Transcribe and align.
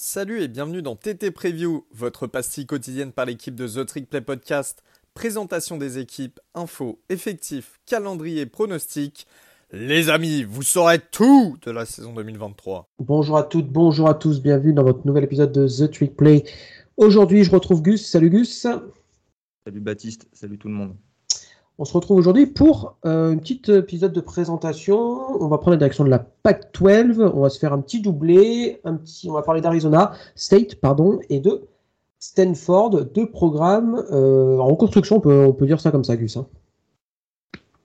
Salut 0.00 0.42
et 0.42 0.46
bienvenue 0.46 0.80
dans 0.80 0.94
TT 0.94 1.32
Preview, 1.32 1.84
votre 1.90 2.28
pastille 2.28 2.66
quotidienne 2.66 3.10
par 3.10 3.26
l'équipe 3.26 3.56
de 3.56 3.66
The 3.66 3.84
Trick 3.84 4.08
Play 4.08 4.20
Podcast. 4.20 4.84
Présentation 5.12 5.76
des 5.76 5.98
équipes, 5.98 6.38
infos, 6.54 7.00
effectifs, 7.08 7.80
calendrier, 7.84 8.46
pronostics. 8.46 9.26
Les 9.72 10.08
amis, 10.08 10.44
vous 10.44 10.62
saurez 10.62 11.00
tout 11.00 11.56
de 11.66 11.72
la 11.72 11.84
saison 11.84 12.14
2023. 12.14 12.88
Bonjour 13.00 13.38
à 13.38 13.42
toutes, 13.42 13.72
bonjour 13.72 14.08
à 14.08 14.14
tous, 14.14 14.40
bienvenue 14.40 14.72
dans 14.72 14.84
votre 14.84 15.04
nouvel 15.04 15.24
épisode 15.24 15.50
de 15.50 15.66
The 15.66 15.90
Trick 15.90 16.16
Play. 16.16 16.44
Aujourd'hui, 16.96 17.42
je 17.42 17.50
retrouve 17.50 17.82
Gus. 17.82 18.08
Salut 18.08 18.30
Gus. 18.30 18.68
Salut 19.64 19.80
Baptiste, 19.80 20.28
salut 20.32 20.58
tout 20.58 20.68
le 20.68 20.74
monde. 20.74 20.94
On 21.80 21.84
se 21.84 21.92
retrouve 21.92 22.18
aujourd'hui 22.18 22.46
pour 22.46 22.96
euh, 23.06 23.32
un 23.32 23.36
petit 23.36 23.62
épisode 23.70 24.12
de 24.12 24.20
présentation. 24.20 24.98
On 25.40 25.46
va 25.46 25.58
prendre 25.58 25.74
la 25.74 25.76
direction 25.76 26.02
de 26.02 26.10
la 26.10 26.18
PAC 26.18 26.72
12. 26.76 27.20
On 27.20 27.40
va 27.40 27.50
se 27.50 27.60
faire 27.60 27.72
un 27.72 27.80
petit 27.80 28.00
doublé. 28.00 28.80
On 28.84 29.32
va 29.32 29.42
parler 29.42 29.60
d'Arizona 29.60 30.12
State 30.34 30.74
pardon, 30.80 31.20
et 31.30 31.38
de 31.38 31.68
Stanford. 32.18 33.04
Deux 33.14 33.30
programmes 33.30 34.04
euh, 34.10 34.58
en 34.58 34.66
reconstruction, 34.66 35.18
on 35.18 35.20
peut, 35.20 35.44
on 35.46 35.52
peut, 35.52 35.66
dire 35.66 35.80
ça 35.80 35.92
comme 35.92 36.02
ça, 36.02 36.16
Gus. 36.16 36.36
Hein. 36.36 36.48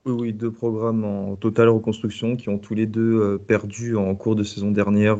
Oui, 0.06 0.12
oui, 0.12 0.32
deux 0.32 0.50
programmes 0.50 1.04
en 1.04 1.36
totale 1.36 1.68
reconstruction 1.68 2.34
qui 2.34 2.48
ont 2.48 2.58
tous 2.58 2.74
les 2.74 2.86
deux 2.86 3.20
euh, 3.20 3.38
perdu 3.38 3.96
en 3.96 4.12
cours 4.16 4.34
de 4.34 4.42
saison 4.42 4.72
dernière 4.72 5.18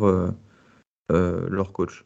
leur 1.11 1.71
coach. 1.71 2.05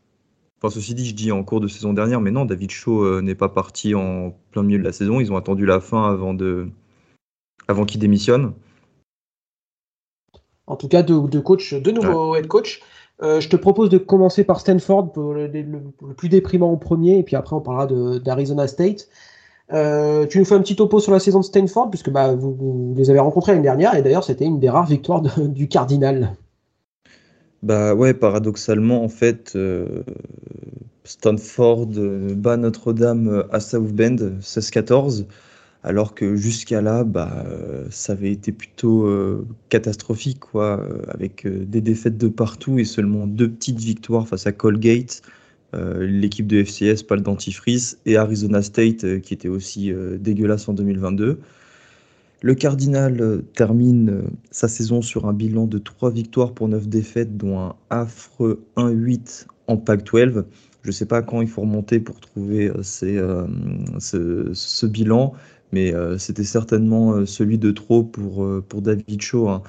Enfin, 0.60 0.74
ceci 0.74 0.94
dit, 0.94 1.06
je 1.06 1.14
dis 1.14 1.30
en 1.30 1.44
cours 1.44 1.60
de 1.60 1.68
saison 1.68 1.92
dernière, 1.92 2.20
mais 2.20 2.32
non, 2.32 2.44
David 2.44 2.70
Shaw 2.70 3.04
euh, 3.04 3.20
n'est 3.22 3.36
pas 3.36 3.48
parti 3.48 3.94
en 3.94 4.34
plein 4.50 4.64
milieu 4.64 4.78
de 4.78 4.84
la 4.84 4.92
saison. 4.92 5.20
Ils 5.20 5.32
ont 5.32 5.36
attendu 5.36 5.66
la 5.66 5.80
fin 5.80 6.10
avant, 6.10 6.34
de... 6.34 6.68
avant 7.68 7.84
qu'il 7.84 8.00
démissionne. 8.00 8.52
En 10.66 10.76
tout 10.76 10.88
cas, 10.88 11.02
de, 11.02 11.38
coach, 11.38 11.74
de 11.74 11.90
nouveaux 11.90 12.34
head 12.34 12.48
coach. 12.48 12.80
Euh, 13.22 13.40
je 13.40 13.48
te 13.48 13.56
propose 13.56 13.88
de 13.88 13.98
commencer 13.98 14.44
par 14.44 14.60
Stanford, 14.60 15.12
pour 15.12 15.32
le, 15.34 15.50
plus 16.16 16.28
déprimant 16.28 16.72
au 16.72 16.76
premier, 16.76 17.18
et 17.18 17.22
puis 17.22 17.36
après 17.36 17.56
on 17.56 17.60
parlera 17.60 17.86
d'Arizona 18.20 18.68
State. 18.68 19.08
Euh, 19.72 20.26
tu 20.26 20.38
nous 20.38 20.44
fais 20.44 20.54
un 20.54 20.60
petit 20.60 20.76
topo 20.76 21.00
sur 21.00 21.12
la 21.12 21.18
saison 21.18 21.40
de 21.40 21.44
Stanford, 21.44 21.90
puisque 21.90 22.10
bah, 22.10 22.34
vous, 22.34 22.94
les 22.96 23.10
avez 23.10 23.18
rencontrés 23.18 23.52
l'année 23.52 23.64
dernière, 23.64 23.96
et 23.96 24.02
d'ailleurs 24.02 24.24
c'était 24.24 24.44
une 24.44 24.60
des 24.60 24.70
rares 24.70 24.86
victoires 24.86 25.22
du 25.38 25.68
Cardinal. 25.68 26.36
Bah 27.62 27.94
ouais, 27.94 28.14
paradoxalement, 28.14 29.02
en 29.02 29.08
fait, 29.08 29.54
euh, 29.56 30.02
Stanford 31.04 31.88
euh, 31.96 32.34
bat 32.34 32.56
Notre-Dame 32.56 33.28
euh, 33.28 33.42
à 33.52 33.58
South 33.58 33.92
Bend 33.92 34.38
16-14, 34.40 35.26
alors 35.82 36.14
que 36.14 36.36
jusqu'à 36.36 36.80
là, 36.82 37.02
bah, 37.02 37.44
ça 37.90 38.12
avait 38.12 38.32
été 38.32 38.52
plutôt 38.52 39.08
catastrophique, 39.68 40.40
quoi, 40.40 40.84
avec 41.08 41.46
des 41.46 41.80
défaites 41.80 42.18
de 42.18 42.28
partout 42.28 42.78
et 42.80 42.84
seulement 42.84 43.26
deux 43.28 43.48
petites 43.48 43.78
victoires 43.78 44.26
face 44.26 44.46
à 44.48 44.52
Colgate, 44.52 45.22
l'équipe 45.72 46.48
de 46.48 46.64
FCS, 46.64 47.04
pas 47.04 47.14
le 47.14 47.22
dentifrice, 47.22 47.98
et 48.06 48.16
Arizona 48.16 48.60
State, 48.60 49.20
qui 49.20 49.32
était 49.32 49.48
aussi 49.48 49.92
dégueulasse 50.18 50.68
en 50.68 50.74
2022. 50.74 51.38
Le 52.40 52.54
Cardinal 52.54 53.20
euh, 53.20 53.42
termine 53.54 54.10
euh, 54.10 54.22
sa 54.50 54.68
saison 54.68 55.02
sur 55.02 55.26
un 55.26 55.32
bilan 55.32 55.66
de 55.66 55.78
3 55.78 56.12
victoires 56.12 56.52
pour 56.52 56.68
9 56.68 56.86
défaites, 56.88 57.36
dont 57.36 57.58
un 57.58 57.74
affreux 57.90 58.64
1-8 58.76 59.46
en 59.66 59.76
Pac-12. 59.76 60.44
Je 60.82 60.88
ne 60.88 60.92
sais 60.92 61.06
pas 61.06 61.22
quand 61.22 61.40
il 61.40 61.48
faut 61.48 61.62
remonter 61.62 61.98
pour 61.98 62.20
trouver 62.20 62.70
euh, 62.70 62.84
ce, 62.84 64.86
bilan, 64.86 65.32
mais 65.72 65.92
c'était 66.16 66.44
certainement 66.44 67.26
celui 67.26 67.58
de 67.58 67.72
trop 67.72 68.04
pour, 68.04 68.46
David 68.80 69.20
Shaw, 69.20 69.48
hein, 69.48 69.64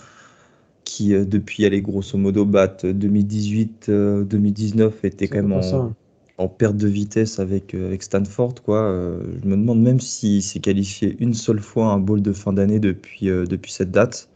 qui 0.85 1.09
depuis, 1.09 1.65
allez, 1.65 1.81
grosso 1.81 2.17
modo, 2.17 2.45
bat 2.45 2.77
2018-2019 2.83 4.91
était 5.03 5.27
quand 5.27 5.41
même 5.41 5.51
en, 5.51 5.93
en 6.39 6.47
perte 6.47 6.77
de 6.77 6.87
vitesse 6.87 7.37
avec, 7.39 7.75
euh, 7.75 7.87
avec 7.87 8.01
Stanford. 8.01 8.55
Quoi. 8.63 8.77
Euh, 8.77 9.19
je 9.43 9.47
me 9.47 9.57
demande 9.57 9.81
même 9.81 9.99
s'il 9.99 10.41
s'est 10.41 10.59
qualifié 10.59 11.17
une 11.19 11.33
seule 11.33 11.59
fois 11.59 11.87
un 11.87 11.99
bowl 11.99 12.21
de 12.21 12.31
fin 12.31 12.53
d'année 12.53 12.79
depuis, 12.79 13.29
euh, 13.29 13.45
depuis 13.45 13.73
cette 13.73 13.91
date. 13.91 14.29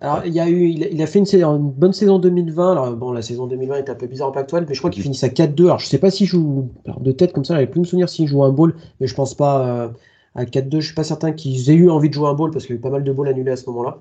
Alors, 0.00 0.22
il, 0.26 0.32
y 0.32 0.40
a 0.40 0.48
eu, 0.48 0.64
il, 0.68 1.02
a, 1.02 1.06
fait 1.06 1.20
une, 1.20 1.70
bonne 1.70 1.92
saison 1.92 2.18
2020. 2.18 2.72
Alors, 2.72 2.92
bon, 2.96 3.12
la 3.12 3.22
saison 3.22 3.46
2020 3.46 3.76
est 3.76 3.90
un 3.90 3.94
peu 3.94 4.06
bizarre 4.06 4.28
en 4.28 4.32
plaque 4.32 4.52
mais 4.52 4.74
je 4.74 4.78
crois 4.78 4.90
qu'il 4.90 5.02
finit 5.02 5.18
à 5.22 5.28
4-2. 5.28 5.64
Alors, 5.64 5.78
je 5.78 5.86
sais 5.86 5.98
pas 5.98 6.10
s'il 6.10 6.26
joue, 6.26 6.70
de 7.00 7.12
tête 7.12 7.32
comme 7.32 7.44
ça, 7.44 7.54
j'avais 7.54 7.66
plus 7.66 7.80
me 7.80 7.84
souvenir 7.84 8.08
s'il 8.08 8.26
joue 8.26 8.44
un 8.44 8.52
bowl, 8.52 8.74
mais 9.00 9.06
je 9.06 9.14
pense 9.14 9.34
pas 9.34 9.92
à 10.34 10.44
4-2. 10.44 10.80
Je 10.80 10.86
suis 10.86 10.94
pas 10.94 11.04
certain 11.04 11.32
qu'ils 11.32 11.70
aient 11.70 11.74
eu 11.74 11.90
envie 11.90 12.08
de 12.08 12.14
jouer 12.14 12.28
un 12.28 12.34
bowl 12.34 12.50
parce 12.50 12.66
qu'il 12.66 12.74
y 12.74 12.78
a 12.78 12.80
eu 12.80 12.82
pas 12.82 12.90
mal 12.90 13.02
de 13.02 13.12
balls 13.12 13.28
annulés 13.28 13.52
à 13.52 13.56
ce 13.56 13.66
moment-là. 13.66 13.98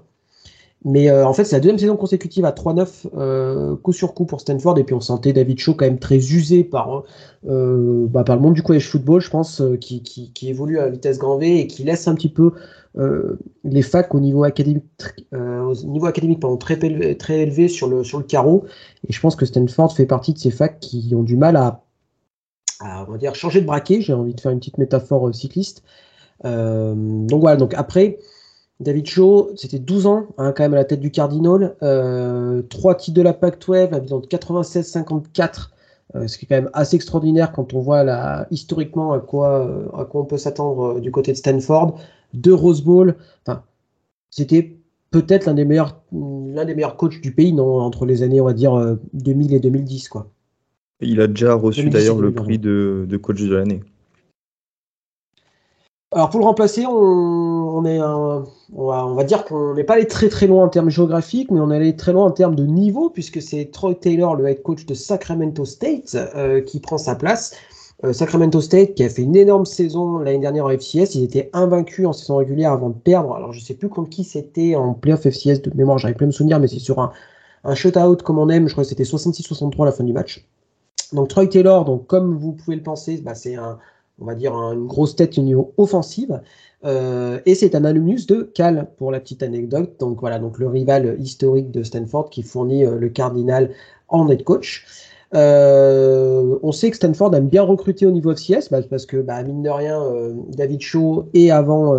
Mais 0.85 1.09
euh, 1.09 1.25
en 1.25 1.33
fait, 1.33 1.43
c'est 1.43 1.55
la 1.55 1.59
deuxième 1.59 1.79
saison 1.79 1.97
consécutive 1.97 2.45
à 2.45 2.51
3-9, 2.51 3.07
euh, 3.15 3.75
coup 3.77 3.93
sur 3.93 4.13
coup 4.13 4.25
pour 4.25 4.41
Stanford. 4.41 4.77
Et 4.77 4.83
puis 4.83 4.93
on 4.93 5.01
sentait 5.01 5.33
David 5.33 5.59
Shaw 5.59 5.73
quand 5.73 5.85
même 5.85 5.99
très 5.99 6.17
usé 6.17 6.63
par, 6.63 7.03
euh, 7.47 8.05
bah, 8.07 8.23
par 8.23 8.35
le 8.35 8.41
monde 8.41 8.53
du 8.53 8.61
college 8.61 8.87
football, 8.87 9.19
je 9.21 9.29
pense, 9.29 9.61
qui, 9.81 10.03
qui, 10.03 10.49
évolue 10.49 10.79
à 10.79 10.89
vitesse 10.89 11.17
grand 11.17 11.37
V 11.37 11.59
et 11.59 11.67
qui 11.67 11.83
laisse 11.83 12.07
un 12.07 12.15
petit 12.15 12.29
peu 12.29 12.51
les 13.63 13.83
facs 13.83 14.15
au 14.15 14.19
niveau 14.19 14.43
académique, 14.43 14.83
au 15.31 15.73
niveau 15.85 16.07
académique 16.07 16.39
pardon, 16.39 16.57
très, 16.57 16.77
très 17.15 17.39
élevé 17.41 17.67
sur 17.67 17.87
le, 17.87 18.03
sur 18.03 18.17
le 18.17 18.23
carreau. 18.23 18.65
Et 19.07 19.13
je 19.13 19.19
pense 19.19 19.35
que 19.35 19.45
Stanford 19.45 19.93
fait 19.95 20.07
partie 20.07 20.33
de 20.33 20.39
ces 20.39 20.49
facs 20.49 20.79
qui 20.79 21.13
ont 21.15 21.21
du 21.21 21.37
mal 21.37 21.57
à, 21.57 21.83
à 22.79 23.05
on 23.07 23.11
va 23.11 23.17
dire, 23.17 23.35
changer 23.35 23.61
de 23.61 23.67
braquet. 23.67 24.01
J'ai 24.01 24.13
envie 24.13 24.33
de 24.33 24.41
faire 24.41 24.51
une 24.51 24.59
petite 24.59 24.77
métaphore 24.79 25.33
cycliste. 25.33 25.83
donc 26.43 27.41
voilà, 27.41 27.57
donc 27.57 27.73
après. 27.73 28.19
David 28.79 29.07
Shaw, 29.07 29.51
c'était 29.55 29.79
12 29.79 30.05
ans, 30.05 30.27
hein, 30.37 30.51
quand 30.51 30.63
même 30.63 30.73
à 30.73 30.77
la 30.77 30.85
tête 30.85 30.99
du 30.99 31.09
Cardinal. 31.09 31.75
Euh, 31.81 32.61
trois 32.69 32.95
titres 32.95 33.17
de 33.17 33.23
la 33.23 33.33
Pac-12, 33.33 33.93
un 33.93 33.99
bilan 33.99 34.19
de 34.19 34.27
96-54, 34.27 35.71
euh, 36.15 36.27
ce 36.27 36.37
qui 36.37 36.45
est 36.45 36.47
quand 36.47 36.55
même 36.55 36.69
assez 36.73 36.95
extraordinaire 36.95 37.51
quand 37.51 37.73
on 37.73 37.79
voit 37.79 38.03
là, 38.03 38.47
historiquement 38.51 39.13
à 39.13 39.19
quoi, 39.19 39.89
à 39.97 40.05
quoi 40.05 40.21
on 40.21 40.25
peut 40.25 40.37
s'attendre 40.37 40.97
euh, 40.97 40.99
du 40.99 41.11
côté 41.11 41.31
de 41.31 41.37
Stanford. 41.37 41.99
Deux 42.33 42.53
Rose 42.53 42.83
Bowl. 42.83 43.15
Enfin, 43.45 43.63
c'était 44.29 44.77
peut-être 45.09 45.45
l'un 45.45 45.55
des 45.55 45.65
meilleurs, 45.65 45.99
l'un 46.11 46.65
des 46.65 46.75
meilleurs 46.75 46.97
coachs 46.97 47.19
du 47.19 47.33
pays, 47.33 47.53
non, 47.53 47.79
entre 47.79 48.05
les 48.05 48.21
années, 48.21 48.41
on 48.41 48.45
va 48.45 48.53
dire 48.53 48.97
2000 49.13 49.53
et 49.53 49.59
2010, 49.59 50.09
quoi. 50.09 50.29
Il 50.99 51.21
a 51.21 51.27
déjà 51.27 51.53
reçu 51.53 51.89
d'ailleurs 51.89 52.19
le 52.19 52.31
prix 52.31 52.57
de, 52.57 53.05
de 53.07 53.17
coach 53.17 53.41
de 53.41 53.55
l'année. 53.55 53.81
Alors 56.13 56.29
pour 56.29 56.39
le 56.39 56.45
remplacer, 56.45 56.85
on, 56.85 57.83
est 57.83 57.99
on, 58.01 59.15
va, 59.15 59.23
dire 59.25 59.43
qu'on 59.43 59.73
n'est 59.73 59.83
pas 59.83 59.95
allé 59.95 60.07
très 60.07 60.29
très 60.29 60.47
loin 60.47 60.63
en 60.63 60.69
termes 60.69 60.89
géographiques, 60.89 61.51
mais 61.51 61.59
on 61.59 61.69
est 61.69 61.75
allé 61.75 61.97
très 61.97 62.13
loin 62.13 62.25
en 62.25 62.31
termes 62.31 62.55
de 62.55 62.65
niveau, 62.65 63.09
puisque 63.09 63.41
c'est 63.41 63.71
Troy 63.71 63.93
Taylor, 63.93 64.37
le 64.37 64.47
head 64.47 64.61
coach 64.61 64.85
de 64.85 64.93
Sacramento 64.93 65.65
State, 65.65 66.15
euh, 66.15 66.61
qui 66.61 66.79
prend 66.79 66.97
sa 66.97 67.15
place. 67.15 67.55
Euh, 68.05 68.13
Sacramento 68.13 68.61
State 68.61 68.93
qui 68.93 69.03
a 69.03 69.09
fait 69.09 69.23
une 69.23 69.35
énorme 69.35 69.65
saison 69.65 70.19
l'année 70.19 70.39
dernière 70.39 70.65
en 70.65 70.69
FCS, 70.69 71.15
ils 71.15 71.23
étaient 71.25 71.49
invaincus 71.51 72.05
en 72.05 72.13
saison 72.13 72.37
régulière 72.37 72.71
avant 72.71 72.89
de 72.89 72.97
perdre. 72.97 73.35
Alors 73.35 73.51
je 73.51 73.59
sais 73.59 73.73
plus 73.73 73.89
contre 73.89 74.09
qui 74.09 74.23
c'était 74.23 74.75
en 74.75 74.93
playoff 74.93 75.23
FCS 75.23 75.61
de 75.61 75.75
mémoire, 75.75 75.97
j'arrive 75.97 76.15
plus 76.15 76.25
à 76.25 76.27
me 76.27 76.31
souvenir, 76.31 76.59
mais 76.61 76.67
c'est 76.67 76.79
sur 76.79 76.99
un, 76.99 77.11
un 77.65 77.75
shutout 77.75 78.17
comme 78.23 78.39
on 78.39 78.47
aime, 78.47 78.67
je 78.67 78.73
crois 78.73 78.85
que 78.85 78.89
c'était 78.89 79.03
66-63 79.03 79.81
à 79.81 79.85
la 79.85 79.91
fin 79.91 80.05
du 80.05 80.13
match. 80.13 80.47
Donc 81.11 81.27
Troy 81.27 81.47
Taylor, 81.47 81.83
donc 81.83 82.07
comme 82.07 82.37
vous 82.37 82.53
pouvez 82.53 82.77
le 82.77 82.83
penser, 82.83 83.17
bah, 83.17 83.35
c'est 83.35 83.55
un 83.55 83.77
on 84.19 84.25
va 84.25 84.35
dire, 84.35 84.53
une 84.53 84.87
grosse 84.87 85.15
tête 85.15 85.37
au 85.37 85.41
niveau 85.41 85.73
offensif. 85.77 86.29
Euh, 86.85 87.39
et 87.45 87.55
c'est 87.55 87.75
un 87.75 87.85
alumnus 87.85 88.27
de 88.27 88.49
Cal, 88.53 88.87
pour 88.97 89.11
la 89.11 89.19
petite 89.19 89.43
anecdote. 89.43 89.95
Donc 89.99 90.19
voilà, 90.19 90.39
donc 90.39 90.59
le 90.59 90.67
rival 90.67 91.17
historique 91.19 91.71
de 91.71 91.83
Stanford 91.83 92.29
qui 92.29 92.43
fournit 92.43 92.85
euh, 92.85 92.97
le 92.97 93.09
Cardinal 93.09 93.71
en 94.09 94.29
head 94.29 94.43
coach. 94.43 94.85
Euh, 95.35 96.57
on 96.63 96.71
sait 96.71 96.89
que 96.89 96.95
Stanford 96.95 97.35
aime 97.35 97.49
bien 97.49 97.61
recruter 97.61 98.05
au 98.05 98.11
niveau 98.11 98.33
FCS 98.33 98.69
bah, 98.71 98.81
parce 98.89 99.05
que 99.05 99.17
bah, 99.17 99.43
mine 99.43 99.61
de 99.61 99.69
rien, 99.69 100.01
David 100.55 100.79
Shaw 100.79 101.25
et 101.33 101.51
avant 101.51 101.97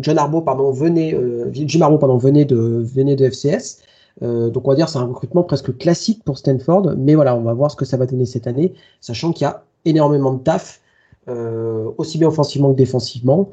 John 0.00 0.18
Arbo 0.18 0.42
pardon 0.42 0.70
venait 0.70 1.18
Jim 1.52 1.80
Arbo 1.80 1.98
pardon 1.98 2.18
venait 2.18 2.44
de 2.44 2.56
venait 2.56 3.16
de 3.16 3.28
FCS. 3.28 3.78
donc 4.20 4.68
on 4.68 4.70
va 4.70 4.76
dire 4.76 4.88
c'est 4.88 5.00
un 5.00 5.06
recrutement 5.06 5.42
presque 5.42 5.76
classique 5.76 6.22
pour 6.22 6.38
Stanford, 6.38 6.94
mais 6.96 7.16
voilà 7.16 7.34
on 7.34 7.42
va 7.42 7.52
voir 7.52 7.68
ce 7.72 7.74
que 7.74 7.84
ça 7.84 7.96
va 7.96 8.06
donner 8.06 8.26
cette 8.26 8.46
année, 8.46 8.72
sachant 9.00 9.32
qu'il 9.32 9.42
y 9.42 9.48
a 9.48 9.64
énormément 9.86 10.34
de 10.34 10.42
taf, 10.42 10.80
euh, 11.28 11.90
aussi 11.98 12.18
bien 12.18 12.28
offensivement 12.28 12.72
que 12.72 12.76
défensivement, 12.76 13.50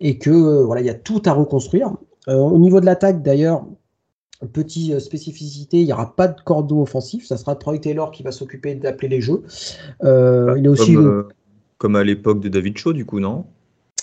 et 0.00 0.18
que 0.18 0.30
euh, 0.30 0.64
voilà, 0.64 0.82
il 0.82 0.86
y 0.86 0.90
a 0.90 0.94
tout 0.94 1.22
à 1.24 1.32
reconstruire. 1.32 1.92
Euh, 2.28 2.36
au 2.36 2.58
niveau 2.58 2.80
de 2.80 2.86
l'attaque, 2.86 3.22
d'ailleurs, 3.22 3.64
petite 4.52 4.98
spécificité, 5.00 5.78
il 5.78 5.86
n'y 5.86 5.92
aura 5.92 6.14
pas 6.14 6.28
de 6.28 6.40
cordeau 6.40 6.82
offensif, 6.82 7.26
ça 7.26 7.36
sera 7.36 7.56
Troy 7.56 7.78
Taylor 7.78 8.10
qui 8.10 8.22
va 8.22 8.30
s'occuper 8.30 8.74
d'appeler 8.74 9.08
les 9.08 9.20
jeux. 9.20 9.42
il 10.02 10.62
est 10.64 10.68
aussi 10.68 10.96
comme, 11.78 11.94
à 11.94 12.02
l'époque 12.02 12.40
de 12.40 12.48
David 12.48 12.76
Shaw, 12.76 12.92
du 12.92 13.04
coup, 13.04 13.20
non? 13.20 13.44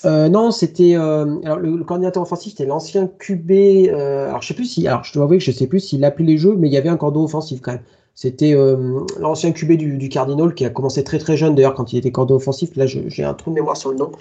Non, 0.04 0.52
c'était 0.52 0.96
alors 0.96 1.58
le, 1.58 1.84
coordinateur 1.84 2.24
offensif, 2.24 2.52
c'était 2.52 2.66
l'ancien 2.66 3.08
QB. 3.08 3.90
alors 3.92 4.42
je 4.42 4.48
sais 4.48 4.54
plus 4.54 4.66
si, 4.66 4.88
alors 4.88 5.04
je 5.04 5.14
dois 5.14 5.24
avouer 5.24 5.38
que 5.40 5.44
je 5.44 5.52
sais 5.52 5.68
plus 5.68 5.80
s'il 5.80 6.04
appelait 6.04 6.26
les 6.26 6.38
jeux, 6.38 6.56
mais 6.58 6.68
il 6.68 6.74
y 6.74 6.78
avait 6.78 6.90
un 6.90 6.98
cordeau 6.98 7.24
offensif 7.24 7.62
quand 7.62 7.72
même. 7.72 7.82
C'était 8.16 8.56
euh, 8.56 9.02
l'ancien 9.20 9.52
QB 9.52 9.74
du, 9.74 10.10
Cardinal 10.10 10.56
qui 10.56 10.64
a 10.64 10.70
commencé 10.70 11.04
très 11.04 11.20
très 11.20 11.36
jeune 11.36 11.54
d'ailleurs 11.54 11.74
quand 11.74 11.92
il 11.92 11.98
était 11.98 12.14
cordeau 12.14 12.36
offensif. 12.36 12.76
Là, 12.78 12.86
j'ai 12.88 13.24
un 13.24 13.34
trou 13.34 13.50
de 13.50 13.56
mémoire 13.56 13.76
sur 13.76 13.92
le 13.92 13.98
nom. 13.98 14.12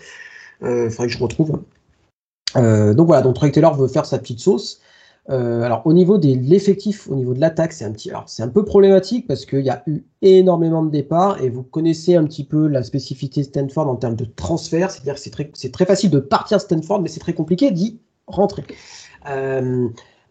Il 0.61 0.67
euh, 0.67 0.91
faudrait 0.91 1.07
que 1.07 1.13
je 1.13 1.19
retrouve. 1.19 1.61
Euh, 2.57 2.93
donc 2.93 3.07
voilà, 3.07 3.23
donc 3.23 3.37
Troy 3.37 3.51
Taylor 3.51 3.75
veut 3.75 3.87
faire 3.87 4.05
sa 4.05 4.19
petite 4.19 4.41
sauce. 4.41 4.81
Alors 5.27 5.81
au 5.87 5.95
niveau 5.95 6.19
de 6.19 6.29
l'effectif, 6.29 7.09
au 7.09 7.15
niveau 7.15 7.33
de 7.33 7.41
l'attaque, 7.41 7.73
c'est 7.73 7.87
un 7.87 7.93
petit, 7.93 8.11
c'est 8.27 8.43
un 8.43 8.49
peu 8.49 8.63
problématique 8.63 9.27
parce 9.27 9.47
qu'il 9.47 9.65
y 9.65 9.71
a 9.71 9.83
eu 9.87 10.05
énormément 10.21 10.83
de 10.83 10.91
départs 10.91 11.43
et 11.43 11.49
vous 11.49 11.63
connaissez 11.63 12.15
un 12.15 12.25
petit 12.25 12.45
peu 12.45 12.67
la 12.67 12.83
spécificité 12.83 13.43
Stanford 13.43 13.89
en 13.89 13.97
termes 13.97 14.17
de 14.17 14.27
transfert, 14.27 14.91
c'est-à-dire 14.91 15.15
que 15.15 15.21
c'est 15.21 15.31
très, 15.31 15.51
c'est 15.55 15.73
très 15.73 15.87
facile 15.87 16.11
de 16.11 16.19
partir 16.19 16.61
Stanford, 16.61 17.01
mais 17.01 17.09
c'est 17.09 17.21
très 17.21 17.33
compliqué 17.33 17.71
d'y 17.71 18.01
rentrer. 18.27 18.65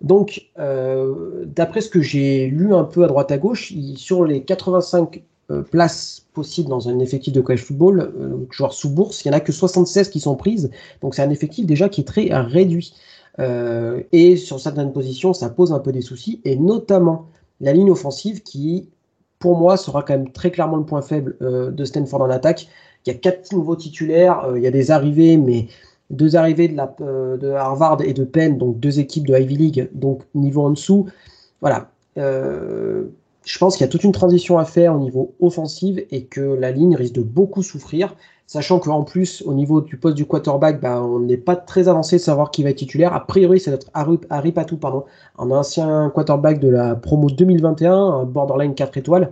Euh, 0.03 0.07
donc, 0.07 0.49
euh, 0.59 1.45
d'après 1.45 1.81
ce 1.81 1.89
que 1.89 2.01
j'ai 2.01 2.47
lu 2.47 2.73
un 2.73 2.83
peu 2.83 3.03
à 3.03 3.07
droite 3.07 3.31
à 3.31 3.37
gauche, 3.37 3.73
sur 3.95 4.25
les 4.25 4.43
85 4.43 5.23
places 5.69 6.25
possibles 6.33 6.69
dans 6.69 6.89
un 6.89 6.99
effectif 6.99 7.33
de 7.33 7.41
college 7.41 7.63
football, 7.63 8.11
joueurs 8.49 8.73
sous 8.73 8.89
bourse, 8.89 9.23
il 9.23 9.29
n'y 9.29 9.35
en 9.35 9.37
a 9.37 9.41
que 9.41 9.51
76 9.51 10.09
qui 10.09 10.19
sont 10.19 10.35
prises, 10.35 10.71
donc 11.01 11.15
c'est 11.15 11.21
un 11.21 11.29
effectif 11.29 11.65
déjà 11.65 11.89
qui 11.89 12.01
est 12.01 12.05
très 12.05 12.29
réduit. 12.31 12.93
Euh, 13.39 14.01
et 14.11 14.37
sur 14.37 14.59
certaines 14.59 14.93
positions, 14.93 15.33
ça 15.33 15.49
pose 15.49 15.73
un 15.73 15.79
peu 15.79 15.91
des 15.91 16.01
soucis, 16.01 16.41
et 16.45 16.55
notamment 16.55 17.27
la 17.61 17.73
ligne 17.73 17.91
offensive 17.91 18.43
qui, 18.43 18.89
pour 19.39 19.57
moi, 19.57 19.77
sera 19.77 20.03
quand 20.03 20.13
même 20.13 20.31
très 20.31 20.51
clairement 20.51 20.77
le 20.77 20.85
point 20.85 21.01
faible 21.01 21.35
euh, 21.41 21.71
de 21.71 21.85
Stanford 21.85 22.21
en 22.21 22.29
attaque. 22.29 22.67
Il 23.05 23.11
y 23.11 23.15
a 23.15 23.17
quatre 23.17 23.51
nouveaux 23.51 23.75
titulaires, 23.75 24.45
euh, 24.45 24.59
il 24.59 24.63
y 24.63 24.67
a 24.67 24.71
des 24.71 24.91
arrivées, 24.91 25.37
mais 25.37 25.67
deux 26.09 26.35
arrivées 26.35 26.67
de, 26.67 26.75
la, 26.75 26.95
de, 26.99 27.51
Harvard 27.51 28.01
et 28.01 28.13
de 28.13 28.23
Penn, 28.23 28.57
donc 28.57 28.79
deux 28.79 28.99
équipes 28.99 29.27
de 29.27 29.37
Ivy 29.37 29.57
League, 29.57 29.89
donc 29.93 30.23
niveau 30.35 30.63
en 30.63 30.71
dessous. 30.71 31.07
Voilà. 31.61 31.89
je 32.15 33.57
pense 33.59 33.77
qu'il 33.77 33.85
y 33.85 33.89
a 33.89 33.91
toute 33.91 34.03
une 34.03 34.11
transition 34.11 34.57
à 34.57 34.65
faire 34.65 34.95
au 34.95 34.99
niveau 34.99 35.33
offensif 35.39 35.99
et 36.11 36.25
que 36.25 36.41
la 36.41 36.71
ligne 36.71 36.95
risque 36.95 37.13
de 37.13 37.21
beaucoup 37.21 37.63
souffrir. 37.63 38.15
Sachant 38.45 38.79
qu'en 38.79 39.03
plus, 39.03 39.41
au 39.45 39.53
niveau 39.53 39.81
du 39.81 39.97
poste 39.97 40.15
du 40.15 40.25
quarterback, 40.25 40.81
bah, 40.81 41.01
on 41.01 41.19
n'est 41.19 41.37
pas 41.37 41.55
très 41.55 41.87
avancé 41.87 42.17
de 42.17 42.21
savoir 42.21 42.51
qui 42.51 42.61
va 42.63 42.69
être 42.71 42.77
titulaire. 42.77 43.13
A 43.13 43.25
priori, 43.25 43.59
c'est 43.59 43.71
notre 43.71 43.87
Harry 43.93 44.51
Patou, 44.51 44.77
pardon, 44.77 45.05
un 45.39 45.49
ancien 45.49 46.11
quarterback 46.13 46.59
de 46.59 46.67
la 46.67 46.95
promo 46.95 47.29
2021, 47.29 47.93
un 47.93 48.23
borderline 48.25 48.75
4 48.75 48.97
étoiles. 48.97 49.31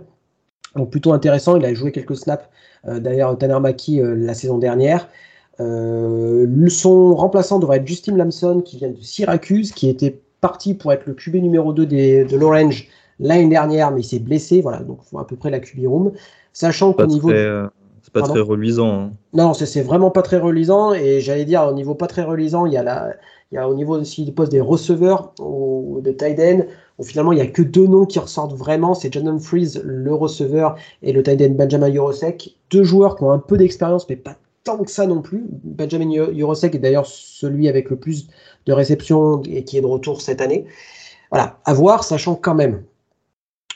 Donc 0.76 0.90
plutôt 0.90 1.12
intéressant, 1.12 1.56
il 1.56 1.64
a 1.64 1.74
joué 1.74 1.92
quelques 1.92 2.16
snaps, 2.16 2.48
euh, 2.88 2.98
d'ailleurs 2.98 3.36
Tanner 3.36 3.60
Maki 3.60 4.00
euh, 4.00 4.14
la 4.16 4.34
saison 4.34 4.58
dernière. 4.58 5.08
Euh, 5.60 6.68
son 6.68 7.14
remplaçant 7.14 7.58
devrait 7.58 7.78
être 7.78 7.86
Justin 7.86 8.16
Lamson, 8.16 8.60
qui 8.60 8.78
vient 8.78 8.90
de 8.90 9.00
Syracuse, 9.00 9.72
qui 9.72 9.88
était 9.88 10.20
parti 10.40 10.74
pour 10.74 10.92
être 10.92 11.06
le 11.06 11.14
QB 11.14 11.36
numéro 11.36 11.72
2 11.72 11.86
de 11.86 12.36
l'Orange 12.36 12.88
l'année 13.20 13.48
dernière, 13.48 13.90
mais 13.92 14.00
il 14.00 14.04
s'est 14.04 14.18
blessé, 14.18 14.60
voilà, 14.60 14.80
donc 14.80 14.98
il 15.04 15.08
faut 15.08 15.18
à 15.18 15.26
peu 15.26 15.36
près 15.36 15.50
la 15.50 15.60
QB 15.60 15.86
room. 15.86 16.12
Sachant 16.52 16.92
qu'au 16.92 17.06
niveau 17.06 17.30
pas 18.12 18.22
très 18.22 18.40
reluisant. 18.40 19.00
Hein. 19.00 19.10
Non, 19.32 19.54
c'est 19.54 19.82
vraiment 19.82 20.10
pas 20.10 20.22
très 20.22 20.38
reluisant. 20.38 20.92
Et 20.92 21.20
j'allais 21.20 21.44
dire, 21.44 21.62
au 21.62 21.72
niveau 21.72 21.94
pas 21.94 22.06
très 22.06 22.22
reluisant, 22.22 22.66
il 22.66 22.72
y 22.72 22.76
a, 22.76 22.82
la, 22.82 23.14
il 23.50 23.54
y 23.54 23.58
a 23.58 23.68
au 23.68 23.74
niveau 23.74 23.98
aussi 23.98 24.24
du 24.24 24.32
poste 24.32 24.52
des 24.52 24.60
receveurs 24.60 25.32
ou 25.40 26.00
de 26.02 26.10
tight 26.10 26.38
end, 26.38 26.60
où 26.98 27.04
finalement 27.04 27.32
il 27.32 27.36
n'y 27.36 27.42
a 27.42 27.46
que 27.46 27.62
deux 27.62 27.86
noms 27.86 28.04
qui 28.04 28.18
ressortent 28.18 28.54
vraiment. 28.54 28.94
C'est 28.94 29.12
John 29.12 29.28
Humphries, 29.28 29.78
le 29.84 30.14
receveur, 30.14 30.76
et 31.02 31.12
le 31.12 31.22
tight 31.22 31.40
end 31.40 31.54
Benjamin 31.54 31.90
Jurosek. 31.90 32.56
Deux 32.70 32.84
joueurs 32.84 33.16
qui 33.16 33.24
ont 33.24 33.30
un 33.30 33.38
peu 33.38 33.56
d'expérience, 33.56 34.08
mais 34.08 34.16
pas 34.16 34.36
tant 34.64 34.78
que 34.84 34.90
ça 34.90 35.06
non 35.06 35.22
plus. 35.22 35.44
Benjamin 35.48 36.32
Jurosek 36.32 36.74
est 36.74 36.78
d'ailleurs 36.78 37.06
celui 37.06 37.68
avec 37.68 37.90
le 37.90 37.96
plus 37.96 38.28
de 38.66 38.72
réceptions 38.72 39.42
et 39.42 39.64
qui 39.64 39.78
est 39.78 39.80
de 39.80 39.86
retour 39.86 40.20
cette 40.20 40.40
année. 40.40 40.66
Voilà, 41.30 41.58
à 41.64 41.74
voir, 41.74 42.04
sachant 42.04 42.34
quand 42.34 42.54
même 42.54 42.84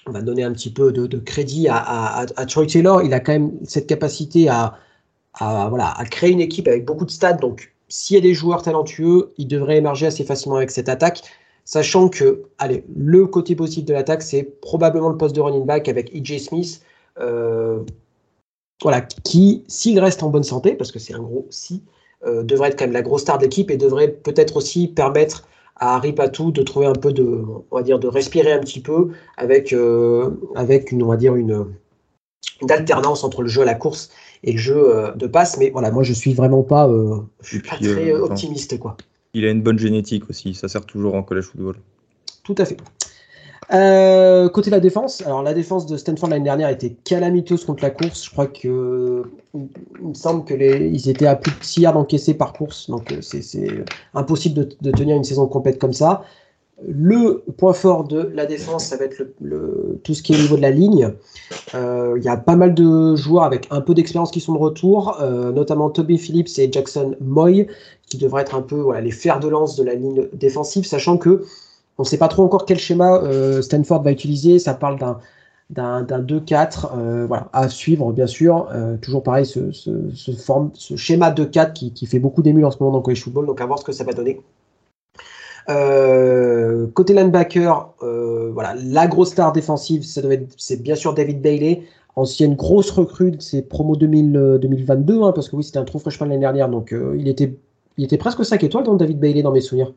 on 0.07 0.13
va 0.13 0.23
donner 0.23 0.45
un 0.45 0.53
petit 0.53 0.71
peu 0.71 0.93
de, 0.93 1.19
crédit 1.19 1.67
à, 1.69 2.27
Troy 2.49 2.67
Taylor. 2.67 3.03
Il 3.03 3.13
a 3.13 3.21
quand 3.21 3.33
même 3.33 3.53
cette 3.65 3.87
capacité 3.87 4.49
à, 4.49 4.79
voilà, 5.41 5.93
à 5.97 6.05
créer 6.05 6.31
une 6.31 6.41
équipe 6.41 6.69
avec 6.69 6.85
beaucoup 6.85 7.05
de 7.05 7.11
stats. 7.11 7.35
Donc, 7.35 7.75
s'il 7.89 8.15
y 8.15 8.19
a 8.19 8.23
des 8.23 8.35
joueurs 8.35 8.63
talentueux, 8.63 9.33
il 9.37 9.49
devrait 9.49 9.77
émerger 9.77 10.07
assez 10.07 10.25
facilement 10.25 10.57
avec 10.57 10.71
cette 10.71 10.89
attaque. 10.89 11.23
Sachant 11.65 12.09
que, 12.09 12.43
allez, 12.59 12.85
le 12.95 13.27
côté 13.27 13.57
positif 13.57 13.85
de 13.85 13.93
l'attaque, 13.93 14.23
c'est 14.23 14.45
probablement 14.45 15.09
le 15.09 15.17
poste 15.17 15.35
de 15.35 15.41
running 15.41 15.67
back 15.67 15.89
avec 15.89 16.15
EJ 16.15 16.39
Smith. 16.39 16.81
Euh, 17.19 17.81
voilà, 18.83 19.01
qui, 19.01 19.65
s'il 19.69 19.99
reste 20.01 20.23
en 20.23 20.31
bonne 20.31 20.43
santé, 20.43 20.75
parce 20.75 20.93
que 20.93 20.99
c'est 20.99 21.15
un 21.15 21.21
gros 21.21 21.47
si, 21.51 21.83
euh, 22.27 22.43
devrait 22.43 22.69
être 22.69 22.79
quand 22.79 22.85
même 22.85 22.93
la 22.93 23.03
grosse 23.03 23.23
star 23.23 23.39
de 23.39 23.45
l'équipe 23.45 23.71
et 23.71 23.77
devrait 23.77 24.11
peut-être 24.11 24.57
aussi 24.57 24.89
permettre 24.89 25.47
à 25.77 25.97
Harry 25.97 26.13
Patou 26.13 26.51
de 26.51 26.63
trouver 26.63 26.87
un 26.87 26.95
peu 26.95 27.13
de, 27.13 27.43
on 27.71 27.77
va 27.77 27.83
dire, 27.83 27.99
de 27.99 28.09
respirer 28.09 28.53
un 28.53 28.61
petit 28.61 28.81
peu 28.81 29.11
avec, 29.37 29.73
euh, 29.73 30.31
avec 30.55 30.93
une, 30.93 31.03
on 31.03 31.09
va 31.09 31.17
dire, 31.17 31.37
une, 31.37 31.67
alternance 32.71 33.25
entre 33.25 33.43
le 33.43 33.49
jeu 33.49 33.63
à 33.63 33.65
la 33.67 33.75
course 33.75 34.11
et 34.43 34.53
le 34.53 34.59
jeu 34.59 34.97
euh, 34.97 35.13
de 35.13 35.27
passe. 35.27 35.59
Mais 35.59 35.71
voilà, 35.71 35.91
moi, 35.91 36.03
je 36.03 36.13
suis 36.13 36.33
vraiment 36.33 36.63
pas, 36.63 36.91
je 37.43 37.49
suis 37.49 37.61
pas 37.61 37.77
très 37.77 38.13
optimiste, 38.13 38.79
quoi. 38.79 38.97
Il 39.35 39.45
a 39.45 39.51
une 39.51 39.63
bonne 39.63 39.79
génétique 39.79 40.31
aussi, 40.31 40.55
ça 40.55 40.69
sert 40.69 40.87
toujours 40.87 41.15
en 41.15 41.23
college 41.23 41.45
football. 41.45 41.77
Tout 42.43 42.55
à 42.57 42.65
fait. 42.65 42.79
Euh, 43.73 44.49
côté 44.49 44.71
la 44.71 44.79
défense, 44.79 45.23
alors 45.27 45.43
la 45.43 45.53
défense 45.53 45.87
de 45.87 45.97
Stanford 45.97 46.29
l'année 46.29 46.45
dernière 46.45 46.69
était 46.69 46.91
calamiteuse 46.91 47.65
contre 47.65 47.83
la 47.83 47.91
course. 47.91 48.25
Je 48.25 48.31
crois 48.31 48.47
que 48.47 49.25
il 49.55 50.09
me 50.09 50.15
semble 50.15 50.45
que 50.45 50.55
les, 50.55 50.89
ils 50.89 51.09
étaient 51.09 51.27
à 51.27 51.35
plus 51.35 51.51
de 51.51 51.65
6 51.65 51.81
yards 51.81 51.97
encaissés 51.97 52.35
par 52.35 52.53
course, 52.53 52.89
donc 52.89 53.13
euh, 53.13 53.19
c'est 53.21 53.69
impossible 54.15 54.69
de, 54.81 54.91
tenir 54.93 55.17
une 55.17 55.25
saison 55.25 55.47
complète 55.47 55.81
comme 55.81 55.93
ça. 55.93 56.23
Le 56.87 57.43
point 57.57 57.73
fort 57.73 58.05
de 58.05 58.31
la 58.35 58.45
défense, 58.45 58.85
ça 58.85 58.99
va 58.99 59.07
être 59.07 59.23
tout 60.05 60.15
ce 60.15 60.23
qui 60.23 60.35
est 60.35 60.37
au 60.37 60.43
niveau 60.43 60.57
de 60.57 60.63
la 60.63 60.71
ligne. 60.71 61.11
Euh, 61.75 62.15
il 62.19 62.23
y 62.23 62.29
a 62.29 62.37
pas 62.37 62.55
mal 62.55 62.75
de 62.75 63.17
joueurs 63.17 63.45
avec 63.45 63.67
un 63.71 63.81
peu 63.81 63.95
d'expérience 63.95 64.31
qui 64.31 64.41
sont 64.41 64.53
de 64.53 64.59
retour, 64.59 65.19
notamment 65.55 65.89
Toby 65.89 66.19
Phillips 66.19 66.59
et 66.59 66.71
Jackson 66.71 67.17
Moy, 67.23 67.67
qui 68.09 68.19
devraient 68.19 68.43
être 68.43 68.55
un 68.55 68.61
peu 68.61 68.95
les 68.99 69.11
fers 69.11 69.41
de 69.41 69.49
lance 69.49 69.75
de 69.75 69.85
la 69.85 69.95
ligne 69.95 70.29
défensive, 70.35 70.87
sachant 70.87 71.17
que 71.17 71.47
on 71.99 72.03
ne 72.03 72.07
sait 72.07 72.19
pas 72.19 72.29
trop 72.29 72.45
encore 72.45 72.67
quel 72.67 72.79
schéma 72.79 73.21
euh, 73.23 73.63
Stanford 73.63 74.03
va 74.03 74.13
utiliser. 74.13 74.59
Ça 74.59 74.75
parle 74.75 74.99
d'un 74.99 75.19
d'un 75.69 76.05
2-4, 76.05 76.97
euh, 76.97 77.27
voilà, 77.27 77.49
à 77.53 77.69
suivre 77.69 78.13
bien 78.13 78.29
sûr. 78.29 78.69
Euh, 78.73 78.97
toujours 78.99 79.25
pareil, 79.25 79.45
ce, 79.45 79.73
schéma 80.97 81.33
2-4 81.33 81.73
qui, 81.73 82.07
fait 82.07 82.21
beaucoup 82.21 82.43
d'émule 82.43 82.65
en 82.65 82.71
ce 82.71 82.79
moment 82.79 82.93
dans 82.93 82.99
le 82.99 83.03
college 83.03 83.25
football, 83.25 83.47
donc 83.47 83.61
à 83.61 83.67
voir 83.67 83.81
ce 83.81 83.85
que 83.85 83.91
ça 83.91 84.05
va 84.05 84.13
donner. 84.13 84.41
côté 86.95 87.15
linebacker, 87.15 87.95
voilà, 88.01 88.77
la 88.77 89.09
grosse 89.09 89.31
star 89.31 89.53
défensive, 89.53 90.05
c'est 90.05 90.81
bien 90.81 90.95
sûr 90.95 91.15
David 91.15 91.43
Bailey, 91.43 91.83
ancienne 92.15 92.55
grosse 92.55 92.93
recrue 92.93 93.33
de 93.33 93.43
ses 93.43 93.63
promos 93.63 93.97
2000, 93.97 94.59
2022, 94.63 95.23
hein, 95.23 95.33
parce 95.35 95.49
que 95.49 95.57
oui, 95.57 95.65
c'était 95.65 95.79
un 95.79 95.85
trou 95.85 95.99
freshman 95.99 96.29
l'année 96.29 96.43
dernière, 96.43 96.69
donc 96.69 96.95
il, 97.17 97.27
était, 97.27 97.59
il 97.97 98.05
était 98.05 98.19
presque 98.19 98.45
5 98.45 98.63
étoiles 98.63 98.85
dans 98.85 98.95
David 98.95 99.19
Bailey 99.19 99.43
dans 99.43 99.51
mes 99.51 99.61
souvenirs. 99.61 99.93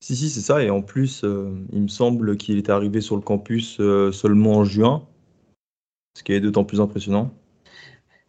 Si, 0.00 0.14
si, 0.14 0.30
c'est 0.30 0.40
ça. 0.40 0.62
Et 0.62 0.70
en 0.70 0.82
plus, 0.82 1.24
euh, 1.24 1.50
il 1.72 1.82
me 1.82 1.88
semble 1.88 2.36
qu'il 2.36 2.56
est 2.58 2.70
arrivé 2.70 3.00
sur 3.00 3.16
le 3.16 3.22
campus 3.22 3.78
euh, 3.80 4.12
seulement 4.12 4.58
en 4.58 4.64
juin, 4.64 5.02
ce 6.14 6.22
qui 6.22 6.32
est 6.32 6.40
d'autant 6.40 6.64
plus 6.64 6.80
impressionnant. 6.80 7.30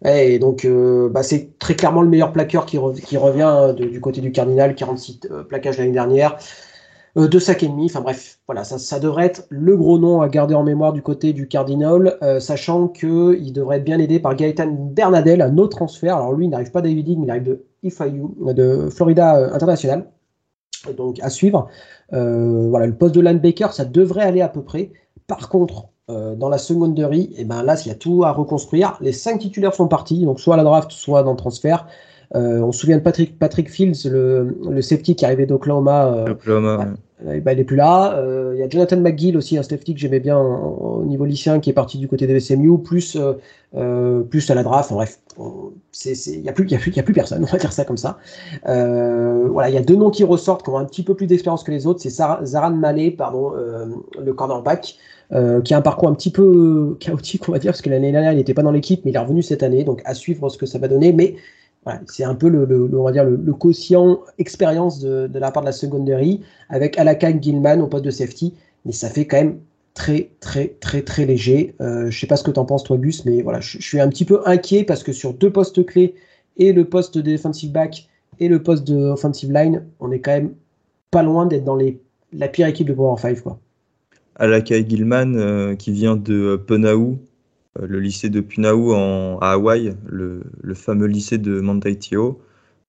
Et 0.03 0.39
donc, 0.39 0.65
euh, 0.65 1.09
bah, 1.09 1.23
c'est 1.23 1.59
très 1.59 1.75
clairement 1.75 2.01
le 2.01 2.09
meilleur 2.09 2.31
plaqueur 2.31 2.65
qui, 2.65 2.77
revient 2.77 3.75
du 3.75 4.01
côté 4.01 4.21
du 4.21 4.31
Cardinal, 4.31 4.73
46 4.73 5.19
plaquages 5.47 5.77
l'année 5.77 5.91
dernière, 5.91 6.37
deux 7.17 7.39
sacs 7.39 7.63
et 7.63 7.67
demi. 7.67 7.85
Enfin 7.85 7.99
bref, 8.01 8.39
voilà, 8.47 8.63
ça, 8.63 8.99
devrait 8.99 9.25
être 9.25 9.45
le 9.49 9.75
gros 9.75 9.99
nom 9.99 10.21
à 10.21 10.29
garder 10.29 10.55
en 10.55 10.63
mémoire 10.63 10.93
du 10.93 11.01
côté 11.01 11.33
du 11.33 11.49
Cardinal, 11.49 12.17
sachant 12.39 12.87
qu'il 12.87 13.51
devrait 13.51 13.77
être 13.77 13.83
bien 13.83 13.99
aidé 13.99 14.19
par 14.21 14.35
Gaëtan 14.35 14.71
Bernadel, 14.71 15.41
un 15.41 15.57
autre 15.57 15.75
transfert. 15.75 16.15
Alors 16.15 16.31
lui, 16.31 16.45
il 16.45 16.49
n'arrive 16.49 16.71
pas 16.71 16.81
d'Ivy 16.81 17.17
mais 17.17 17.25
il 17.25 17.29
arrive 17.29 17.43
de 17.43 17.65
IFIU, 17.83 18.23
de 18.53 18.89
Florida 18.89 19.53
International 19.53 20.09
donc 20.97 21.19
à 21.21 21.29
suivre. 21.29 21.67
Euh, 22.13 22.67
voilà, 22.69 22.87
le 22.87 22.93
poste 22.93 23.15
de 23.15 23.21
linebacker, 23.21 23.73
ça 23.73 23.85
devrait 23.85 24.23
aller 24.23 24.41
à 24.41 24.49
peu 24.49 24.63
près. 24.63 24.91
Par 25.27 25.49
contre, 25.49 25.89
euh, 26.09 26.35
dans 26.35 26.49
la 26.49 26.57
seconderie, 26.57 27.31
et 27.35 27.41
eh 27.41 27.45
ben 27.45 27.63
là, 27.63 27.75
il 27.85 27.87
y 27.87 27.91
a 27.91 27.95
tout 27.95 28.23
à 28.23 28.31
reconstruire. 28.31 28.97
Les 29.01 29.11
cinq 29.11 29.39
titulaires 29.39 29.75
sont 29.75 29.87
partis, 29.87 30.25
donc 30.25 30.39
soit 30.39 30.55
à 30.55 30.57
la 30.57 30.63
draft, 30.63 30.91
soit 30.91 31.23
dans 31.23 31.31
le 31.31 31.37
transfert. 31.37 31.87
Euh, 32.35 32.61
on 32.61 32.71
se 32.71 32.79
souvient 32.79 32.97
de 32.97 33.03
Patrick, 33.03 33.37
Patrick 33.37 33.69
Fields, 33.69 34.09
le, 34.09 34.57
le 34.69 34.81
safety 34.81 35.15
qui 35.15 35.25
arrivait 35.25 35.45
d'Oklahoma. 35.45 36.25
Oklahoma, 36.29 36.77
bah, 36.77 36.85
il 37.25 37.43
n'est 37.43 37.63
plus 37.63 37.75
là. 37.75 38.21
Il 38.53 38.59
y 38.59 38.63
a 38.63 38.69
Jonathan 38.69 38.97
McGill 38.97 39.37
aussi, 39.37 39.57
un 39.57 39.63
safety 39.63 39.93
que 39.93 39.99
j'aimais 39.99 40.19
bien 40.19 40.39
au 40.39 41.03
niveau 41.05 41.25
lycéen, 41.25 41.59
qui 41.59 41.69
est 41.69 41.73
parti 41.73 41.97
du 41.97 42.07
côté 42.07 42.27
de 42.27 42.39
SMU, 42.39 42.77
plus, 42.77 43.17
plus 44.29 44.51
à 44.51 44.55
la 44.55 44.63
draft. 44.63 44.91
bref, 44.91 45.19
il 46.05 46.41
n'y 46.41 46.49
a, 46.49 46.53
plus, 46.53 46.73
a, 46.73 47.03
plus, 47.03 47.13
personne, 47.13 47.43
on 47.47 47.51
va 47.51 47.57
dire 47.57 47.71
ça 47.71 47.85
comme 47.85 47.97
ça. 47.97 48.17
Euh, 48.67 49.47
voilà, 49.49 49.69
il 49.69 49.75
y 49.75 49.77
a 49.77 49.81
deux 49.81 49.95
noms 49.95 50.09
qui 50.09 50.23
ressortent, 50.23 50.63
qui 50.63 50.69
ont 50.69 50.77
un 50.77 50.85
petit 50.85 51.03
peu 51.03 51.15
plus 51.15 51.27
d'expérience 51.27 51.63
que 51.63 51.71
les 51.71 51.87
autres. 51.87 52.01
C'est 52.01 52.09
Zaran 52.09 52.71
Malé, 52.71 53.11
pardon, 53.11 53.53
euh, 53.55 53.85
le 54.21 54.33
cornerback, 54.33 54.95
euh, 55.31 55.61
qui 55.61 55.73
a 55.73 55.77
un 55.77 55.81
parcours 55.81 56.09
un 56.09 56.13
petit 56.13 56.31
peu 56.31 56.97
chaotique, 56.99 57.47
on 57.47 57.51
va 57.51 57.59
dire, 57.59 57.71
parce 57.71 57.81
que 57.81 57.89
l'année 57.89 58.11
dernière, 58.11 58.33
il 58.33 58.37
n'était 58.37 58.53
pas 58.53 58.63
dans 58.63 58.71
l'équipe, 58.71 59.05
mais 59.05 59.11
il 59.11 59.15
est 59.15 59.19
revenu 59.19 59.41
cette 59.41 59.63
année, 59.63 59.83
donc 59.83 60.01
à 60.05 60.13
suivre 60.13 60.49
ce 60.49 60.57
que 60.57 60.65
ça 60.65 60.79
va 60.79 60.87
donner. 60.87 61.13
Mais 61.13 61.35
c'est 62.07 62.23
un 62.23 62.35
peu 62.35 62.49
le, 62.49 62.65
le, 62.65 63.53
quotient 63.53 64.19
expérience 64.37 64.99
de, 64.99 65.29
la 65.33 65.51
part 65.51 65.63
de 65.63 65.67
la 65.67 65.71
secondary, 65.71 66.41
avec 66.69 66.97
Alakan 66.97 67.39
Gilman 67.41 67.81
au 67.81 67.87
poste 67.87 68.05
de 68.05 68.11
safety, 68.11 68.53
mais 68.85 68.91
ça 68.91 69.09
fait 69.09 69.25
quand 69.25 69.37
même 69.37 69.59
très 69.93 70.29
très 70.39 70.75
très 70.79 71.01
très 71.01 71.25
léger. 71.25 71.75
Euh, 71.81 72.09
je 72.09 72.19
sais 72.19 72.27
pas 72.27 72.37
ce 72.37 72.43
que 72.43 72.51
tu 72.51 72.59
en 72.59 72.65
penses 72.65 72.83
toi 72.83 72.97
Gus, 72.97 73.25
mais 73.25 73.41
voilà, 73.41 73.59
je, 73.59 73.79
suis 73.79 73.99
un 73.99 74.09
petit 74.09 74.25
peu 74.25 74.41
inquiet 74.45 74.83
parce 74.83 75.03
que 75.03 75.11
sur 75.11 75.33
deux 75.33 75.51
postes 75.51 75.85
clés 75.85 76.15
et 76.57 76.73
le 76.73 76.85
poste 76.85 77.17
de 77.17 77.21
defensive 77.31 77.71
back 77.71 78.07
et 78.39 78.47
le 78.47 78.61
poste 78.61 78.87
de 78.87 78.95
offensive 78.95 79.51
line, 79.51 79.85
on 79.99 80.11
est 80.11 80.19
quand 80.19 80.31
même 80.31 80.53
pas 81.11 81.23
loin 81.23 81.45
d'être 81.45 81.63
dans 81.63 81.75
les 81.75 81.99
la 82.31 82.47
pire 82.47 82.67
équipe 82.67 82.87
de 82.87 82.93
Power 82.93 83.19
5. 83.19 83.41
Quoi. 83.41 83.59
Alakai 84.35 84.85
Gilman, 84.87 85.75
qui 85.77 85.91
vient 85.91 86.15
de 86.15 86.55
Penaou, 86.67 87.17
le 87.81 87.99
lycée 87.99 88.29
de 88.29 88.41
Punaou 88.41 88.93
en, 88.93 89.37
à 89.39 89.51
Hawaï, 89.51 89.95
le, 90.07 90.43
le 90.61 90.73
fameux 90.73 91.07
lycée 91.07 91.37
de 91.37 91.59
Mantaitio. 91.59 92.41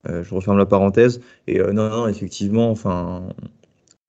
je 0.06 0.34
referme 0.34 0.58
la 0.58 0.66
parenthèse. 0.66 1.20
Et 1.46 1.58
non, 1.60 1.88
non, 1.88 2.08
effectivement, 2.08 2.70
enfin. 2.70 3.28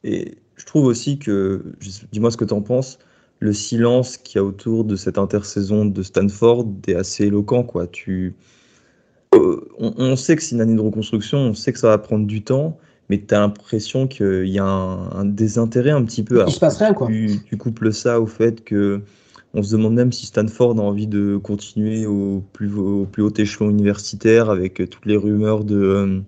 Et 0.04 0.38
je 0.56 0.66
trouve 0.66 0.86
aussi 0.86 1.18
que, 1.18 1.64
dis-moi 2.12 2.32
ce 2.32 2.38
que 2.38 2.46
tu 2.46 2.54
en 2.54 2.62
penses, 2.62 3.00
le 3.40 3.54
silence 3.54 4.18
qu'il 4.18 4.38
y 4.38 4.40
a 4.40 4.44
autour 4.44 4.86
de 4.86 4.96
cette 4.96 5.18
intersaison 5.18 5.86
de 5.86 6.04
Stanford 6.04 6.68
est 6.88 6.96
assez 6.96 7.26
éloquent. 7.26 7.64
Quoi. 7.64 7.88
Tu, 7.88 8.36
euh, 9.34 9.62
on, 9.80 10.16
sait 10.16 10.36
que 10.36 10.44
c'est 10.44 10.54
une 10.54 10.62
année 10.62 10.76
de 10.76 10.82
reconstruction, 10.82 11.40
on 11.40 11.54
sait 11.56 11.74
que 11.74 11.80
ça 11.80 11.88
va 11.88 11.98
prendre 11.98 12.28
du 12.28 12.44
temps, 12.44 12.78
mais 13.10 13.20
tu 13.20 13.34
as 13.34 13.40
l'impression 13.40 14.08
qu'il 14.08 14.48
y 14.48 14.60
a 14.60 14.66
un, 14.66 15.26
désintérêt 15.26 15.90
un 15.90 16.04
petit 16.04 16.24
peu. 16.24 16.44
Il 16.46 16.54
se 16.54 16.60
passe 16.60 16.78
rien, 16.78 16.94
quoi. 16.94 17.08
Tu, 17.08 17.58
couples 17.58 17.92
ça 17.92 18.22
au 18.22 18.28
fait 18.28 18.64
que 18.64 19.02
on 19.54 19.64
se 19.64 19.76
demande 19.76 19.94
même 19.94 20.12
si 20.12 20.26
Stanford 20.26 20.80
a 20.80 20.82
envie 20.82 21.08
de 21.08 21.38
continuer 21.38 22.06
au 22.06 22.42
plus, 22.54 22.74
au 22.78 23.06
plus 23.06 23.22
haut 23.22 23.34
échelon 23.36 23.70
universitaire 23.70 24.50
avec 24.50 24.76
toutes 24.90 25.06
les 25.06 25.18
rumeurs 25.18 25.64
de. 25.64 25.76
Euh, 25.76 26.20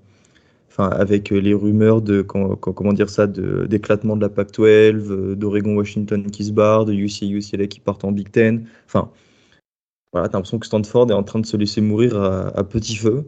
enfin, 0.69 0.89
avec 0.89 1.29
les 1.29 1.53
rumeurs 1.53 2.01
de 2.01 2.21
comment 2.21 2.93
dire 2.93 3.09
ça, 3.09 3.27
d'éclatement 3.27 4.15
de, 4.15 4.21
la 4.21 4.29
PAC-12, 4.29 4.63
euh, 4.65 5.35
d'Oregon, 5.35 5.75
Washington 5.75 6.29
qui 6.31 6.45
se 6.45 6.51
barre, 6.51 6.85
de 6.85 6.93
UCLA, 6.93 7.31
UCLA 7.31 7.67
qui 7.67 7.79
partent 7.79 8.03
en 8.03 8.11
Big 8.11 8.29
Ten. 8.29 8.65
Enfin, 8.85 9.09
voilà, 10.11 10.27
t'as 10.27 10.37
l'impression 10.37 10.59
que 10.59 10.65
Stanford 10.65 11.09
est 11.09 11.15
en 11.15 11.23
train 11.23 11.39
de 11.39 11.45
se 11.45 11.57
laisser 11.57 11.81
mourir 11.81 12.21
à, 12.21 12.63
petit 12.63 12.95
feu. 12.95 13.25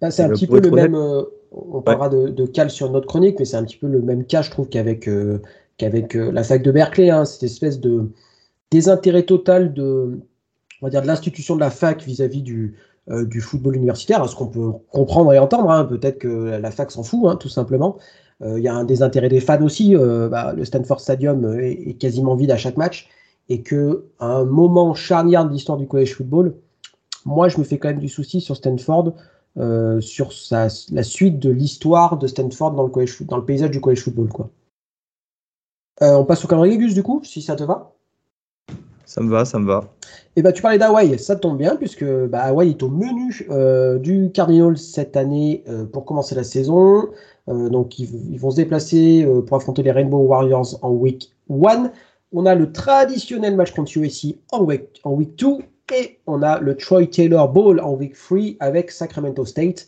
Bah, 0.00 0.10
c'est 0.10 0.24
un 0.24 0.30
petit 0.30 0.46
peu 0.46 0.60
le 0.60 0.70
même. 0.70 0.94
Euh, 0.94 1.22
on 1.52 1.82
parlera 1.82 2.08
de, 2.08 2.28
de, 2.28 2.46
Cal 2.46 2.68
sur 2.68 2.90
notre 2.90 3.06
chronique, 3.06 3.38
mais 3.38 3.44
c'est 3.44 3.56
un 3.56 3.64
petit 3.64 3.76
peu 3.76 3.86
le 3.86 4.02
même 4.02 4.24
cas, 4.24 4.42
je 4.42 4.50
trouve, 4.50 4.68
qu'avec 4.68 5.08
euh, 5.08 5.38
qu'avec 5.76 6.14
la 6.14 6.42
fac 6.42 6.62
de 6.62 6.72
Berkeley. 6.72 7.10
Hein, 7.10 7.24
cette 7.24 7.44
espèce 7.44 7.80
de 7.80 8.10
désintérêt 8.74 9.22
total 9.22 9.72
de, 9.72 10.18
on 10.80 10.86
va 10.86 10.90
dire, 10.90 11.00
de 11.00 11.06
l'institution 11.06 11.54
de 11.54 11.60
la 11.60 11.70
fac 11.70 12.02
vis-à-vis 12.02 12.42
du, 12.42 12.74
euh, 13.08 13.24
football 13.40 13.76
universitaire, 13.76 14.28
ce 14.28 14.34
qu'on 14.34 14.48
peut 14.48 14.72
comprendre 14.90 15.32
et 15.32 15.38
entendre. 15.38 15.70
Hein. 15.70 15.84
Peut-être 15.84 16.18
que 16.18 16.28
la 16.28 16.70
fac 16.72 16.90
s'en 16.90 17.04
fout, 17.04 17.22
hein, 17.26 17.36
tout 17.36 17.48
simplement. 17.48 17.98
Euh, 18.42 18.58
il 18.58 18.64
y 18.64 18.68
a 18.68 18.74
un 18.74 18.84
désintérêt 18.84 19.28
des 19.28 19.40
fans 19.40 19.62
aussi. 19.62 19.94
Euh, 19.94 20.28
bah, 20.28 20.54
le 20.56 20.64
Stanford 20.64 21.00
Stadium 21.00 21.56
est, 21.60 21.94
quasiment 22.00 22.34
vide 22.34 22.50
à 22.50 22.56
chaque 22.56 22.76
match. 22.76 23.08
Et 23.48 23.62
que 23.62 24.06
un 24.18 24.44
moment 24.44 24.94
charnière 24.94 25.44
de 25.44 25.52
l'histoire 25.52 25.78
du 25.78 25.86
college 25.86 26.14
football, 26.14 26.56
moi, 27.24 27.48
je 27.48 27.58
me 27.58 27.64
fais 27.64 27.78
quand 27.78 27.88
même 27.88 28.00
du 28.00 28.08
souci 28.08 28.40
sur 28.40 28.56
Stanford, 28.56 29.14
sur 30.00 30.32
la 30.50 31.02
suite 31.02 31.38
de 31.38 31.50
l'histoire 31.50 32.18
de 32.18 32.26
Stanford 32.26 32.72
dans 32.72 32.84
le, 32.84 33.24
dans 33.26 33.36
le 33.36 33.44
paysage 33.44 33.70
du 33.70 33.80
college 33.80 34.02
football. 34.02 34.28
On 36.00 36.24
passe 36.24 36.44
au 36.44 36.48
calendrier, 36.48 36.78
Gus, 36.78 36.94
du 36.94 37.02
coup, 37.02 37.20
si 37.22 37.40
ça 37.42 37.54
te 37.54 37.62
va? 37.62 37.93
Ça 39.06 39.20
me 39.20 39.30
va, 39.30 39.44
ça 39.44 39.58
me 39.58 39.66
va. 39.66 39.94
Et 40.36 40.40
eh 40.40 40.42
bah, 40.42 40.50
ben, 40.50 40.54
tu 40.54 40.62
parlais 40.62 40.78
d'Hawaï, 40.78 41.18
ça 41.18 41.36
tombe 41.36 41.58
bien, 41.58 41.76
puisque 41.76 42.04
bah, 42.04 42.42
Hawaï 42.42 42.70
est 42.70 42.82
au 42.82 42.88
menu 42.88 43.46
euh, 43.50 43.98
du 43.98 44.30
Cardinals 44.32 44.78
cette 44.78 45.16
année 45.16 45.62
euh, 45.68 45.84
pour 45.84 46.04
commencer 46.04 46.34
la 46.34 46.44
saison. 46.44 47.08
Euh, 47.48 47.68
donc, 47.68 47.98
ils, 47.98 48.38
vont 48.38 48.50
se 48.50 48.56
déplacer 48.56 49.26
pour 49.46 49.56
affronter 49.56 49.82
les 49.82 49.92
Rainbow 49.92 50.18
Warriors 50.18 50.78
en 50.82 50.90
week 50.90 51.32
1. 51.50 51.90
On 52.32 52.46
a 52.46 52.54
le 52.54 52.72
traditionnel 52.72 53.54
match 53.54 53.72
contre 53.72 53.96
USC 53.96 54.38
en 54.50 54.64
week, 54.64 55.00
en 55.04 55.12
week 55.12 55.36
2. 55.38 55.58
Et 55.94 56.18
on 56.26 56.42
a 56.42 56.58
le 56.60 56.76
Troy 56.76 57.06
Taylor 57.06 57.52
Bowl 57.52 57.78
en 57.78 57.92
week 57.92 58.14
3 58.14 58.38
avec 58.60 58.90
Sacramento 58.90 59.44
State. 59.44 59.86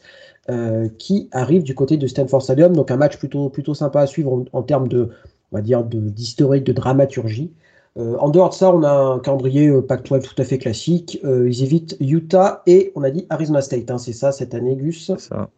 qui 0.99 1.29
arrive 1.33 1.65
du 1.65 1.75
côté 1.75 1.97
de 1.97 2.07
Stanford 2.07 2.43
Stadium. 2.43 2.77
Donc 2.77 2.93
un 2.93 2.97
match 2.97 3.17
plutôt, 3.17 3.49
plutôt 3.49 3.75
sympa 3.75 4.03
à 4.03 4.07
suivre 4.07 4.45
en, 4.53 4.63
termes 4.63 4.87
de, 4.87 5.11
d'historique, 5.53 6.63
de 6.63 6.73
dramaturgie. 6.73 7.53
Euh, 7.99 8.17
en 8.19 8.29
dehors 8.29 8.51
de 8.51 8.55
ça, 8.55 8.75
on 8.75 8.83
a 8.83 8.91
un 8.91 9.19
calendrier 9.21 9.69
euh, 9.69 9.81
Pac-12 9.81 10.23
tout 10.23 10.35
à 10.41 10.45
fait 10.45 10.59
classique. 10.59 11.19
Euh, 11.25 11.49
ils 11.49 11.63
évitent 11.63 11.97
Utah 12.01 12.63
et 12.67 12.93
on 12.95 13.03
a 13.03 13.11
dit 13.11 13.27
Arizona 13.31 13.63
State. 13.63 13.91
Hein, 13.91 13.99
c'est 13.99 14.13
ça 14.13 14.33
cette 14.33 14.55
année, 14.55 14.77
Gus. 14.77 15.13
Ça. 15.17 15.49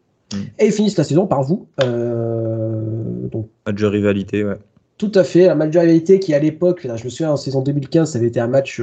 Et 0.58 0.66
ils 0.66 0.72
finissent 0.72 0.98
la 0.98 1.04
saison 1.04 1.26
par 1.26 1.42
vous. 1.42 1.66
donc, 1.78 3.48
match 3.66 3.80
de 3.80 3.86
rivalité, 3.86 4.44
ouais. 4.44 4.56
Tout 4.98 5.12
à 5.14 5.22
fait, 5.22 5.48
un 5.48 5.54
match 5.54 5.70
de 5.70 5.78
rivalité 5.78 6.18
qui 6.18 6.34
à 6.34 6.40
l'époque, 6.40 6.80
je 6.82 7.04
me 7.04 7.08
souviens 7.08 7.30
en 7.30 7.36
saison 7.36 7.62
2015, 7.62 8.10
ça 8.10 8.18
avait 8.18 8.26
été 8.26 8.40
un 8.40 8.48
match 8.48 8.82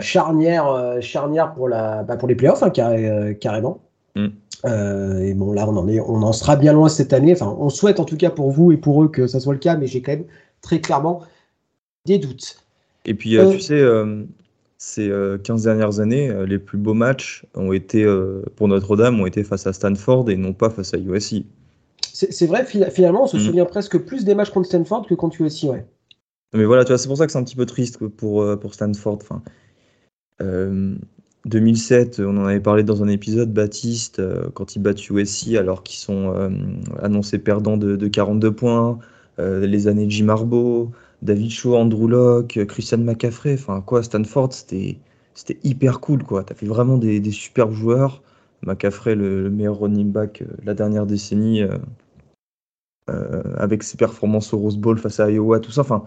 charnière, 0.00 0.96
charnière 1.00 1.52
pour, 1.52 1.68
la, 1.68 2.02
bah, 2.02 2.16
pour 2.16 2.28
les 2.28 2.34
playoffs, 2.34 2.62
hein, 2.62 2.70
carrément. 2.70 3.80
Mm. 4.16 4.28
et 5.22 5.34
bon, 5.34 5.52
là, 5.52 5.68
on 5.68 5.76
en, 5.76 5.86
est, 5.86 6.00
on 6.00 6.22
en 6.22 6.32
sera 6.32 6.56
bien 6.56 6.72
loin 6.72 6.88
cette 6.88 7.12
année. 7.12 7.32
Enfin, 7.32 7.54
on 7.58 7.68
souhaite 7.68 8.00
en 8.00 8.04
tout 8.04 8.16
cas 8.16 8.30
pour 8.30 8.50
vous 8.50 8.72
et 8.72 8.78
pour 8.78 9.04
eux 9.04 9.08
que 9.08 9.26
ça 9.26 9.38
soit 9.38 9.52
le 9.52 9.58
cas, 9.58 9.76
mais 9.76 9.86
j'ai 9.86 10.00
quand 10.00 10.12
même 10.12 10.24
très 10.62 10.80
clairement 10.80 11.20
des 12.06 12.18
doutes. 12.18 12.59
Et 13.04 13.14
puis, 13.14 13.38
euh, 13.38 13.52
tu 13.52 13.60
sais, 13.60 13.80
euh, 13.80 14.24
ces 14.78 15.08
15 15.44 15.66
euh, 15.66 15.70
dernières 15.70 16.00
années, 16.00 16.32
les 16.46 16.58
plus 16.58 16.78
beaux 16.78 16.94
matchs 16.94 17.44
ont 17.54 17.72
été, 17.72 18.06
pour 18.56 18.68
Notre-Dame, 18.68 19.20
ont 19.20 19.26
été 19.26 19.44
face 19.44 19.66
à 19.66 19.72
Stanford 19.72 20.30
et 20.30 20.36
non 20.36 20.52
pas 20.52 20.70
face 20.70 20.94
à 20.94 20.98
USC. 20.98 21.44
C'est 22.12 22.46
vrai, 22.46 22.64
finalement, 22.64 23.24
on 23.24 23.26
se 23.26 23.36
mm. 23.36 23.40
souvient 23.40 23.64
presque 23.64 23.98
plus 23.98 24.24
des 24.24 24.34
matchs 24.34 24.50
contre 24.50 24.66
Stanford 24.66 25.06
que 25.06 25.14
contre 25.14 25.40
USC, 25.40 25.64
ouais. 25.64 25.86
Mais 26.52 26.64
voilà, 26.64 26.84
tu 26.84 26.88
vois, 26.88 26.98
c'est 26.98 27.06
pour 27.06 27.16
ça 27.16 27.26
que 27.26 27.32
c'est 27.32 27.38
un 27.38 27.44
petit 27.44 27.56
peu 27.56 27.66
triste 27.66 28.04
pour, 28.08 28.58
pour 28.58 28.74
Stanford. 28.74 29.20
Enfin, 29.22 29.42
2007, 31.46 32.20
on 32.20 32.36
en 32.36 32.46
avait 32.46 32.60
parlé 32.60 32.82
dans 32.82 33.04
un 33.04 33.08
épisode, 33.08 33.52
Baptiste, 33.52 34.20
quand 34.54 34.74
ils 34.74 34.80
battent 34.80 35.08
USC 35.08 35.54
alors 35.54 35.84
qu'ils 35.84 36.00
sont 36.00 36.34
annoncés 37.00 37.38
perdants 37.38 37.76
de, 37.76 37.94
de 37.94 38.08
42 38.08 38.52
points, 38.52 38.98
les 39.38 39.86
années 39.86 40.06
de 40.06 40.10
Jim 40.10 40.28
Harbaugh, 40.28 40.90
David 41.22 41.50
Shaw, 41.50 41.76
Andrew 41.76 42.08
Locke, 42.08 42.64
Christian 42.66 42.98
McCaffrey, 42.98 43.54
enfin 43.54 43.80
quoi, 43.82 44.02
Stanford, 44.02 44.52
c'était 44.52 44.98
c'était 45.34 45.58
hyper 45.62 46.00
cool 46.00 46.24
quoi. 46.24 46.44
T'as 46.44 46.54
fait 46.54 46.66
vraiment 46.66 46.98
des, 46.98 47.20
des 47.20 47.30
superbes 47.32 47.72
joueurs. 47.72 48.22
McCaffrey, 48.62 49.14
le, 49.14 49.50
meilleur 49.50 49.78
running 49.78 50.12
back 50.12 50.42
euh, 50.42 50.46
la 50.64 50.74
dernière 50.74 51.06
décennie, 51.06 51.62
euh, 51.62 51.78
euh, 53.08 53.42
avec 53.56 53.82
ses 53.82 53.96
performances 53.96 54.52
au 54.52 54.58
Rose 54.58 54.76
Bowl 54.76 54.98
face 54.98 55.20
à 55.20 55.30
Iowa, 55.30 55.60
tout 55.60 55.70
ça. 55.70 55.80
Enfin, 55.82 56.04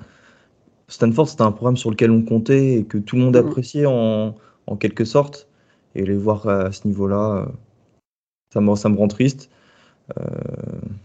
Stanford, 0.88 1.27
c'était 1.29 1.43
un 1.43 1.51
programme 1.51 1.77
sur 1.77 1.89
lequel 1.89 2.12
on 2.12 2.24
comptait 2.24 2.75
et 2.75 2.86
que 2.86 2.98
tout 2.98 3.15
le 3.15 3.24
monde 3.24 3.36
mm-hmm. 3.36 3.48
appréciait 3.48 3.86
en, 3.86 4.36
en 4.67 4.75
quelque 4.77 5.05
sorte. 5.05 5.48
Et 5.96 6.05
les 6.05 6.17
voir 6.17 6.48
à 6.48 6.72
ce 6.72 6.88
niveau-là, 6.88 7.48
ça 8.51 8.62
me, 8.62 8.75
ça 8.75 8.89
me 8.89 8.98
rend 8.98 9.08
triste. 9.08 9.50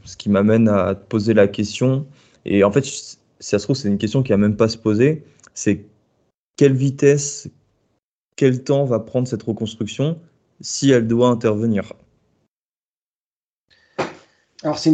ce 0.04 0.16
qui 0.16 0.30
m'amène 0.30 0.68
à 0.68 0.94
te 0.94 1.06
poser 1.08 1.34
la 1.34 1.46
question. 1.46 2.06
Et 2.46 2.64
en 2.64 2.72
fait, 2.72 3.17
si 3.40 3.50
ça 3.50 3.58
se 3.58 3.64
trouve, 3.64 3.76
c'est 3.76 3.88
une 3.88 3.98
question 3.98 4.22
qui 4.22 4.32
n'a 4.32 4.38
même 4.38 4.56
pas 4.56 4.68
se 4.68 4.78
poser. 4.78 5.24
C'est 5.54 5.84
quelle 6.56 6.74
vitesse, 6.74 7.48
quel 8.36 8.64
temps 8.64 8.84
va 8.84 9.00
prendre 9.00 9.28
cette 9.28 9.42
reconstruction 9.42 10.18
si 10.60 10.90
elle 10.90 11.06
doit 11.06 11.28
intervenir? 11.28 11.92
Alors, 14.62 14.78
c'est 14.78 14.92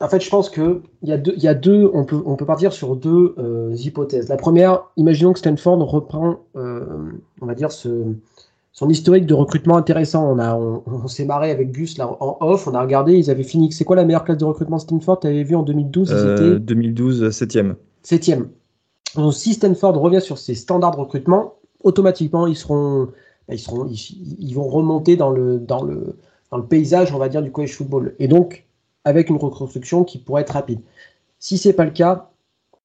En 0.00 0.08
fait, 0.08 0.20
je 0.20 0.30
pense 0.30 0.48
qu'il 0.48 0.82
y, 1.02 1.12
a 1.12 1.54
deux, 1.54 1.90
on 1.92 2.36
peut 2.36 2.46
partir 2.46 2.72
sur 2.72 2.94
deux 2.94 3.34
euh, 3.38 3.74
hypothèses. 3.74 4.28
La 4.28 4.36
première, 4.36 4.84
imaginons 4.96 5.32
que 5.32 5.40
Stanford 5.40 5.78
reprend, 5.90 6.40
euh, 6.56 7.10
on 7.40 7.46
va 7.46 7.54
dire, 7.54 7.72
ce, 7.72 8.14
son 8.72 8.88
historique 8.88 9.26
de 9.26 9.34
recrutement 9.34 9.76
intéressant. 9.76 10.30
On, 10.32 10.38
a, 10.38 10.56
on, 10.56 11.08
s'est 11.08 11.24
marré 11.24 11.50
avec 11.50 11.72
Gus 11.72 11.98
là, 11.98 12.08
en 12.08 12.38
off, 12.40 12.66
on 12.66 12.74
a 12.74 12.80
regardé, 12.80 13.16
ils 13.16 13.30
avaient 13.30 13.42
fini. 13.42 13.72
C'est 13.72 13.84
quoi 13.84 13.96
la 13.96 14.04
meilleure 14.04 14.24
classe 14.24 14.38
de 14.38 14.44
recrutement 14.44 14.78
Stanford? 14.78 15.20
Tu 15.20 15.26
avais 15.26 15.42
vu 15.42 15.56
en 15.56 15.62
2012 15.62 16.12
euh, 16.12 16.58
2012, 16.58 17.30
7e. 17.30 17.74
7e. 18.04 18.46
Donc, 19.16 19.34
si 19.34 19.54
Stanford 19.54 19.96
revient 19.96 20.20
sur 20.20 20.38
ses 20.38 20.54
standards 20.54 20.92
de 20.92 21.00
recrutement, 21.00 21.54
automatiquement, 21.82 22.46
ils, 22.46 22.56
seront, 22.56 23.08
bah, 23.48 23.54
ils, 23.54 23.58
seront, 23.58 23.86
ils, 23.86 24.54
vont 24.54 24.68
remonter 24.68 25.16
dans 25.16 25.30
le, 25.30 25.58
dans, 25.58 25.82
le, 25.82 26.16
dans 26.50 26.58
le 26.58 26.64
paysage, 26.64 27.12
on 27.12 27.18
va 27.18 27.28
dire, 27.28 27.42
du 27.42 27.50
college 27.50 27.74
football. 27.74 28.14
Et 28.20 28.28
donc, 28.28 28.66
avec 29.04 29.30
une 29.30 29.36
reconstruction 29.36 30.04
qui 30.04 30.18
pourrait 30.18 30.42
être 30.42 30.50
rapide. 30.50 30.80
Si 31.38 31.58
c'est 31.58 31.72
pas 31.72 31.84
le 31.84 31.90
cas, 31.90 32.29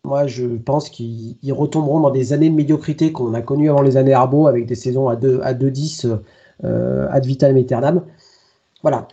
moi, 0.06 0.28
je 0.28 0.46
pense 0.46 0.90
qu'ils 0.90 1.36
retomberont 1.52 2.00
dans 2.00 2.12
des 2.12 2.32
années 2.32 2.50
de 2.50 2.56
médiocrité 2.56 3.12
qu'on 3.12 3.34
a 3.34 3.42
connues 3.42 3.70
avant 3.70 3.82
les 3.82 3.98
années 3.98 4.14
Arbo, 4.14 4.48
avec 4.48 4.66
des 4.66 4.76
saisons 4.76 5.10
à 5.10 5.16
2 5.16 5.42
à 5.44 5.54
10 5.54 6.08
euh, 6.64 7.08
ad 7.10 7.26
vitam 7.26 7.58
aeternam. 7.58 8.04
Voilà, 8.82 9.08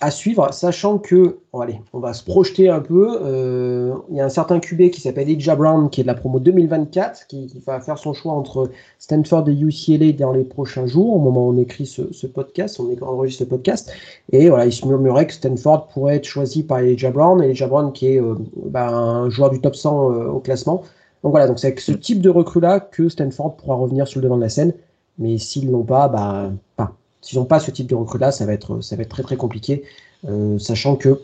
à 0.00 0.12
suivre, 0.12 0.52
sachant 0.52 0.98
que, 0.98 1.38
allez, 1.60 1.80
on 1.92 1.98
va 1.98 2.12
se 2.12 2.22
projeter 2.22 2.68
un 2.68 2.78
peu. 2.78 3.18
Euh, 3.20 3.94
il 4.10 4.16
y 4.16 4.20
a 4.20 4.24
un 4.24 4.28
certain 4.28 4.60
QB 4.60 4.90
qui 4.90 5.00
s'appelle 5.00 5.28
Elijah 5.28 5.56
Brown, 5.56 5.90
qui 5.90 6.00
est 6.00 6.04
de 6.04 6.08
la 6.08 6.14
promo 6.14 6.38
2024, 6.38 7.26
qui, 7.26 7.50
va 7.66 7.80
faire 7.80 7.98
son 7.98 8.12
choix 8.12 8.32
entre 8.32 8.70
Stanford 9.00 9.48
et 9.48 9.52
UCLA 9.52 10.12
dans 10.12 10.32
les 10.32 10.44
prochains 10.44 10.86
jours, 10.86 11.16
au 11.16 11.18
moment 11.18 11.48
où 11.48 11.52
on 11.52 11.58
écrit 11.58 11.86
ce, 11.86 12.26
podcast, 12.26 12.78
on 12.78 13.04
enregistre 13.04 13.44
ce 13.44 13.48
podcast. 13.48 13.92
Et 14.30 14.48
voilà, 14.48 14.66
il 14.66 14.72
se 14.72 14.86
murmurait 14.86 15.26
que 15.26 15.32
Stanford 15.32 15.88
pourrait 15.88 16.16
être 16.16 16.26
choisi 16.26 16.62
par 16.62 16.78
Elijah 16.78 17.10
Brown, 17.10 17.42
Elijah 17.42 17.66
Brown 17.66 17.92
qui 17.92 18.06
est 18.06 18.20
euh, 18.20 18.36
bah, 18.66 18.88
un 18.88 19.28
joueur 19.30 19.50
du 19.50 19.60
top 19.60 19.74
100 19.74 20.12
euh, 20.12 20.26
au 20.28 20.38
classement. 20.38 20.82
Donc 21.24 21.32
voilà, 21.32 21.48
donc 21.48 21.58
c'est 21.58 21.66
avec 21.66 21.80
ce 21.80 21.90
type 21.90 22.20
de 22.20 22.30
recrue-là 22.30 22.78
que 22.78 23.08
Stanford 23.08 23.56
pourra 23.56 23.74
revenir 23.74 24.06
sur 24.06 24.20
le 24.20 24.24
devant 24.24 24.36
de 24.36 24.42
la 24.42 24.48
scène. 24.48 24.74
Mais 25.18 25.38
s'ils 25.38 25.68
l'ont 25.68 25.82
pas, 25.82 26.06
bah, 26.06 26.52
pas. 26.76 26.97
S'ils 27.20 27.38
n'ont 27.38 27.44
pas 27.44 27.60
ce 27.60 27.70
type 27.70 27.86
de 27.88 27.94
recrue-là, 27.94 28.30
ça, 28.30 28.46
va 28.46 28.52
être, 28.52 28.80
ça 28.80 28.96
va 28.96 29.02
être 29.02 29.08
très 29.08 29.22
très 29.22 29.36
compliqué, 29.36 29.82
euh, 30.28 30.58
sachant 30.58 30.96
que 30.96 31.20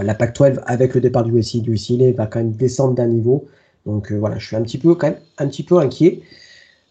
la 0.00 0.14
Pac-12 0.14 0.60
avec 0.66 0.94
le 0.94 1.00
départ 1.00 1.24
du 1.24 1.36
USC, 1.36 1.62
du 1.62 1.74
va 2.12 2.26
quand 2.26 2.38
même 2.38 2.52
descendre 2.52 2.94
d'un 2.94 3.06
niveau. 3.06 3.46
Donc 3.86 4.12
voilà, 4.12 4.38
je 4.38 4.46
suis 4.46 4.56
un 4.56 4.62
petit 4.62 4.78
peu 4.78 5.78
inquiet. 5.78 6.22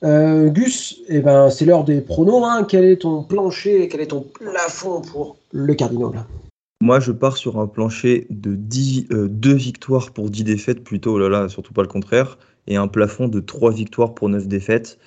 Gus, 0.02 1.00
eh 1.08 1.22
ben, 1.22 1.50
c'est 1.50 1.66
l'heure 1.66 1.86
des 1.86 2.02
pronos. 2.02 2.44
Hein. 2.44 2.66
Quel 2.68 2.84
est 2.84 3.02
ton 3.02 3.24
plancher, 3.24 3.88
quel 3.88 4.02
est 4.02 4.08
ton 4.08 4.22
plafond 4.22 5.02
pour 5.02 5.38
le 5.52 5.74
Cardinal? 5.76 6.26
Moi, 6.82 7.02
je 7.02 7.12
pars 7.12 7.36
sur 7.36 7.60
un 7.60 7.68
plancher 7.68 8.26
de 8.30 8.56
10, 8.56 9.08
2 9.10 9.54
victoires 9.54 10.12
pour 10.12 10.30
10 10.30 10.46
défaites, 10.46 10.84
plutôt, 10.84 11.20
oh 11.20 11.48
surtout 11.50 11.74
pas 11.74 11.82
le 11.82 11.90
contraire, 11.90 12.38
et 12.68 12.78
un 12.78 12.88
plafond 12.88 13.28
de 13.28 13.42
3 13.42 13.72
victoires 13.72 14.14
pour 14.14 14.30
9 14.30 14.48
défaites. 14.48 14.98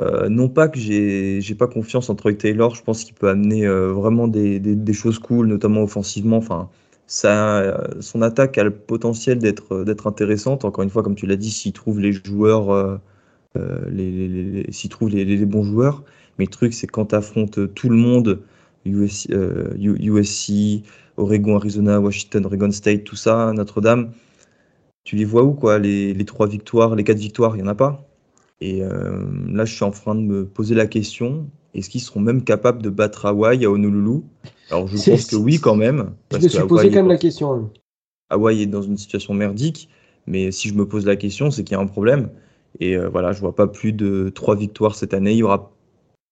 Euh, 0.00 0.28
non 0.28 0.48
pas 0.48 0.68
que 0.68 0.78
j'ai 0.78 1.54
pas 1.56 1.68
confiance 1.68 2.10
en 2.10 2.16
Troy 2.16 2.34
Taylor, 2.34 2.74
je 2.74 2.82
pense 2.82 3.04
qu'il 3.04 3.14
peut 3.14 3.28
amener 3.28 3.64
euh, 3.66 3.92
vraiment 3.92 4.26
des, 4.26 4.92
choses 4.92 5.18
cool, 5.18 5.46
notamment 5.46 5.82
offensivement. 5.82 6.38
Enfin, 6.38 6.68
ça, 7.06 7.80
son 8.00 8.22
attaque 8.22 8.58
a 8.58 8.64
le 8.64 8.72
potentiel 8.72 9.38
d'être 9.38 10.06
intéressante. 10.06 10.64
Encore 10.64 10.82
une 10.84 10.90
fois, 10.90 11.02
comme 11.02 11.14
tu 11.14 11.26
l'as 11.26 11.36
dit, 11.36 11.50
s'il 11.50 11.72
trouve 11.72 12.00
les 12.00 12.12
joueurs, 12.12 12.70
euh, 12.72 12.98
les, 13.90 14.66
s'il 14.70 14.90
trouve 14.90 15.10
les, 15.10 15.36
bons 15.46 15.62
joueurs. 15.62 16.02
Mais 16.38 16.44
le 16.46 16.50
truc, 16.50 16.74
c'est 16.74 16.86
quand 16.86 17.06
tu 17.06 17.14
affrontes 17.14 17.74
tout 17.74 17.88
le 17.88 17.96
monde, 17.96 18.40
USC, 18.84 19.28
Oregon, 21.16 21.56
Arizona, 21.56 22.00
Washington, 22.00 22.46
Oregon 22.46 22.70
State, 22.72 23.04
tout 23.04 23.16
ça, 23.16 23.52
Notre-Dame, 23.54 24.12
tu 25.04 25.16
les 25.16 25.24
vois 25.24 25.44
où 25.44 25.52
quoi? 25.54 25.78
Les, 25.78 26.14
les 26.14 26.24
trois 26.24 26.46
victoires, 26.48 26.94
les 26.96 27.04
quatre 27.04 27.18
victoires, 27.18 27.56
il 27.56 27.62
n'y 27.62 27.68
en 27.68 27.70
a 27.70 27.74
pas? 27.74 28.04
Et 28.60 28.82
euh, 28.82 29.24
là, 29.48 29.64
je 29.64 29.74
suis 29.74 29.84
en 29.84 29.90
train 29.90 30.14
de 30.14 30.20
me 30.20 30.46
poser 30.46 30.74
la 30.74 30.86
question 30.86 31.48
est-ce 31.74 31.90
qu'ils 31.90 32.00
seront 32.00 32.20
même 32.20 32.44
capables 32.44 32.82
de 32.82 32.90
battre 32.90 33.26
Hawaï 33.26 33.64
à 33.64 33.70
Honolulu? 33.70 34.22
Alors, 34.70 34.86
je 34.86 34.96
pense 35.10 35.26
que 35.26 35.36
oui, 35.36 35.58
quand 35.58 35.74
même. 35.74 36.12
je 36.30 36.38
me 36.38 36.48
suis 36.48 36.62
posé 36.66 36.88
quand 36.88 36.96
même 36.96 37.08
la 37.08 37.18
question. 37.18 37.52
Hein. 37.52 37.70
Hawaï 38.30 38.62
est 38.62 38.66
dans 38.66 38.82
une 38.82 38.96
situation 38.96 39.34
merdique, 39.34 39.88
mais 40.26 40.52
si 40.52 40.68
je 40.68 40.74
me 40.74 40.86
pose 40.86 41.04
la 41.04 41.16
question, 41.16 41.50
c'est 41.50 41.64
qu'il 41.64 41.76
y 41.76 41.78
a 41.78 41.82
un 41.82 41.86
problème. 41.86 42.30
Et 42.80 42.96
euh, 42.96 43.08
voilà, 43.08 43.32
je 43.32 43.40
vois 43.40 43.54
pas 43.54 43.66
plus 43.66 43.92
de 43.92 44.30
trois 44.34 44.54
victoires 44.54 44.94
cette 44.94 45.14
année. 45.14 45.32
Il 45.32 45.38
y 45.38 45.42
aura, 45.42 45.72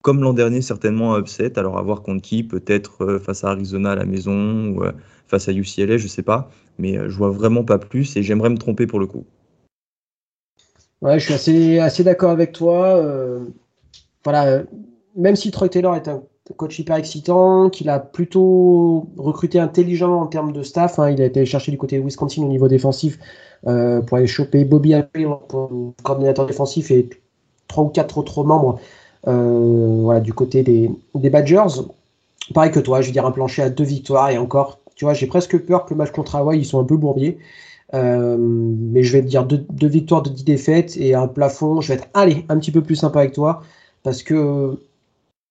comme 0.02 0.22
l'an 0.22 0.32
dernier, 0.32 0.62
certainement 0.62 1.14
un 1.14 1.20
upset. 1.20 1.58
Alors, 1.58 1.76
à 1.76 1.82
voir 1.82 2.02
contre 2.02 2.22
qui 2.22 2.44
Peut-être 2.44 3.04
euh, 3.04 3.18
face 3.18 3.42
à 3.42 3.50
Arizona 3.50 3.92
à 3.92 3.96
la 3.96 4.06
maison 4.06 4.68
ou 4.68 4.84
face 5.26 5.48
à 5.48 5.52
UCLA, 5.52 5.98
je 5.98 6.06
sais 6.06 6.22
pas. 6.22 6.50
Mais 6.78 6.94
je 6.94 7.16
vois 7.16 7.30
vraiment 7.30 7.64
pas 7.64 7.78
plus 7.78 8.16
et 8.16 8.22
j'aimerais 8.22 8.50
me 8.50 8.58
tromper 8.58 8.86
pour 8.86 9.00
le 9.00 9.06
coup. 9.06 9.24
Ouais, 11.02 11.18
je 11.18 11.25
suis 11.25 11.35
assez, 11.35 11.78
assez 11.80 12.04
d'accord 12.04 12.30
avec 12.30 12.52
toi. 12.52 12.97
Euh, 12.97 13.40
voilà, 14.25 14.62
même 15.16 15.35
si 15.35 15.50
Troy 15.50 15.68
Taylor 15.68 15.97
est 15.97 16.06
un 16.06 16.23
coach 16.56 16.78
hyper 16.78 16.97
excitant, 16.97 17.71
qu'il 17.71 17.88
a 17.88 17.99
plutôt 17.99 19.09
recruté 19.16 19.59
intelligent 19.59 20.21
en 20.21 20.26
termes 20.26 20.52
de 20.52 20.62
staff, 20.62 20.99
hein, 21.00 21.11
il 21.11 21.21
a 21.21 21.25
été 21.25 21.44
chercher 21.44 21.73
du 21.73 21.78
côté 21.78 21.99
de 21.99 22.04
Wisconsin 22.04 22.42
au 22.42 22.49
niveau 22.49 22.68
défensif 22.68 23.18
euh, 23.66 24.00
pour 24.00 24.18
aller 24.18 24.28
choper 24.28 24.64
Bobby 24.64 24.94
April 24.94 25.28
pour 25.49 25.71
coordinateur 26.04 26.47
défensif 26.47 26.90
et 26.92 27.09
trois 27.66 27.85
ou 27.85 27.88
quatre 27.88 28.18
autres 28.18 28.44
membres 28.44 28.78
euh, 29.26 29.99
voilà, 30.02 30.21
du 30.21 30.32
côté 30.32 30.62
des, 30.62 30.90
des 31.16 31.30
Badgers. 31.30 31.82
Pareil 32.54 32.71
que 32.71 32.80
toi, 32.80 33.00
je 33.00 33.09
veux 33.09 33.12
dire 33.12 33.26
un 33.26 33.32
plancher 33.32 33.62
à 33.62 33.71
deux 33.71 33.85
victoires 33.85 34.30
et 34.30 34.38
encore, 34.38 34.78
tu 34.94 35.04
vois, 35.04 35.14
j'ai 35.14 35.26
presque 35.26 35.59
peur 35.59 35.85
que 35.85 35.94
le 35.94 35.99
match 35.99 36.12
contre 36.12 36.37
Hawaii, 36.37 36.61
ils 36.61 36.64
sont 36.64 36.78
un 36.78 36.85
peu 36.85 36.97
bourbiers. 36.97 37.38
Euh, 37.94 38.37
mais 38.38 39.02
je 39.02 39.12
vais 39.12 39.22
te 39.22 39.28
dire 39.28 39.44
deux, 39.44 39.87
victoires 39.87 40.22
de 40.22 40.30
10 40.30 40.44
défaites 40.44 40.96
et 40.96 41.14
un 41.14 41.28
plafond. 41.28 41.80
Je 41.80 41.88
vais 41.88 41.94
être 41.94 42.08
allez, 42.14 42.44
un 42.49 42.58
petit 42.58 42.72
peu 42.72 42.82
plus 42.82 42.96
sympa 42.96 43.20
avec 43.20 43.32
toi 43.32 43.62
parce 44.02 44.22
que 44.22 44.78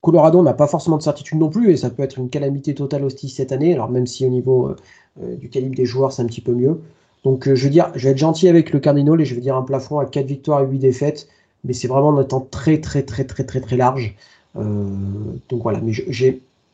Colorado 0.01 0.41
n'a 0.41 0.53
pas 0.53 0.67
forcément 0.67 0.97
de 0.97 1.03
certitude 1.03 1.37
non 1.39 1.49
plus 1.49 1.71
et 1.71 1.77
ça 1.77 1.89
peut 1.89 2.03
être 2.03 2.17
une 2.17 2.29
calamité 2.29 2.73
totale 2.73 3.05
aussi 3.05 3.29
cette 3.29 3.51
année. 3.51 3.73
Alors 3.73 3.89
même 3.89 4.07
si 4.07 4.25
au 4.25 4.29
niveau 4.29 4.69
euh, 4.69 4.75
euh, 5.21 5.35
du 5.35 5.49
calibre 5.49 5.75
des 5.75 5.85
joueurs 5.85 6.11
c'est 6.11 6.23
un 6.23 6.27
petit 6.27 6.41
peu 6.41 6.53
mieux. 6.53 6.81
Donc 7.23 7.53
je 7.53 7.63
veux 7.63 7.69
dire, 7.69 7.91
je 7.95 8.05
vais 8.05 8.11
être 8.11 8.17
gentil 8.17 8.47
avec 8.47 8.71
le 8.71 8.79
Cardinal 8.79 9.21
et 9.21 9.25
je 9.25 9.35
vais 9.35 9.41
dire 9.41 9.55
un 9.55 9.63
plafond 9.63 9.99
à 9.99 10.05
4 10.05 10.25
victoires 10.25 10.61
et 10.63 10.67
8 10.67 10.79
défaites. 10.79 11.27
Mais 11.63 11.73
c'est 11.73 11.87
vraiment 11.87 12.09
en 12.09 12.21
étant 12.21 12.41
très 12.41 12.81
très 12.81 13.03
très 13.03 13.25
très 13.25 13.43
très 13.45 13.61
très 13.61 13.77
large. 13.77 14.15
donc 14.55 15.61
voilà, 15.63 15.79
mais 15.81 15.93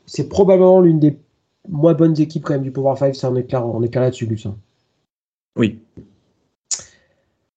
c'est 0.06 0.28
probablement 0.28 0.80
l'une 0.80 0.98
des 0.98 1.18
moins 1.68 1.94
bonnes 1.94 2.18
équipes 2.20 2.44
quand 2.44 2.54
même 2.54 2.62
du 2.62 2.70
Power 2.72 2.96
5, 2.96 3.14
ça 3.14 3.30
on 3.30 3.36
est 3.82 3.94
là-dessus, 3.94 4.26
Lucien. 4.26 4.56
Oui. 5.56 5.80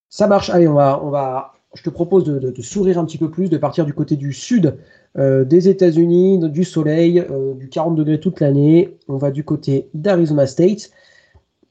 Ça 0.09 0.27
marche. 0.27 0.49
Allez, 0.49 0.67
on 0.67 0.73
va, 0.73 1.01
on 1.03 1.09
va. 1.09 1.53
Je 1.73 1.83
te 1.83 1.89
propose 1.89 2.25
de, 2.25 2.61
sourire 2.61 2.99
un 2.99 3.05
petit 3.05 3.17
peu 3.17 3.31
plus, 3.31 3.49
de 3.49 3.57
partir 3.57 3.85
du 3.85 3.93
côté 3.93 4.17
du 4.17 4.33
sud 4.33 4.77
euh, 5.17 5.45
des 5.45 5.69
États-Unis, 5.69 6.37
du 6.49 6.65
soleil, 6.65 7.19
euh, 7.19 7.53
du 7.53 7.69
40 7.69 7.95
degrés 7.95 8.19
toute 8.19 8.41
l'année. 8.41 8.97
On 9.07 9.15
va 9.15 9.31
du 9.31 9.45
côté 9.45 9.87
d'Arizona 9.93 10.47
State. 10.47 10.91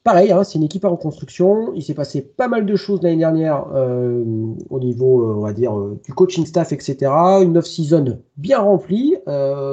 Pareil, 0.02 0.33
hein, 0.33 0.42
c'est 0.42 0.56
une 0.56 0.64
équipe 0.64 0.87
en 0.87 0.96
construction. 0.96 1.74
Il 1.74 1.83
s'est 1.83 1.92
passé 1.92 2.22
pas 2.22 2.48
mal 2.48 2.64
de 2.64 2.76
choses 2.76 3.02
l'année 3.02 3.18
dernière 3.18 3.66
euh, 3.74 4.24
au 4.70 4.80
niveau, 4.80 5.35
on 5.37 5.40
va 5.40 5.52
dire, 5.52 5.74
du 6.02 6.14
coaching 6.14 6.46
staff, 6.46 6.72
etc. 6.72 7.12
Une 7.42 7.59
off-season 7.59 8.20
bien 8.38 8.61
remplie, 8.61 9.16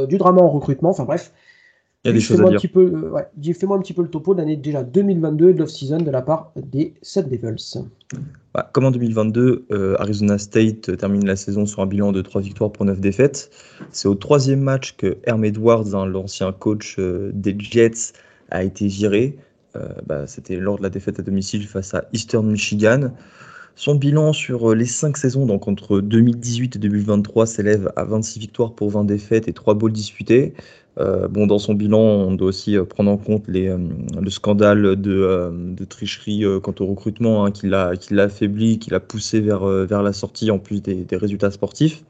du 0.09 0.17
drama 0.17 0.41
en 0.41 0.49
recrutement. 0.49 0.89
Enfin 0.89 1.05
bref, 1.05 1.31
il 2.03 2.09
y 2.09 2.11
a 2.11 2.13
des 2.13 2.19
choses 2.19 2.41
à 2.41 2.45
dire. 2.45 2.59
Euh, 2.75 3.53
fais-moi 3.53 3.77
un 3.77 3.81
petit 3.81 3.93
peu 3.93 4.01
le 4.01 4.09
topo 4.09 4.33
de 4.33 4.39
l'année 4.39 4.55
déjà 4.55 4.83
2022 4.83 5.53
de 5.53 5.59
l'off-season 5.59 5.97
de 5.97 6.11
la 6.11 6.21
part 6.21 6.51
des 6.55 6.93
Sun 7.01 7.27
Devils. 7.27 7.83
Bah, 8.53 8.69
comme 8.71 8.85
en 8.85 8.91
2022, 8.91 9.65
euh, 9.71 9.95
Arizona 9.99 10.37
State 10.37 10.95
termine 10.97 11.25
la 11.25 11.35
saison 11.35 11.65
sur 11.65 11.81
un 11.81 11.85
bilan 11.85 12.11
de 12.11 12.21
3 12.21 12.41
victoires 12.41 12.71
pour 12.71 12.85
9 12.85 12.99
défaites. 12.99 13.49
C'est 13.91 14.07
au 14.07 14.15
troisième 14.15 14.61
match 14.61 14.95
que 14.95 15.17
Herm 15.23 15.43
Edwards, 15.43 15.95
hein, 15.95 16.05
l'ancien 16.05 16.51
coach 16.53 16.95
euh, 16.99 17.31
des 17.33 17.55
Jets, 17.59 18.13
a 18.49 18.63
été 18.63 18.87
viré. 18.87 19.37
Bah, 20.07 20.25
c'était 20.25 20.55
lors 20.55 20.79
de 20.79 20.81
la 20.81 20.89
défaite 20.89 21.19
à 21.19 21.21
domicile 21.21 21.67
face 21.67 21.93
à 21.93 22.05
Eastern 22.11 22.49
Michigan. 22.49 23.11
Son 23.75 23.93
bilan 23.93 24.33
sur 24.33 24.73
les 24.73 24.87
5 24.87 25.15
saisons, 25.17 25.45
donc 25.45 25.67
entre 25.67 25.99
2018 25.99 26.77
et 26.77 26.79
2023, 26.79 27.45
s'élève 27.45 27.91
à 27.95 28.05
26 28.05 28.39
victoires 28.39 28.73
pour 28.73 28.89
20 28.89 29.03
défaites 29.03 29.47
et 29.47 29.53
3 29.53 29.75
bowls 29.75 29.91
disputés. 29.91 30.55
Euh, 30.99 31.27
bon, 31.27 31.45
dans 31.45 31.59
son 31.59 31.75
bilan, 31.75 31.99
on 31.99 32.33
doit 32.33 32.47
aussi 32.47 32.75
euh, 32.75 32.83
prendre 32.83 33.11
en 33.11 33.17
compte 33.17 33.47
euh, 33.49 33.77
le 34.19 34.29
scandale 34.29 34.95
de, 34.95 35.85
tricherie 35.87 36.43
quant 36.63 36.73
au 36.79 36.85
recrutement 36.85 37.45
hein, 37.45 37.51
qui 37.51 37.67
l'a 37.67 37.93
affaibli, 38.17 38.79
qui 38.79 38.89
l'a 38.89 38.99
poussé 38.99 39.39
vers, 39.39 39.65
vers 39.65 40.01
la 40.03 40.13
sortie 40.13 40.51
en 40.51 40.59
plus 40.59 40.81
des, 40.81 41.05
résultats 41.11 41.51
sportifs. 41.51 42.03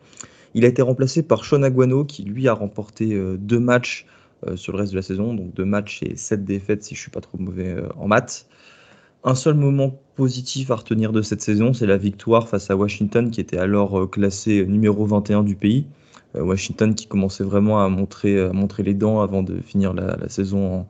Il 0.53 0.65
a 0.65 0.67
été 0.67 0.81
remplacé 0.81 1.21
par 1.21 1.45
Sean 1.45 1.63
Aguano 1.63 2.05
qui 2.05 2.23
lui 2.23 2.47
a 2.47 2.53
remporté 2.53 3.19
deux 3.37 3.59
matchs 3.59 4.05
sur 4.55 4.71
le 4.73 4.79
reste 4.79 4.91
de 4.91 4.97
la 4.97 5.03
saison, 5.03 5.33
donc 5.33 5.53
deux 5.53 5.65
matchs 5.65 6.01
et 6.03 6.15
sept 6.15 6.45
défaites 6.45 6.83
si 6.83 6.95
je 6.95 7.01
suis 7.01 7.11
pas 7.11 7.21
trop 7.21 7.37
mauvais 7.37 7.75
en 7.97 8.07
maths. 8.07 8.47
Un 9.23 9.35
seul 9.35 9.55
moment 9.55 9.99
positif 10.15 10.71
à 10.71 10.75
retenir 10.75 11.11
de 11.11 11.21
cette 11.21 11.41
saison, 11.41 11.73
c'est 11.73 11.85
la 11.85 11.97
victoire 11.97 12.47
face 12.47 12.71
à 12.71 12.75
Washington 12.75 13.29
qui 13.29 13.41
était 13.41 13.57
alors 13.57 14.09
classé 14.09 14.65
numéro 14.65 15.05
21 15.05 15.43
du 15.43 15.55
pays. 15.55 15.85
Euh, 16.37 16.43
Washington 16.43 16.95
qui 16.95 17.07
commençait 17.07 17.43
vraiment 17.43 17.83
à 17.83 17.89
montrer, 17.89 18.39
à 18.39 18.53
montrer 18.53 18.83
les 18.83 18.93
dents 18.93 19.21
avant 19.21 19.43
de 19.43 19.59
finir 19.59 19.93
la, 19.93 20.29
saison 20.29 20.85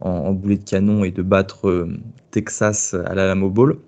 en, 0.00 0.32
boulet 0.32 0.56
de 0.56 0.64
canon 0.64 1.04
et 1.04 1.10
de 1.10 1.22
battre 1.22 1.68
euh, 1.68 1.88
Texas 2.30 2.94
à 2.94 3.14
l'Alamo 3.14 3.50
Bowl. 3.50 3.78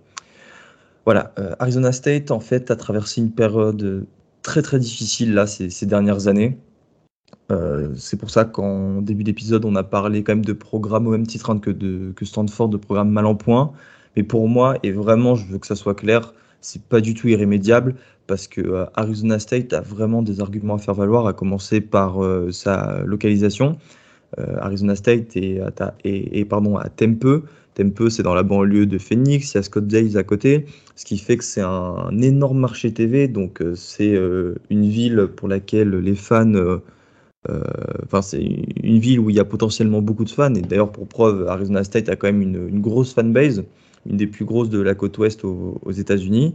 Voilà, 1.04 1.32
euh, 1.38 1.54
Arizona 1.58 1.92
State 1.92 2.30
en 2.30 2.40
fait 2.40 2.70
a 2.70 2.76
traversé 2.76 3.20
une 3.20 3.32
période 3.32 4.06
très 4.42 4.62
très 4.62 4.78
difficile 4.78 5.34
là 5.34 5.46
ces, 5.46 5.86
dernières 5.86 6.28
années. 6.28 6.58
c'est 7.96 8.16
pour 8.16 8.30
ça 8.30 8.44
qu'en 8.44 9.02
début 9.02 9.24
d'épisode, 9.24 9.64
on 9.64 9.76
a 9.76 9.82
parlé 9.82 10.22
quand 10.24 10.32
même 10.32 10.44
de 10.44 10.54
programme 10.54 11.06
au 11.06 11.10
même 11.10 11.26
titre 11.26 11.54
que, 11.56 11.70
de, 11.70 12.12
que 12.16 12.24
Stanford, 12.24 12.68
de 12.70 12.78
programme 12.78 13.10
mal 13.10 13.26
en 13.26 13.34
point. 13.34 13.72
Mais 14.16 14.22
pour 14.22 14.48
moi, 14.48 14.76
et 14.82 14.92
vraiment, 14.92 15.34
je 15.34 15.46
veux 15.46 15.58
que 15.58 15.66
ça 15.66 15.76
soit 15.76 15.94
clair, 15.94 16.32
c'est 16.62 16.82
pas 16.82 17.00
du 17.00 17.12
tout 17.12 17.28
irrémédiable 17.28 17.96
parce 18.26 18.48
que 18.48 18.60
euh, 18.60 18.86
Arizona 18.94 19.38
State 19.38 19.72
a 19.74 19.80
vraiment 19.80 20.22
des 20.22 20.40
arguments 20.40 20.76
à 20.76 20.78
faire 20.78 20.94
valoir, 20.94 21.26
à 21.26 21.34
commencer 21.34 21.80
par 21.80 22.24
euh, 22.24 22.50
sa 22.50 23.02
localisation. 23.04 23.76
Euh, 24.38 24.56
Arizona 24.60 24.96
State 24.96 25.36
est, 25.36 25.60
à, 25.60 25.70
pardon, 26.48 26.78
à 26.78 26.88
Tempe. 26.88 27.44
Tempe, 27.74 28.08
c'est 28.10 28.22
dans 28.22 28.34
la 28.34 28.42
banlieue 28.42 28.86
de 28.86 28.98
Phoenix, 28.98 29.52
il 29.52 29.56
y 29.56 29.58
a 29.58 29.62
Scott 29.62 29.84
à 30.14 30.22
côté, 30.22 30.66
ce 30.94 31.06
qui 31.06 31.16
fait 31.18 31.38
que 31.38 31.44
c'est 31.44 31.62
un, 31.62 32.18
énorme 32.20 32.58
marché 32.58 32.92
TV, 32.92 33.28
donc 33.28 33.62
c'est 33.74 34.14
une 34.68 34.88
ville 34.88 35.28
pour 35.34 35.48
laquelle 35.48 35.88
les 35.88 36.14
fans 36.14 36.80
enfin, 37.48 38.20
c'est 38.20 38.42
une 38.42 38.98
ville 38.98 39.20
où 39.20 39.30
il 39.30 39.36
y 39.36 39.40
a 39.40 39.46
potentiellement 39.46 40.02
beaucoup 40.02 40.26
de 40.26 40.30
fans. 40.30 40.54
Et 40.54 40.60
d'ailleurs, 40.60 40.92
pour 40.92 41.08
preuve, 41.08 41.48
Arizona 41.48 41.82
State 41.82 42.10
a 42.10 42.16
quand 42.16 42.26
même 42.26 42.42
une 42.42 42.80
grosse 42.82 43.14
fanbase, 43.14 43.64
une 44.06 44.16
des 44.16 44.26
plus 44.26 44.44
grosses 44.44 44.70
de 44.70 44.80
la 44.80 44.94
côte 44.94 45.16
ouest 45.18 45.44
aux, 45.44 45.78
aux 45.82 45.92
États-Unis. 45.92 46.54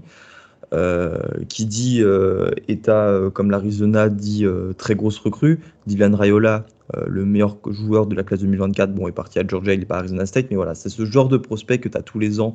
Euh, 0.74 1.18
qui 1.48 1.66
dit 1.66 2.02
euh, 2.02 2.52
État 2.68 3.08
euh, 3.08 3.30
comme 3.30 3.52
l'Arizona 3.52 4.10
dit 4.10 4.46
très 4.78 4.96
grosse 4.96 5.18
recrue. 5.18 5.62
Dylan 5.86 6.14
Rayola, 6.14 6.66
le 7.06 7.26
meilleur 7.26 7.58
joueur 7.70 8.06
de 8.06 8.16
la 8.16 8.24
classe 8.24 8.42
2024, 8.42 8.94
bon, 8.94 9.08
est 9.08 9.14
parti 9.14 9.40
à 9.40 9.48
Georgia, 9.48 9.74
il 9.74 9.80
n'est 9.80 9.86
pas 9.86 9.96
à 9.96 10.00
Arizona 10.00 10.26
State, 10.26 10.48
mais 10.50 10.56
voilà, 10.56 10.76
c'est 10.76 10.90
ce 10.90 11.06
genre 11.06 11.30
de 11.30 11.38
prospect 11.38 11.80
que 11.80 11.90
tu 11.90 11.98
as 11.98 12.02
tous 12.02 12.20
les 12.20 12.40
ans 12.40 12.54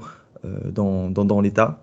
dans, 0.64 1.10
dans, 1.10 1.24
dans 1.24 1.40
l'État. 1.40 1.82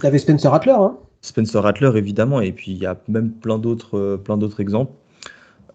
Tu 0.00 0.06
avais 0.06 0.18
Spencer 0.18 0.50
Rattler, 0.50 0.72
hein? 0.72 0.96
Spencer 1.20 1.62
Rattler, 1.62 1.92
évidemment, 1.94 2.40
et 2.40 2.52
puis 2.52 2.72
il 2.72 2.78
y 2.78 2.86
a 2.86 2.98
même 3.08 3.30
plein 3.30 3.58
d'autres, 3.58 4.16
plein 4.16 4.36
d'autres 4.36 4.60
exemples. 4.60 4.92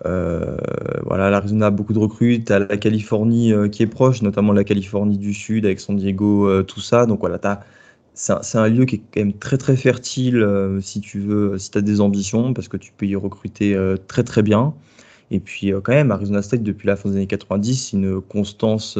Voilà, 0.03 1.29
l'Arizona 1.29 1.67
a 1.67 1.71
beaucoup 1.71 1.93
de 1.93 1.99
recrues, 1.99 2.43
tu 2.43 2.53
as 2.53 2.60
la 2.60 2.77
Californie 2.77 3.53
qui 3.71 3.83
est 3.83 3.88
proche, 3.88 4.21
notamment 4.21 4.53
la 4.53 4.63
Californie 4.63 5.17
du 5.17 5.33
Sud 5.33 5.65
avec 5.65 5.79
San 5.79 5.95
Diego, 5.95 6.63
tout 6.63 6.81
ça. 6.81 7.05
Donc 7.05 7.19
voilà, 7.19 7.39
c'est 8.13 8.57
un, 8.57 8.67
lieu 8.67 8.86
qui 8.86 8.95
est 8.95 9.01
quand 9.13 9.21
même 9.21 9.33
très 9.33 9.57
très 9.57 9.75
fertile 9.75 10.47
si 10.81 11.01
tu 11.01 11.19
veux, 11.19 11.57
si 11.57 11.71
tu 11.71 11.77
as 11.77 11.81
des 11.81 12.01
ambitions, 12.01 12.53
parce 12.53 12.67
que 12.67 12.77
tu 12.77 12.91
peux 12.95 13.05
y 13.05 13.15
recruter 13.15 13.77
très 14.07 14.23
très 14.23 14.43
bien. 14.43 14.73
Et 15.31 15.39
puis 15.39 15.73
quand 15.83 15.93
même, 15.93 16.12
Arizona 16.12 16.41
State, 16.41 16.63
depuis 16.63 16.88
la 16.88 16.95
fin 16.95 17.10
des 17.10 17.15
années 17.15 17.27
90, 17.27 17.93
une 17.93 18.21
constance 18.21 18.97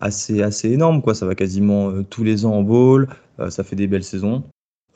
assez, 0.00 0.42
assez 0.42 0.70
énorme. 0.70 1.02
Quoi. 1.02 1.14
Ça 1.14 1.26
va 1.26 1.34
quasiment 1.34 1.90
euh, 1.90 2.04
tous 2.08 2.24
les 2.24 2.44
ans 2.44 2.54
en 2.54 2.62
bowl, 2.62 3.08
euh, 3.40 3.50
ça 3.50 3.64
fait 3.64 3.76
des 3.76 3.86
belles 3.86 4.04
saisons. 4.04 4.44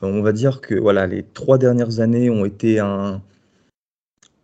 Euh, 0.03 0.07
on 0.07 0.23
va 0.23 0.33
dire 0.33 0.61
que 0.61 0.75
voilà, 0.75 1.07
les 1.07 1.23
trois 1.23 1.59
dernières 1.59 2.01
années 2.01 2.31
ont 2.31 2.45
été 2.45 2.79
un, 2.79 3.21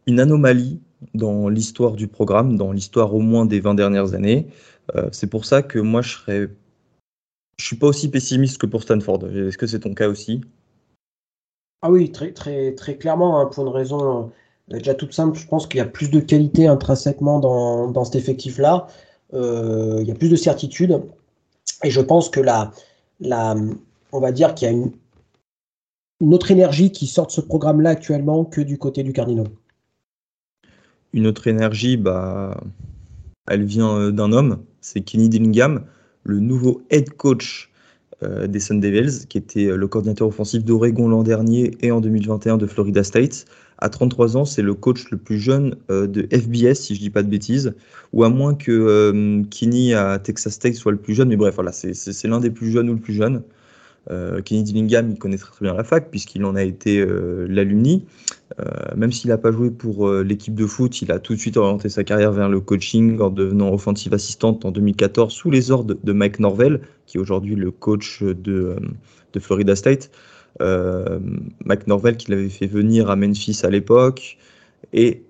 une 0.09 0.19
anomalie 0.19 0.81
dans 1.15 1.49
l'histoire 1.49 1.93
du 1.93 2.09
programme, 2.09 2.57
dans 2.57 2.73
l'histoire 2.73 3.15
au 3.15 3.21
moins 3.21 3.47
des 3.47 3.61
20 3.61 3.75
dernières 3.75 4.15
années. 4.15 4.49
c'est 5.13 5.29
pour 5.29 5.45
ça 5.45 5.63
que 5.63 5.79
moi, 5.79 6.03
je 6.03 6.11
serais. 6.15 6.49
Je 7.59 7.67
suis 7.67 7.77
pas 7.77 7.89
aussi 7.89 8.11
pessimiste 8.11 8.59
que 8.59 8.67
pour 8.67 8.83
Stanford. 8.83 9.27
Est-ce 9.27 9.59
que 9.59 9.67
c'est 9.67 9.81
ton 9.81 9.95
cas 9.95 10.09
aussi? 10.09 10.41
Ah 11.83 11.91
oui, 11.91 12.11
très, 12.11 12.33
très, 12.33 12.75
très 12.75 12.97
clairement, 12.97 13.39
hein, 13.39 13.47
pour 13.47 13.67
une 13.67 13.73
raison 13.73 14.33
déjà 14.69 14.95
toute 14.95 15.13
simple. 15.13 15.39
Je 15.39 15.47
pense 15.47 15.67
qu'il 15.67 15.79
y 15.79 15.81
a 15.81 15.87
plus 15.87 16.11
de 16.11 16.21
qualité 16.21 16.67
intrinsèquement 16.67 17.39
dans, 17.39 17.91
dans 17.91 18.05
cet 18.05 18.17
effectif-là. 18.17 18.87
Euh, 19.35 19.99
il 20.01 20.09
y 20.09 20.11
a 20.11 20.15
plus 20.15 20.31
de 20.31 20.37
certitude. 20.37 21.03
Et 21.85 21.91
je 21.91 22.01
pense 22.01 22.29
que 22.29 22.41
la, 22.41 22.73
la, 23.21 23.55
on 24.13 24.21
va 24.21 24.33
dire 24.33 24.55
qu'il 24.55 24.67
y 24.67 24.71
a 24.71 24.73
une, 24.73 24.93
une 26.21 26.35
autre 26.35 26.51
énergie 26.51 26.91
qui 26.93 27.07
sort 27.07 27.27
de 27.27 27.33
ce 27.33 27.41
programme-là 27.41 27.91
actuellement 27.91 28.45
que 28.45 28.61
du 28.61 28.79
côté 28.79 29.03
du 29.03 29.13
Cardinal. 29.13 29.47
Une 31.13 31.27
autre 31.27 31.47
énergie, 31.47 31.97
bah, 31.97 32.61
elle 33.49 33.65
vient 33.65 33.97
euh, 33.97 34.11
d'un 34.11 34.33
homme, 34.33 34.63
c'est 34.81 35.01
Kenny 35.01 35.29
Dillingham, 35.29 35.85
le 36.25 36.41
nouveau 36.41 36.83
head 36.91 37.11
coach 37.11 37.71
euh, 38.25 38.49
des 38.49 38.59
Sun 38.59 38.81
Devils, 38.81 39.27
qui 39.29 39.39
était 39.39 39.77
le 39.77 39.89
coordinateur 39.89 40.27
offensif 40.27 40.65
d'Oregon 40.65 41.09
l'an 41.09 41.23
dernier 41.23 41.71
et 41.81 41.93
en 41.93 42.01
2021 42.01 42.57
de 42.57 42.67
Florida 42.67 43.05
State. 43.05 43.47
À 43.79 43.89
33 43.91 44.37
ans, 44.37 44.45
c'est 44.45 44.63
le 44.63 44.75
coach 44.75 45.09
le 45.11 45.19
plus 45.19 45.39
jeune 45.39 45.77
euh, 45.89 46.09
de 46.09 46.23
FBS, 46.23 46.75
si 46.75 46.97
je 46.97 47.01
dis 47.01 47.11
pas 47.11 47.23
de 47.23 47.29
bêtises, 47.29 47.75
ou 48.13 48.25
à 48.25 48.29
moins 48.29 48.55
que 48.55 48.73
euh, 48.73 49.43
Kenny 49.51 49.95
à 49.95 50.19
Texas 50.19 50.59
Tech 50.59 50.75
soit 50.75 50.91
le 50.91 50.99
plus 50.99 51.15
jeune, 51.15 51.29
mais 51.29 51.37
bref, 51.37 51.55
voilà, 51.55 51.71
c'est 51.71 52.25
l'un 52.25 52.41
des 52.41 52.51
plus 52.51 52.73
jeunes 52.73 52.91
ou 52.91 52.95
le 52.95 53.01
plus 53.01 53.15
jeune. 53.15 53.43
Euh, 54.11 54.41
Kenny 54.41 54.63
Dillingham, 54.63 55.11
il 55.11 55.19
connaît 55.19 55.37
très, 55.37 55.53
bien 55.61 55.75
la 55.75 55.85
fac 55.85 56.11
puisqu'il 56.11 56.45
en 56.45 56.55
a 56.55 56.63
été 56.63 57.05
l'alumni. 57.47 58.07
même 58.97 59.13
s'il 59.13 59.31
n'a 59.31 59.39
pas 59.39 59.53
joué 59.53 59.71
pour 59.71 60.11
l'équipe 60.11 60.55
de 60.55 60.67
foot, 60.67 61.03
il 61.03 61.13
a 61.13 61.19
tout 61.19 61.35
de 61.35 61.39
suite 61.39 61.57
orienté 61.57 61.89
sa 61.89 62.05
carrière 62.05 62.33
vers 62.33 62.49
le 62.49 62.61
coaching 62.61 63.21
en 63.21 63.31
devenant 63.31 63.73
offensive 63.73 64.15
assistante 64.15 64.65
en 64.65 64.71
2014 64.71 65.33
sous 65.33 65.51
les 65.51 65.71
ordres 65.71 65.97
de 66.03 66.13
Mike 66.13 66.41
Norvell, 66.41 66.81
qui 67.07 67.19
est 67.19 67.21
aujourd'hui 67.21 67.55
le 67.55 67.71
coach 67.71 68.23
de, 68.23 68.77
de 69.33 69.41
Florida 69.41 69.77
State 69.77 70.11
euh, 70.61 71.21
McNorvell 71.65 72.17
qui 72.17 72.31
l'avait 72.31 72.49
fait 72.49 72.67
venir 72.67 73.11
à 73.11 73.17
Memphis 73.17 73.61
à 73.63 73.71
l'époque, 73.71 74.39
et 74.93 75.23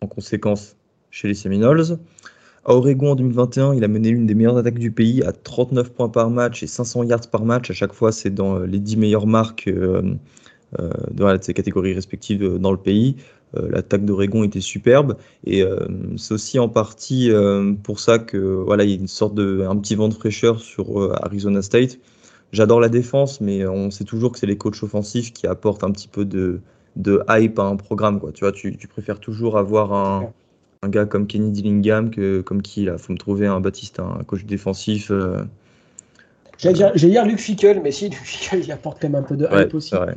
en 0.00 0.06
conséquence 0.06 0.76
chez 1.10 1.28
les 1.28 1.34
Seminoles. 1.34 1.98
À 2.68 2.74
Oregon 2.74 3.12
en 3.12 3.14
2021, 3.14 3.72
il 3.72 3.82
a 3.82 3.88
mené 3.88 4.10
l'une 4.10 4.26
des 4.26 4.34
meilleures 4.34 4.58
attaques 4.58 4.78
du 4.78 4.90
pays 4.92 5.22
à 5.22 5.32
39 5.32 5.90
points 5.90 6.10
par 6.10 6.28
match 6.28 6.62
et 6.62 6.66
500 6.66 7.04
yards 7.04 7.30
par 7.30 7.46
match. 7.46 7.70
À 7.70 7.72
chaque 7.72 7.94
fois, 7.94 8.12
c'est 8.12 8.28
dans 8.28 8.58
les 8.58 8.78
10 8.78 8.98
meilleures 8.98 9.26
marques 9.26 9.68
euh, 9.68 10.02
euh, 10.78 10.90
de 11.10 11.38
ces 11.40 11.54
catégories 11.54 11.94
respectives 11.94 12.58
dans 12.58 12.70
le 12.70 12.76
pays. 12.76 13.16
L'attaque 13.54 14.04
d'Oregon 14.04 14.44
était 14.44 14.60
superbe 14.60 15.16
et 15.46 15.64
c'est 16.18 16.34
aussi 16.34 16.58
en 16.58 16.68
partie 16.68 17.30
pour 17.82 17.98
ça 17.98 18.18
que 18.18 18.36
voilà, 18.36 18.84
il 18.84 18.90
y 18.90 18.92
a 18.92 18.96
une 18.96 19.08
sorte 19.08 19.34
de 19.34 19.64
un 19.66 19.74
petit 19.78 19.94
vent 19.94 20.08
de 20.08 20.12
fraîcheur 20.12 20.60
sur 20.60 21.10
Arizona 21.24 21.62
State 21.62 21.98
J'adore 22.52 22.78
la 22.78 22.90
défense, 22.90 23.40
mais 23.40 23.66
on 23.66 23.90
sait 23.90 24.04
toujours 24.04 24.32
que 24.32 24.38
c'est 24.38 24.46
les 24.46 24.58
coachs 24.58 24.82
offensifs 24.82 25.32
qui 25.32 25.46
apportent 25.46 25.82
un 25.82 25.90
petit 25.92 26.08
peu 26.08 26.26
de, 26.26 26.60
de 26.96 27.22
hype 27.30 27.58
à 27.58 27.62
un 27.62 27.76
programme. 27.76 28.20
Tu 28.34 28.44
vois, 28.44 28.52
tu 28.52 28.76
préfères 28.86 29.18
toujours 29.18 29.56
avoir 29.56 29.94
un, 29.94 30.30
un, 30.82 30.88
gars 30.88 31.06
comme 31.06 31.26
Kenny 31.26 31.50
Dillingham 31.50 32.10
que 32.10 32.40
comme 32.40 32.62
qui 32.62 32.82
Il 32.82 32.98
faut 32.98 33.12
me 33.12 33.18
trouver 33.18 33.46
un 33.46 33.60
Baptiste, 33.60 34.00
un 34.00 34.22
coach 34.24 34.44
défensif. 34.44 35.10
Euh... 35.10 35.42
J'allais 36.58 36.90
dire, 36.94 37.24
Luc 37.24 37.38
Fickel, 37.38 37.80
mais 37.82 37.92
si, 37.92 38.04
Luc 38.08 38.18
Fickel, 38.18 38.60
il 38.64 38.72
apporte 38.72 39.00
quand 39.00 39.08
même 39.08 39.22
un 39.22 39.26
peu 39.26 39.36
de 39.36 39.46
hype 39.50 39.74
aussi. 39.74 39.94
Vrai. 39.94 40.16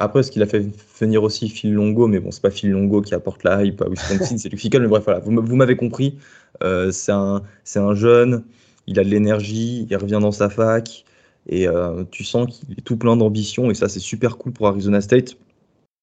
Après, 0.00 0.22
ce 0.22 0.30
qu'il 0.30 0.42
a 0.42 0.46
fait 0.46 0.64
venir 1.00 1.24
aussi 1.24 1.48
Phil 1.48 1.74
Longo, 1.74 2.06
mais 2.06 2.20
bon, 2.20 2.30
c'est 2.30 2.40
pas 2.40 2.50
Phil 2.50 2.70
Longo 2.70 3.02
qui 3.02 3.14
apporte 3.14 3.42
la 3.42 3.64
hype 3.64 3.82
à 3.82 3.88
Wisconsin, 3.88 4.38
c'est 4.38 4.48
Luc 4.48 4.60
Fickel. 4.60 4.82
Mais 4.82 4.88
bref, 4.88 5.04
voilà, 5.04 5.20
vous, 5.20 5.56
m'avez 5.56 5.76
compris. 5.76 6.18
Euh, 6.62 6.92
c'est 6.92 7.12
un, 7.12 7.42
un 7.74 7.94
jeune, 7.94 8.44
il 8.86 9.00
a 9.00 9.04
de 9.04 9.08
l'énergie, 9.08 9.86
il 9.90 9.96
revient 9.96 10.20
dans 10.20 10.32
sa 10.32 10.48
fac. 10.48 11.04
Et 11.48 11.66
euh, 11.66 12.04
tu 12.10 12.24
sens 12.24 12.46
qu'il 12.46 12.78
est 12.78 12.82
tout 12.82 12.96
plein 12.96 13.16
d'ambition. 13.16 13.70
Et 13.70 13.74
ça, 13.74 13.88
c'est 13.88 14.00
super 14.00 14.36
cool 14.36 14.52
pour 14.52 14.68
Arizona 14.68 15.00
State, 15.00 15.36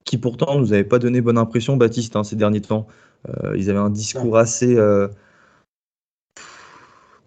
qui 0.03 0.17
pourtant 0.17 0.59
nous 0.59 0.73
avait 0.73 0.83
pas 0.83 0.99
donné 0.99 1.21
bonne 1.21 1.37
impression, 1.37 1.77
Baptiste, 1.77 2.15
hein, 2.15 2.23
ces 2.23 2.35
derniers 2.35 2.61
temps. 2.61 2.87
Euh, 3.29 3.55
ils 3.57 3.69
avaient 3.69 3.79
un 3.79 3.89
discours 3.89 4.37
assez 4.37 4.75
euh, 4.75 5.07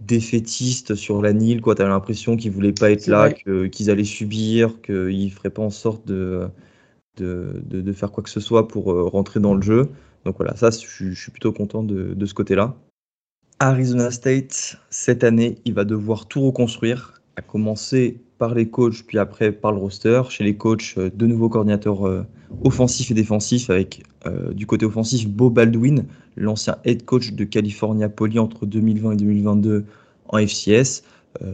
défaitiste 0.00 0.94
sur 0.94 1.22
la 1.22 1.32
Nile. 1.32 1.62
Tu 1.62 1.82
as 1.82 1.88
l'impression 1.88 2.36
qu'ils 2.36 2.52
voulaient 2.52 2.72
pas 2.72 2.90
être 2.90 3.06
là, 3.06 3.32
qu'ils 3.32 3.90
allaient 3.90 4.04
subir, 4.04 4.80
qu'ils 4.82 5.24
ne 5.24 5.30
feraient 5.30 5.50
pas 5.50 5.62
en 5.62 5.70
sorte 5.70 6.06
de, 6.06 6.48
de, 7.16 7.62
de, 7.64 7.92
faire 7.92 8.12
quoi 8.12 8.22
que 8.22 8.30
ce 8.30 8.40
soit 8.40 8.68
pour 8.68 8.84
rentrer 9.10 9.40
dans 9.40 9.54
le 9.54 9.62
jeu. 9.62 9.88
Donc 10.24 10.36
voilà, 10.36 10.56
ça, 10.56 10.70
je, 10.70 11.10
je 11.10 11.20
suis 11.20 11.30
plutôt 11.30 11.52
content 11.52 11.82
de, 11.82 12.14
de 12.14 12.26
ce 12.26 12.34
côté-là. 12.34 12.76
Arizona 13.60 14.12
State, 14.12 14.76
cette 14.88 15.24
année, 15.24 15.58
il 15.64 15.74
va 15.74 15.84
devoir 15.84 16.26
tout 16.26 16.40
reconstruire 16.42 17.20
à 17.36 17.42
commencer 17.42 18.20
par 18.38 18.54
les 18.54 18.68
coachs, 18.68 19.02
puis 19.04 19.18
après 19.18 19.50
par 19.52 19.72
le 19.72 19.78
roster. 19.78 20.22
Chez 20.30 20.44
les 20.44 20.56
coachs, 20.56 20.94
euh, 20.96 21.10
de 21.12 21.26
nouveaux 21.26 21.48
coordinateurs 21.48 22.04
euh, 22.50 22.54
offensifs 22.64 23.10
et 23.10 23.14
défensifs, 23.14 23.70
avec 23.70 24.02
euh, 24.26 24.52
du 24.52 24.66
côté 24.66 24.86
offensif 24.86 25.28
Bo 25.28 25.50
Baldwin, 25.50 26.04
l'ancien 26.36 26.76
head 26.84 27.04
coach 27.04 27.32
de 27.32 27.44
California 27.44 28.08
Poly 28.08 28.38
entre 28.38 28.66
2020 28.66 29.12
et 29.12 29.16
2022 29.16 29.84
en 30.28 30.38
FCS. 30.38 31.02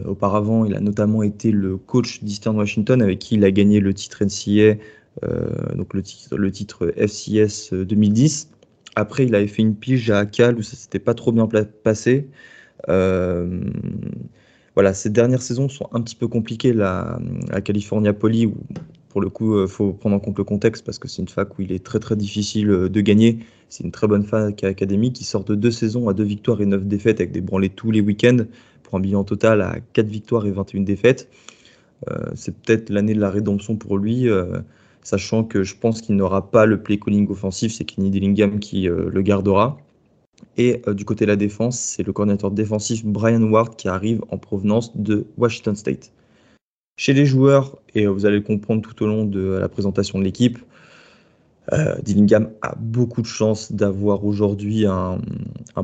auparavant, 0.05 0.65
il 0.65 0.75
a 0.75 0.79
notamment 0.79 1.23
été 1.23 1.51
le 1.51 1.77
coach 1.77 2.23
d'Eastern 2.23 2.57
Washington, 2.57 3.01
avec 3.01 3.19
qui 3.19 3.35
il 3.35 3.43
a 3.45 3.51
gagné 3.51 3.79
le 3.79 3.93
titre 3.93 4.23
NCA, 4.23 4.77
donc 5.75 5.93
le 5.93 6.01
titre, 6.01 6.35
le 6.35 6.51
titre 6.51 6.93
FCS 6.97 7.73
2010. 7.73 8.49
Après, 8.95 9.25
il 9.25 9.35
avait 9.35 9.47
fait 9.47 9.61
une 9.61 9.75
pige 9.75 10.09
à 10.09 10.25
Cal 10.25 10.55
où 10.57 10.61
ça 10.61 10.75
s'était 10.75 10.99
pas 10.99 11.13
trop 11.13 11.31
bien 11.31 11.47
passé. 11.83 12.27
Euh, 12.89 13.61
voilà, 14.73 14.93
ces 14.93 15.09
dernières 15.09 15.41
saisons 15.41 15.69
sont 15.69 15.87
un 15.93 16.01
petit 16.01 16.15
peu 16.15 16.27
compliquées 16.27 16.73
la, 16.73 17.19
à 17.51 17.61
California 17.61 18.13
Poly, 18.13 18.51
pour 19.15 19.21
le 19.21 19.29
coup, 19.29 19.55
il 19.55 19.59
euh, 19.59 19.67
faut 19.67 19.93
prendre 19.93 20.17
en 20.17 20.19
compte 20.19 20.37
le 20.37 20.43
contexte 20.43 20.85
parce 20.85 20.99
que 20.99 21.07
c'est 21.07 21.21
une 21.21 21.29
fac 21.29 21.57
où 21.57 21.61
il 21.61 21.71
est 21.71 21.81
très 21.81 21.99
très 21.99 22.17
difficile 22.17 22.69
euh, 22.69 22.89
de 22.89 22.99
gagner. 22.99 23.39
C'est 23.69 23.85
une 23.85 23.91
très 23.93 24.07
bonne 24.07 24.25
fac 24.25 24.61
académique 24.65 25.13
qui 25.13 25.23
sort 25.23 25.45
de 25.45 25.55
deux 25.55 25.71
saisons 25.71 26.09
à 26.09 26.13
deux 26.13 26.25
victoires 26.25 26.59
et 26.59 26.65
neuf 26.65 26.83
défaites 26.83 27.21
avec 27.21 27.31
des 27.31 27.39
branlés 27.39 27.69
tous 27.69 27.91
les 27.91 28.01
week-ends 28.01 28.39
pour 28.83 28.95
un 28.95 28.99
bilan 28.99 29.23
total 29.23 29.61
à 29.61 29.77
quatre 29.93 30.09
victoires 30.09 30.45
et 30.45 30.51
21 30.51 30.81
défaites. 30.81 31.29
Euh, 32.09 32.25
c'est 32.35 32.57
peut-être 32.57 32.89
l'année 32.89 33.13
de 33.13 33.21
la 33.21 33.29
rédemption 33.29 33.77
pour 33.77 33.97
lui, 33.97 34.27
sachant 35.01 35.45
que 35.45 35.63
je 35.63 35.77
pense 35.77 36.01
qu'il 36.01 36.17
n'aura 36.17 36.51
pas 36.51 36.65
le 36.65 36.83
play 36.83 36.99
calling 36.99 37.29
offensif, 37.29 37.71
c'est 37.71 37.85
Kenny 37.85 38.09
Dillingham 38.09 38.59
qui 38.59 38.89
le 38.89 39.21
gardera. 39.21 39.77
Et 40.57 40.81
du 40.93 41.05
côté 41.05 41.23
de 41.23 41.29
la 41.29 41.37
défense, 41.37 41.79
c'est 41.79 42.03
le 42.05 42.11
coordinateur 42.11 42.51
défensif 42.51 43.05
Brian 43.05 43.43
Ward 43.43 43.77
qui 43.77 43.87
arrive 43.87 44.21
en 44.29 44.37
provenance 44.37 44.97
de 44.97 45.25
Washington 45.37 45.77
State. 45.77 46.11
Chez 46.97 47.13
les 47.13 47.25
joueurs, 47.25 47.77
et 47.93 48.05
euh, 48.05 48.09
vous 48.09 48.25
allez 48.25 48.37
le 48.37 48.43
comprendre 48.43 48.81
tout 48.81 49.03
au 49.03 49.07
long 49.07 49.25
de 49.25 49.41
la 49.41 49.67
présentation 49.69 50.19
de 50.19 50.23
l'équipe, 50.23 50.59
euh, 51.73 51.95
Dillingham 52.01 52.51
a 52.61 52.75
beaucoup 52.75 53.21
de 53.21 53.27
chance 53.27 53.71
d'avoir 53.71 54.23
aujourd'hui 54.23 54.85
un, 54.85 55.19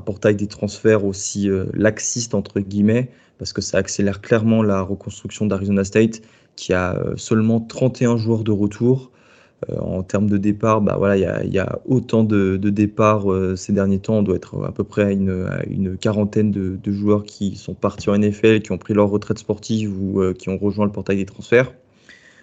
portail 0.06 0.36
des 0.36 0.47
transferts 0.47 1.06
aussi 1.06 1.50
laxiste 1.74 2.36
entre 2.36 2.60
guillemets, 2.60 3.10
parce 3.39 3.52
que 3.52 3.62
ça 3.62 3.78
accélère 3.80 4.21
clairement 4.21 4.62
la 4.62 4.82
reconstruction 4.82 5.47
d'Arizona 5.47 5.84
State, 5.84 6.21
qui 6.56 6.74
a 6.74 7.02
seulement 7.15 7.60
31 7.60 8.17
joueurs 8.17 8.43
de 8.43 8.52
retour, 8.52 9.12
euh, 9.12 9.20
en 9.69 10.02
termes 10.02 10.28
de 10.28 10.38
départ, 10.38 10.82
bah 10.82 10.95
voilà, 10.97 11.43
il 11.43 11.54
y 11.54 11.60
a, 11.60 11.80
autant 11.86 12.24
de, 12.24 12.58
départs 12.58 13.32
euh, 13.32 13.56
ces 13.56 13.74
derniers 13.74 14.00
temps. 14.00 14.17
On 14.17 14.24
doit 14.24 14.36
être 14.36 14.63
à 14.65 14.71
peu 14.71 14.84
près 14.84 15.04
à 15.04 15.12
une, 15.12 15.97
quarantaine 16.00 16.52
de, 16.52 16.91
joueurs 16.91 17.24
qui 17.24 17.56
sont 17.56 17.76
partis 17.76 18.10
en 18.10 18.17
NFL, 18.17 18.62
qui 18.62 18.71
ont 18.71 18.78
pris 18.78 18.93
leur 18.93 19.10
retraite 19.10 19.38
sportive 19.38 19.93
ou 20.02 20.21
euh, 20.21 20.34
qui 20.34 20.50
ont 20.50 20.58
rejoint 20.58 20.86
le 20.86 20.91
portail 20.91 21.17
des 21.17 21.26
transferts. 21.26 21.74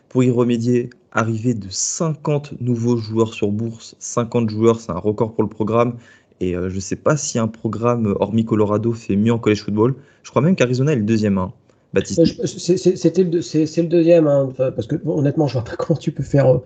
Pour 0.08 0.22
y 0.22 0.30
remédier, 0.30 0.90
arriver 1.12 1.54
de 1.54 1.66
50 1.68 2.60
nouveaux 2.60 2.96
joueurs 2.96 3.34
sur 3.34 3.48
bourse. 3.48 3.96
50 3.98 4.48
joueurs, 4.48 4.80
c'est 4.80 4.92
un 4.92 4.98
record 4.98 5.34
pour 5.34 5.42
le 5.42 5.50
programme. 5.50 5.94
Et 6.40 6.54
je 6.54 6.74
ne 6.74 6.80
sais 6.80 6.96
pas 6.96 7.16
si 7.16 7.38
un 7.38 7.48
programme, 7.48 8.14
hormis 8.20 8.44
Colorado, 8.44 8.92
fait 8.92 9.16
mieux 9.16 9.32
en 9.32 9.38
college 9.38 9.64
football. 9.64 9.96
Je 10.22 10.30
crois 10.30 10.40
même 10.40 10.54
qu'Arizona 10.54 10.92
est 10.92 10.96
le 10.96 11.02
deuxième. 11.02 11.36
Hein. 11.36 11.52
Baptiste. 11.92 12.46
C'est 12.46 13.18
le, 13.18 13.88
deuxième, 13.88 14.28
hein, 14.28 14.50
parce 14.56 14.86
que 14.86 14.96
honnêtement, 15.04 15.46
je 15.46 15.54
vois 15.54 15.64
pas 15.64 15.76
comment 15.78 15.98
tu 15.98 16.12
peux 16.12 16.22
faire 16.22 16.60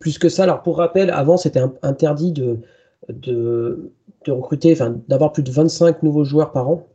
plus 0.00 0.18
que 0.18 0.28
ça. 0.28 0.42
Alors 0.42 0.62
pour 0.62 0.78
rappel, 0.78 1.10
avant 1.10 1.36
c'était 1.36 1.62
interdit 1.82 2.32
de, 2.32 2.58
de, 3.08 3.92
recruter, 4.26 4.72
enfin 4.72 5.00
d'avoir 5.06 5.32
plus 5.32 5.44
de 5.44 5.52
25 5.52 6.02
nouveaux 6.02 6.24
joueurs 6.24 6.50
par 6.50 6.68
an. 6.68 6.88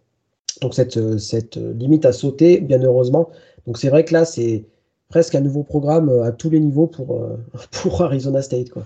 Donc 0.62 0.74
cette, 0.74 1.18
cette 1.18 1.56
limite 1.56 2.06
a 2.06 2.12
sauté, 2.12 2.60
bien 2.60 2.82
heureusement. 2.82 3.30
Donc 3.66 3.78
c'est 3.78 3.90
vrai 3.90 4.04
que 4.04 4.14
là, 4.14 4.26
c'est 4.26 4.66
presque 5.10 5.36
un 5.36 5.42
nouveau 5.42 5.64
programme 5.64 6.10
à 6.24 6.32
tous 6.32 6.50
les 6.50 6.60
niveaux 6.60 6.88
pour, 6.88 7.26
pour 7.72 8.02
Arizona 8.02 8.42
State. 8.42 8.70
Quoi. 8.70 8.86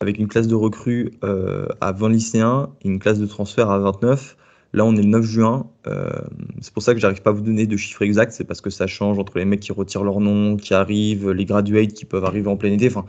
Avec 0.00 0.18
une 0.18 0.28
classe 0.28 0.48
de 0.48 0.54
recrues 0.54 1.12
euh, 1.24 1.66
à 1.80 1.92
20 1.92 2.08
lycéens 2.08 2.70
et 2.80 2.88
une 2.88 2.98
classe 2.98 3.18
de 3.18 3.26
transfert 3.26 3.70
à 3.70 3.78
29. 3.78 4.36
Là, 4.72 4.84
on 4.84 4.94
est 4.94 5.02
le 5.02 5.08
9 5.08 5.24
juin. 5.24 5.66
Euh, 5.86 6.10
c'est 6.60 6.72
pour 6.72 6.82
ça 6.82 6.94
que 6.94 7.00
j'arrive 7.00 7.22
pas 7.22 7.30
à 7.30 7.32
vous 7.32 7.42
donner 7.42 7.66
de 7.66 7.76
chiffres 7.76 8.02
exacts. 8.02 8.32
C'est 8.32 8.44
parce 8.44 8.60
que 8.60 8.70
ça 8.70 8.86
change 8.86 9.18
entre 9.18 9.38
les 9.38 9.44
mecs 9.44 9.60
qui 9.60 9.72
retirent 9.72 10.04
leur 10.04 10.20
nom, 10.20 10.56
qui 10.56 10.74
arrivent, 10.74 11.30
les 11.30 11.44
graduates 11.44 11.92
qui 11.92 12.04
peuvent 12.04 12.24
arriver 12.24 12.48
en 12.48 12.56
plein 12.56 12.72
été. 12.72 12.86
Enfin, 12.86 13.04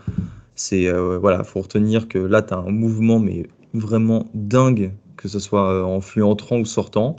c'est 0.55 0.87
euh, 0.87 1.17
voilà, 1.19 1.43
faut 1.43 1.61
retenir 1.61 2.07
que 2.07 2.17
là, 2.17 2.41
tu 2.41 2.53
as 2.53 2.57
un 2.57 2.71
mouvement 2.71 3.19
mais 3.19 3.47
vraiment 3.73 4.29
dingue, 4.33 4.91
que 5.17 5.27
ce 5.27 5.39
soit 5.39 5.85
en 5.85 6.01
flux 6.01 6.23
entrant 6.23 6.59
ou 6.59 6.65
sortant. 6.65 7.15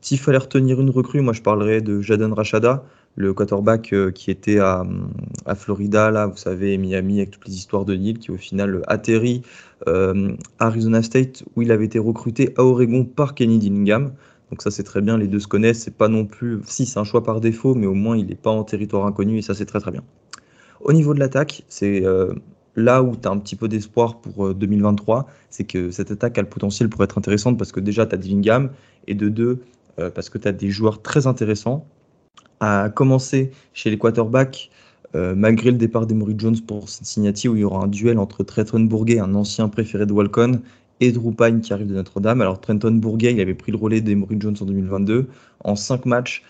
S'il 0.00 0.18
fallait 0.18 0.38
retenir 0.38 0.80
une 0.80 0.90
recrue, 0.90 1.20
moi 1.20 1.32
je 1.32 1.42
parlerais 1.42 1.80
de 1.80 2.00
Jaden 2.00 2.32
Rachada, 2.32 2.84
le 3.18 3.34
quarterback 3.34 3.92
qui 4.14 4.30
était 4.30 4.60
à, 4.60 4.86
à, 5.44 5.54
Florida, 5.56 6.10
là, 6.12 6.26
vous 6.26 6.36
savez, 6.36 6.78
Miami, 6.78 7.18
avec 7.18 7.32
toutes 7.32 7.48
les 7.48 7.54
histoires 7.54 7.84
de 7.84 7.94
Neil, 7.94 8.14
qui 8.14 8.30
au 8.30 8.36
final 8.36 8.82
atterrit 8.86 9.42
euh, 9.86 10.32
Arizona 10.58 11.02
State, 11.02 11.44
où 11.54 11.62
il 11.62 11.70
avait 11.70 11.84
été 11.84 11.98
recruté 11.98 12.52
à 12.56 12.64
Oregon 12.64 13.04
par 13.04 13.34
Kenny 13.34 13.58
Dillingham. 13.58 14.12
Donc 14.50 14.62
ça 14.62 14.70
c'est 14.70 14.82
très 14.82 15.02
bien, 15.02 15.18
les 15.18 15.28
deux 15.28 15.40
se 15.40 15.46
connaissent, 15.46 15.80
c'est 15.80 15.96
pas 15.96 16.08
non 16.08 16.24
plus, 16.24 16.60
si 16.64 16.86
c'est 16.86 16.98
un 16.98 17.04
choix 17.04 17.22
par 17.22 17.40
défaut, 17.40 17.74
mais 17.74 17.86
au 17.86 17.94
moins 17.94 18.16
il 18.16 18.26
n'est 18.26 18.34
pas 18.34 18.50
en 18.50 18.64
territoire 18.64 19.06
inconnu 19.06 19.38
et 19.38 19.42
ça 19.42 19.54
c'est 19.54 19.66
très 19.66 19.78
très 19.78 19.90
bien. 19.90 20.02
Au 20.80 20.92
niveau 20.92 21.12
de 21.12 21.20
l'attaque, 21.20 21.64
c'est 21.68 22.04
euh, 22.04 22.32
là 22.74 23.02
où 23.02 23.14
tu 23.14 23.28
as 23.28 23.30
un 23.30 23.38
petit 23.38 23.56
peu 23.56 23.68
d'espoir 23.68 24.20
pour 24.20 24.54
2023, 24.54 25.18
euh, 25.18 25.22
c'est 25.50 25.64
que 25.64 25.90
cette 25.90 26.10
attaque 26.10 26.38
a 26.38 26.42
le 26.42 26.48
potentiel 26.48 26.88
pour 26.88 27.04
être 27.04 27.18
intéressante 27.18 27.58
parce 27.58 27.72
que 27.72 27.80
déjà 27.80 28.06
tu 28.06 28.14
as 28.14 28.18
Dillingham 28.18 28.70
et 29.06 29.14
de 29.14 29.28
deux, 29.28 29.60
parce 30.14 30.30
que 30.30 30.38
tu 30.38 30.46
as 30.46 30.52
des 30.52 30.70
joueurs 30.70 31.02
très 31.02 31.26
intéressants. 31.26 31.84
À 32.60 32.90
commencer 32.90 33.52
chez 33.72 33.90
les 33.90 33.98
quarterbacks, 33.98 34.70
euh, 35.14 35.34
malgré 35.36 35.70
le 35.70 35.78
départ 35.78 36.06
d'Emory 36.06 36.34
Jones 36.36 36.60
pour 36.66 36.88
Cincinnati, 36.88 37.48
où 37.48 37.56
il 37.56 37.60
y 37.60 37.64
aura 37.64 37.84
un 37.84 37.88
duel 37.88 38.18
entre 38.18 38.42
Trenton 38.42 38.80
Bourguet, 38.80 39.20
un 39.20 39.34
ancien 39.34 39.68
préféré 39.68 40.06
de 40.06 40.12
Walcon, 40.12 40.60
et 41.00 41.12
Drew 41.12 41.32
Pine 41.32 41.60
qui 41.60 41.72
arrive 41.72 41.86
de 41.86 41.94
Notre-Dame. 41.94 42.40
Alors 42.40 42.60
Trenton 42.60 42.92
Bourguet, 42.92 43.32
il 43.32 43.40
avait 43.40 43.54
pris 43.54 43.72
le 43.72 43.78
relais 43.78 44.00
d'Emory 44.00 44.36
Jones 44.40 44.56
en 44.60 44.64
2022. 44.64 45.28
En 45.64 45.76
5 45.76 46.06
matchs, 46.06 46.42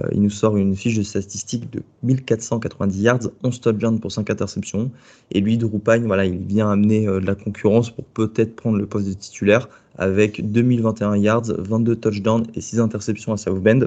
euh, 0.00 0.08
il 0.12 0.22
nous 0.22 0.30
sort 0.30 0.56
une 0.56 0.74
fiche 0.74 0.96
de 0.96 1.02
statistiques 1.02 1.70
de 1.72 1.82
1490 2.02 3.00
yards, 3.00 3.30
11 3.42 3.60
touchdowns 3.60 4.00
pour 4.00 4.12
5 4.12 4.30
interceptions. 4.30 4.90
Et 5.30 5.40
lui, 5.40 5.56
Drew 5.58 5.78
Pine, 5.78 6.06
voilà, 6.06 6.24
il 6.24 6.38
vient 6.38 6.70
amener 6.70 7.06
euh, 7.06 7.20
de 7.20 7.26
la 7.26 7.34
concurrence 7.34 7.90
pour 7.90 8.04
peut-être 8.04 8.56
prendre 8.56 8.78
le 8.78 8.86
poste 8.86 9.08
de 9.08 9.12
titulaire 9.12 9.68
avec 9.98 10.50
2021 10.50 11.16
yards, 11.16 11.52
22 11.58 11.96
touchdowns 11.96 12.46
et 12.54 12.60
6 12.60 12.80
interceptions 12.80 13.32
à 13.32 13.36
South 13.36 13.62
Bend. 13.62 13.86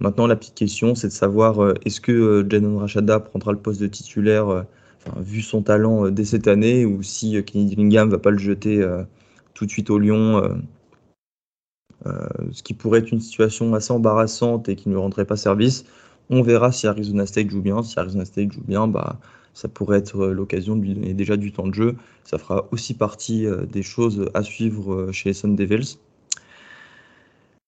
Maintenant, 0.00 0.26
la 0.26 0.36
petite 0.36 0.54
question, 0.54 0.94
c'est 0.94 1.08
de 1.08 1.12
savoir 1.12 1.62
euh, 1.62 1.74
est-ce 1.84 2.00
que 2.00 2.12
euh, 2.12 2.46
Janon 2.48 2.78
Rachada 2.78 3.20
prendra 3.20 3.52
le 3.52 3.58
poste 3.58 3.80
de 3.80 3.86
titulaire, 3.86 4.48
euh, 4.48 4.62
vu 5.18 5.40
son 5.40 5.62
talent 5.62 6.10
dès 6.10 6.24
cette 6.24 6.48
année, 6.48 6.84
ou 6.84 7.02
si 7.02 7.42
Kenny 7.44 7.66
Dillingham 7.66 8.10
va 8.10 8.18
pas 8.18 8.30
le 8.30 8.38
jeter 8.38 8.82
tout 9.52 9.66
de 9.66 9.70
suite 9.70 9.90
au 9.90 9.98
Lyon, 9.98 10.42
ce 12.06 12.62
qui 12.62 12.72
pourrait 12.72 13.00
être 13.00 13.12
une 13.12 13.20
situation 13.20 13.74
assez 13.74 13.92
embarrassante 13.92 14.70
et 14.70 14.76
qui 14.76 14.88
ne 14.88 14.94
lui 14.94 15.00
rendrait 15.00 15.26
pas 15.26 15.36
service. 15.36 15.84
On 16.30 16.40
verra 16.40 16.72
si 16.72 16.86
Arizona 16.86 17.26
State 17.26 17.50
joue 17.50 17.60
bien. 17.60 17.82
Si 17.82 17.98
Arizona 18.00 18.24
State 18.24 18.52
joue 18.52 18.64
bien, 18.66 18.88
bah, 18.88 19.18
ça 19.52 19.68
pourrait 19.68 19.98
être 19.98 20.26
l'occasion 20.28 20.74
de 20.74 20.80
lui 20.80 20.94
donner 20.94 21.12
déjà 21.12 21.36
du 21.36 21.52
temps 21.52 21.66
de 21.66 21.74
jeu. 21.74 21.96
Ça 22.24 22.38
fera 22.38 22.66
aussi 22.72 22.94
partie 22.94 23.46
des 23.70 23.82
choses 23.82 24.30
à 24.32 24.42
suivre 24.42 25.12
chez 25.12 25.28
les 25.28 25.34
Sun 25.34 25.54
Devils. 25.54 25.98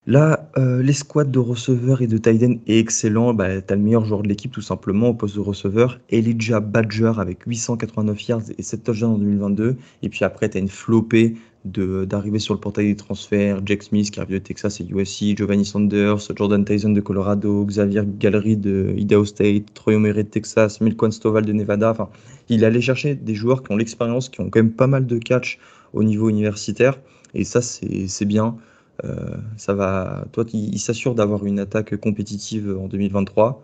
Là, 0.08 0.48
euh, 0.56 0.84
l'escouade 0.84 1.32
de 1.32 1.40
receveurs 1.40 2.00
et 2.00 2.06
de 2.06 2.16
tight 2.16 2.40
est 2.40 2.78
excellent. 2.78 3.34
Bah, 3.34 3.60
tu 3.60 3.72
as 3.72 3.76
le 3.76 3.82
meilleur 3.82 4.04
joueur 4.04 4.22
de 4.22 4.28
l'équipe 4.28 4.52
tout 4.52 4.62
simplement 4.62 5.08
au 5.08 5.14
poste 5.14 5.34
de 5.34 5.40
receveur. 5.40 5.98
Elijah 6.10 6.60
Badger 6.60 7.14
avec 7.18 7.42
889 7.44 8.28
yards 8.28 8.42
et 8.56 8.62
7 8.62 8.84
touchdowns 8.84 9.14
en 9.14 9.18
2022. 9.18 9.76
Et 10.02 10.08
puis 10.08 10.24
après, 10.24 10.48
tu 10.48 10.58
as 10.58 10.60
une 10.60 10.68
flopée 10.68 11.34
d'arriver 11.64 12.38
sur 12.38 12.54
le 12.54 12.60
portail 12.60 12.86
des 12.86 12.94
transferts. 12.94 13.60
Jack 13.66 13.82
Smith 13.82 14.12
qui 14.12 14.20
arrive 14.20 14.34
de 14.34 14.38
Texas 14.38 14.80
et 14.80 14.86
USC, 14.88 15.36
Giovanni 15.36 15.64
Sanders, 15.64 16.18
Jordan 16.36 16.64
Tyson 16.64 16.90
de 16.90 17.00
Colorado, 17.00 17.64
Xavier 17.64 18.02
Gallery 18.06 18.56
de 18.56 18.94
Idaho 18.96 19.24
State, 19.24 19.74
Troy 19.74 19.96
Omeire 19.96 20.14
de 20.14 20.22
Texas, 20.22 20.80
Milquan 20.80 21.10
Stovall 21.10 21.44
de 21.44 21.52
Nevada. 21.52 21.90
Enfin, 21.90 22.08
il 22.48 22.64
allait 22.64 22.80
chercher 22.80 23.16
des 23.16 23.34
joueurs 23.34 23.64
qui 23.64 23.72
ont 23.72 23.76
l'expérience, 23.76 24.28
qui 24.28 24.40
ont 24.40 24.50
quand 24.50 24.60
même 24.60 24.70
pas 24.70 24.86
mal 24.86 25.04
de 25.04 25.18
catch 25.18 25.58
au 25.92 26.04
niveau 26.04 26.30
universitaire. 26.30 27.00
Et 27.34 27.42
ça, 27.42 27.60
c'est 27.60 28.24
bien. 28.24 28.56
Euh, 29.04 29.36
ça 29.56 29.74
va, 29.74 30.24
toi, 30.32 30.44
il, 30.52 30.78
s'assure 30.78 31.14
d'avoir 31.14 31.44
une 31.44 31.58
attaque 31.58 31.96
compétitive 31.96 32.76
en 32.80 32.88
2023. 32.88 33.62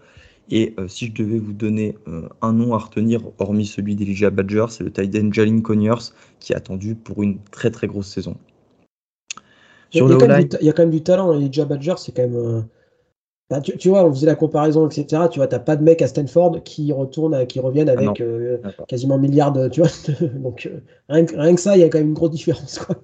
Et 0.50 0.74
euh, 0.78 0.88
si 0.88 1.06
je 1.06 1.12
devais 1.12 1.38
vous 1.38 1.52
donner 1.52 1.96
euh, 2.08 2.28
un 2.42 2.52
nom 2.52 2.74
à 2.74 2.78
retenir, 2.78 3.22
hormis 3.38 3.66
celui 3.66 3.94
d'Elijah 3.94 4.30
Badger, 4.30 4.66
c'est 4.70 4.84
le 4.84 4.90
tight 4.90 5.14
end 5.16 5.32
Jalin 5.32 5.60
Conyers, 5.60 6.10
qui 6.40 6.52
est 6.52 6.56
attendu 6.56 6.94
pour 6.94 7.22
une 7.22 7.38
très 7.50 7.70
très 7.70 7.86
grosse 7.86 8.08
saison. 8.08 8.36
il, 9.92 10.00
y 10.00 10.68
a, 10.68 10.72
quand 10.72 10.82
même 10.82 10.90
du 10.90 11.02
talent. 11.02 11.30
Hein. 11.30 11.40
Elijah 11.40 11.64
Badger, 11.64 11.94
c'est 11.96 12.12
quand 12.12 12.28
même. 12.28 12.66
Bah, 13.48 13.60
tu, 13.60 13.88
vois, 13.88 14.06
on 14.06 14.12
faisait 14.12 14.26
la 14.26 14.34
comparaison, 14.34 14.88
etc. 14.88 15.24
Tu 15.30 15.38
vois, 15.38 15.46
t'as 15.46 15.58
pas 15.58 15.76
de 15.76 15.82
mec 15.82 16.00
à 16.00 16.08
Stanford 16.08 16.62
qui 16.64 16.90
retourne, 16.90 17.46
qui 17.46 17.60
reviennent 17.60 17.90
ah 17.90 17.92
avec 17.92 18.22
quasiment 18.88 19.14
un 19.14 19.18
milliard 19.18 19.52
de. 19.52 19.68
Tu 19.68 19.80
vois, 19.80 19.90
donc 20.34 20.68
rien, 21.08 21.26
rien, 21.34 21.54
que 21.54 21.60
ça, 21.60 21.76
il 21.76 21.80
y 21.80 21.84
a 21.84 21.88
quand 21.88 21.98
même 21.98 22.08
une 22.08 22.14
grosse 22.14 22.30
différence. 22.30 22.78
Quoi. 22.78 22.96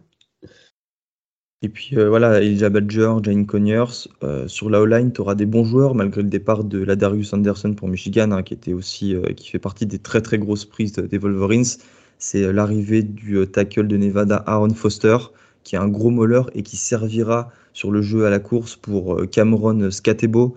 Et 1.60 1.68
puis 1.68 1.98
euh, 1.98 2.08
voilà, 2.08 2.40
Elijah 2.40 2.70
Badger, 2.70 3.14
Jane 3.22 3.44
Conyers. 3.44 4.06
Euh, 4.22 4.46
sur 4.46 4.70
la 4.70 4.80
O-line, 4.80 5.12
tu 5.12 5.20
auras 5.20 5.34
des 5.34 5.46
bons 5.46 5.64
joueurs, 5.64 5.96
malgré 5.96 6.22
le 6.22 6.28
départ 6.28 6.62
de 6.62 6.78
la 6.78 6.94
Darius 6.94 7.32
Anderson 7.32 7.74
pour 7.74 7.88
Michigan, 7.88 8.30
hein, 8.30 8.44
qui 8.44 8.54
était 8.54 8.74
aussi 8.74 9.12
euh, 9.14 9.22
qui 9.34 9.50
fait 9.50 9.58
partie 9.58 9.84
des 9.84 9.98
très 9.98 10.20
très 10.20 10.38
grosses 10.38 10.64
prises 10.64 10.92
des 10.92 11.18
Wolverines. 11.18 11.64
C'est 12.18 12.52
l'arrivée 12.52 13.02
du 13.02 13.44
tackle 13.48 13.88
de 13.88 13.96
Nevada, 13.96 14.42
Aaron 14.46 14.72
Foster, 14.72 15.16
qui 15.64 15.74
est 15.74 15.78
un 15.78 15.88
gros 15.88 16.10
moller 16.10 16.42
et 16.54 16.62
qui 16.62 16.76
servira 16.76 17.50
sur 17.72 17.90
le 17.90 18.02
jeu 18.02 18.26
à 18.26 18.30
la 18.30 18.38
course 18.38 18.76
pour 18.76 19.20
Cameron 19.30 19.90
Scatebo, 19.90 20.56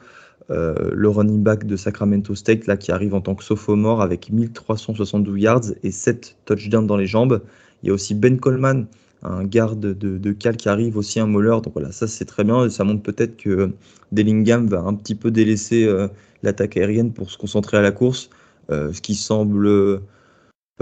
le 0.49 1.07
running 1.07 1.43
back 1.43 1.67
de 1.67 1.75
Sacramento 1.75 2.33
State, 2.33 2.65
là, 2.65 2.77
qui 2.77 2.91
arrive 2.91 3.13
en 3.13 3.21
tant 3.21 3.35
que 3.35 3.43
sophomore 3.43 4.01
avec 4.01 4.31
1372 4.31 5.39
yards 5.39 5.65
et 5.83 5.91
7 5.91 6.35
touchdowns 6.45 6.87
dans 6.87 6.97
les 6.97 7.05
jambes. 7.05 7.43
Il 7.83 7.87
y 7.87 7.89
a 7.91 7.93
aussi 7.93 8.15
Ben 8.15 8.39
Coleman, 8.39 8.87
un 9.23 9.43
garde 9.43 9.79
de, 9.79 10.17
de 10.17 10.31
Cal 10.31 10.57
qui 10.57 10.69
arrive, 10.69 10.97
aussi 10.97 11.19
un 11.19 11.27
Moller. 11.27 11.57
Donc 11.63 11.73
voilà, 11.73 11.91
ça 11.91 12.07
c'est 12.07 12.25
très 12.25 12.43
bien. 12.43 12.69
Ça 12.69 12.83
montre 12.83 13.03
peut-être 13.03 13.37
que 13.37 13.71
Dellingham 14.11 14.67
va 14.67 14.81
un 14.81 14.93
petit 14.93 15.15
peu 15.15 15.31
délaisser 15.31 15.85
euh, 15.85 16.07
l'attaque 16.43 16.77
aérienne 16.77 17.13
pour 17.13 17.29
se 17.31 17.37
concentrer 17.37 17.77
à 17.77 17.81
la 17.81 17.91
course, 17.91 18.29
euh, 18.71 18.91
ce 18.93 19.01
qui 19.01 19.15
semble 19.15 19.67
euh, 19.67 19.99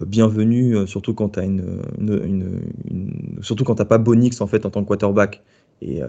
bienvenu, 0.05 0.87
surtout 0.87 1.13
quand 1.13 1.37
tu 1.37 1.41
surtout 3.41 3.63
quand 3.65 3.75
t'as 3.75 3.85
pas 3.85 3.97
Bonix 3.97 4.39
en 4.39 4.47
fait 4.47 4.65
en 4.65 4.69
tant 4.69 4.83
que 4.83 4.87
quarterback. 4.87 5.43
Et 5.81 6.01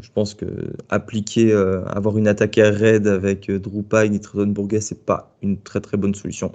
je 0.00 0.08
pense 0.12 0.34
que 0.34 0.46
appliquer, 0.88 1.52
avoir 1.52 2.16
une 2.16 2.28
attaque 2.28 2.58
air 2.58 2.74
raid 2.74 3.08
avec 3.08 3.50
Drew 3.50 3.82
Pine 3.82 4.14
et 4.14 4.20
Tredon 4.20 4.48
Bourget, 4.48 4.80
c'est 4.80 5.04
pas 5.04 5.36
une 5.42 5.58
très 5.58 5.80
très 5.80 5.96
bonne 5.96 6.14
solution. 6.14 6.52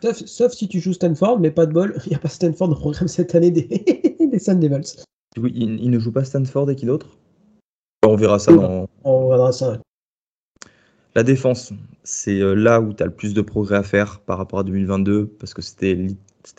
Sauf, 0.00 0.52
si 0.52 0.68
tu 0.68 0.80
joues 0.80 0.92
Stanford, 0.92 1.40
mais 1.40 1.50
pas 1.50 1.66
de 1.66 1.72
bol, 1.72 2.00
il 2.06 2.10
n'y 2.10 2.14
a 2.14 2.18
pas 2.18 2.28
Stanford 2.28 2.70
au 2.70 2.74
programme 2.74 3.08
cette 3.08 3.34
année 3.34 3.50
des, 3.50 3.68
des 4.28 4.38
Sun 4.38 4.60
Devils. 4.60 5.02
Oui, 5.36 5.52
il, 5.54 5.90
ne 5.90 5.98
joue 5.98 6.12
pas 6.12 6.24
Stanford 6.24 6.70
et 6.70 6.76
qui 6.76 6.86
d'autre? 6.86 7.18
On 8.04 8.16
verra 8.16 8.38
ça 8.38 8.52
dans. 8.52 8.88
On 9.04 9.28
verra 9.28 9.52
ça. 9.52 9.78
La 11.14 11.22
défense, 11.22 11.72
c'est 12.04 12.40
euh, 12.40 12.54
là 12.54 12.80
où 12.80 12.92
tu 12.92 13.02
as 13.02 13.06
le 13.06 13.12
plus 13.12 13.34
de 13.34 13.40
progrès 13.40 13.76
à 13.76 13.82
faire 13.82 14.20
par 14.20 14.38
rapport 14.38 14.60
à 14.60 14.62
2022, 14.62 15.26
parce 15.26 15.52
que 15.52 15.62
c'était 15.62 16.06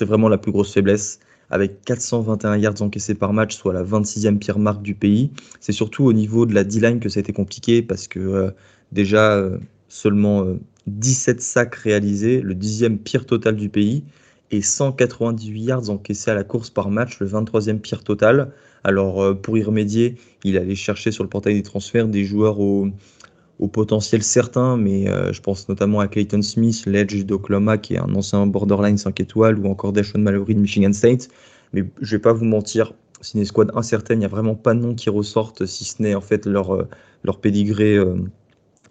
vraiment 0.02 0.28
la 0.28 0.38
plus 0.38 0.52
grosse 0.52 0.74
faiblesse, 0.74 1.20
avec 1.50 1.82
421 1.86 2.58
yards 2.58 2.82
encaissés 2.82 3.16
par 3.16 3.34
match, 3.34 3.56
soit 3.56 3.74
la 3.74 3.84
26e 3.84 4.38
pire 4.38 4.60
marque 4.60 4.82
du 4.82 4.96
pays. 4.96 5.32
C'est 5.60 5.72
surtout 5.72 6.04
au 6.06 6.14
niveau 6.14 6.46
de 6.46 6.54
la 6.54 6.64
D-line 6.64 7.00
que 7.00 7.10
ça 7.10 7.20
a 7.20 7.22
été 7.22 7.34
compliqué, 7.34 7.82
parce 7.82 8.08
que 8.08 8.20
euh, 8.20 8.52
déjà, 8.92 9.34
euh, 9.34 9.58
seulement 9.88 10.46
17 10.88 11.42
sacs 11.42 11.76
réalisés, 11.76 12.42
le 12.42 12.54
dixième 12.54 13.00
pire 13.00 13.26
total 13.26 13.56
du 13.56 13.70
pays, 13.70 14.04
et 14.52 14.62
198 14.62 15.62
yards 15.62 15.90
encaissés 15.90 16.32
à 16.32 16.36
la 16.36 16.44
course 16.44 16.70
par 16.70 16.90
match, 16.90 17.20
le 17.20 17.28
23e 17.28 17.80
pire 17.80 18.04
total. 18.04 18.52
Alors 18.84 19.22
euh, 19.22 19.34
pour 19.34 19.58
y 19.58 19.64
remédier, 19.64 20.16
il 20.44 20.58
allait 20.58 20.76
chercher 20.76 21.12
sur 21.12 21.24
le 21.24 21.30
portail 21.30 21.56
des 21.56 21.64
transferts 21.64 22.08
des 22.08 22.24
joueurs 22.26 22.60
au, 22.60 22.90
potentiel 23.74 24.24
certain, 24.24 24.78
mais 24.78 25.10
euh, 25.10 25.34
je 25.34 25.42
pense 25.42 25.68
notamment 25.68 26.00
à 26.00 26.08
Clayton 26.08 26.42
Smith, 26.42 26.86
l'Edge 26.86 27.26
d'Oklahoma, 27.26 27.78
qui 27.78 27.96
est 27.96 28.00
un 28.00 28.16
ancien 28.16 28.48
borderline 28.48 28.98
5 28.98 29.20
étoiles, 29.20 29.60
ou 29.60 29.68
encore 29.68 29.92
Deshaun 29.92 30.22
Mallory 30.22 30.56
de 30.56 30.62
Michigan 30.62 30.94
State. 30.94 31.28
Mais 31.74 31.84
je 32.02 32.16
vais 32.16 32.22
pas 32.22 32.32
vous 32.32 32.46
mentir, 32.46 32.94
c'est 33.20 33.34
une 33.34 33.42
escouade 33.42 33.72
incertaine, 33.76 34.20
il 34.20 34.22
n'y 34.22 34.26
a 34.26 34.30
vraiment 34.30 34.56
pas 34.56 34.74
de 34.74 34.80
nom 34.80 34.96
qui 34.96 35.10
ressortent, 35.10 35.66
si 35.66 35.84
ce 35.84 36.02
n'est 36.02 36.16
en 36.16 36.22
fait 36.22 36.46
leur, 36.46 36.74
euh, 36.74 36.88
leur 37.26 37.40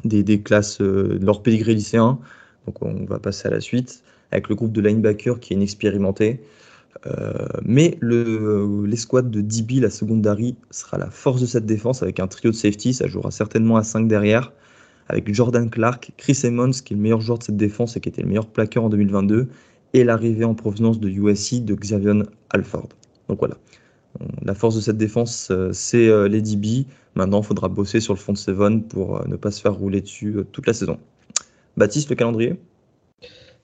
des, 0.05 0.42
classes, 0.42 0.81
leur 0.81 1.42
pédigré 1.42 1.75
lycéen. 1.75 2.18
Donc 2.66 2.83
on 2.83 3.07
va 3.07 3.18
passer 3.18 3.49
à 3.49 3.51
la 3.51 3.61
suite. 3.61 4.03
Avec 4.31 4.49
le 4.49 4.55
groupe 4.55 4.73
de 4.73 4.81
linebacker 4.81 5.41
qui 5.41 5.53
est 5.53 5.57
inexpérimenté. 5.57 6.41
mais 7.64 7.99
l'escouade 8.03 9.31
de 9.31 9.41
DB, 9.41 9.81
la 9.81 9.91
secondary, 9.91 10.57
sera 10.71 10.99
la 10.99 11.11
force 11.11 11.41
de 11.41 11.47
cette 11.47 11.67
défense 11.67 12.03
avec 12.03 12.21
un 12.21 12.27
trio 12.27 12.51
de 12.51 12.57
safety. 12.57 12.93
Ça 12.93 13.07
jouera 13.07 13.31
certainement 13.31 13.77
à 13.77 13.85
5 13.85 14.09
derrière 14.09 14.53
avec 15.09 15.33
Jordan 15.33 15.71
Clark, 15.71 16.12
Chris 16.17 16.41
Emmons, 16.45 16.71
qui 16.71 16.93
est 16.93 16.97
le 16.97 17.03
meilleur 17.03 17.21
joueur 17.21 17.38
de 17.38 17.45
cette 17.45 17.57
défense 17.57 17.97
et 17.97 18.01
qui 18.01 18.09
était 18.09 18.23
le 18.23 18.29
meilleur 18.29 18.47
plaqueur 18.47 18.85
en 18.85 18.88
2022, 18.88 19.49
et 19.95 20.05
l'arrivée 20.05 20.45
en 20.45 20.55
provenance 20.55 21.01
de 21.01 21.09
USC 21.09 21.64
de 21.64 21.75
Xavier 21.75 22.12
Alford. 22.51 22.88
Donc 23.29 23.38
voilà. 23.38 23.57
La 24.43 24.55
force 24.55 24.75
de 24.77 24.81
cette 24.81 24.97
défense, 24.97 25.49
euh, 25.51 25.71
c'est 25.73 26.09
euh, 26.09 26.29
les 26.29 26.43
DB. 26.43 26.87
Maintenant, 27.14 27.41
il 27.41 27.47
faudra 27.47 27.69
bosser 27.69 28.01
sur 28.01 28.14
le 28.14 28.33
de 28.33 28.38
Seven 28.38 28.83
pour 28.83 29.21
euh, 29.21 29.25
ne 29.27 29.37
pas 29.37 29.51
se 29.51 29.61
faire 29.61 29.75
rouler 29.75 30.01
dessus 30.01 30.37
toute 30.53 30.67
la 30.67 30.73
saison. 30.73 30.99
Baptiste, 31.77 32.11
le 32.11 32.17
calendrier? 32.17 32.59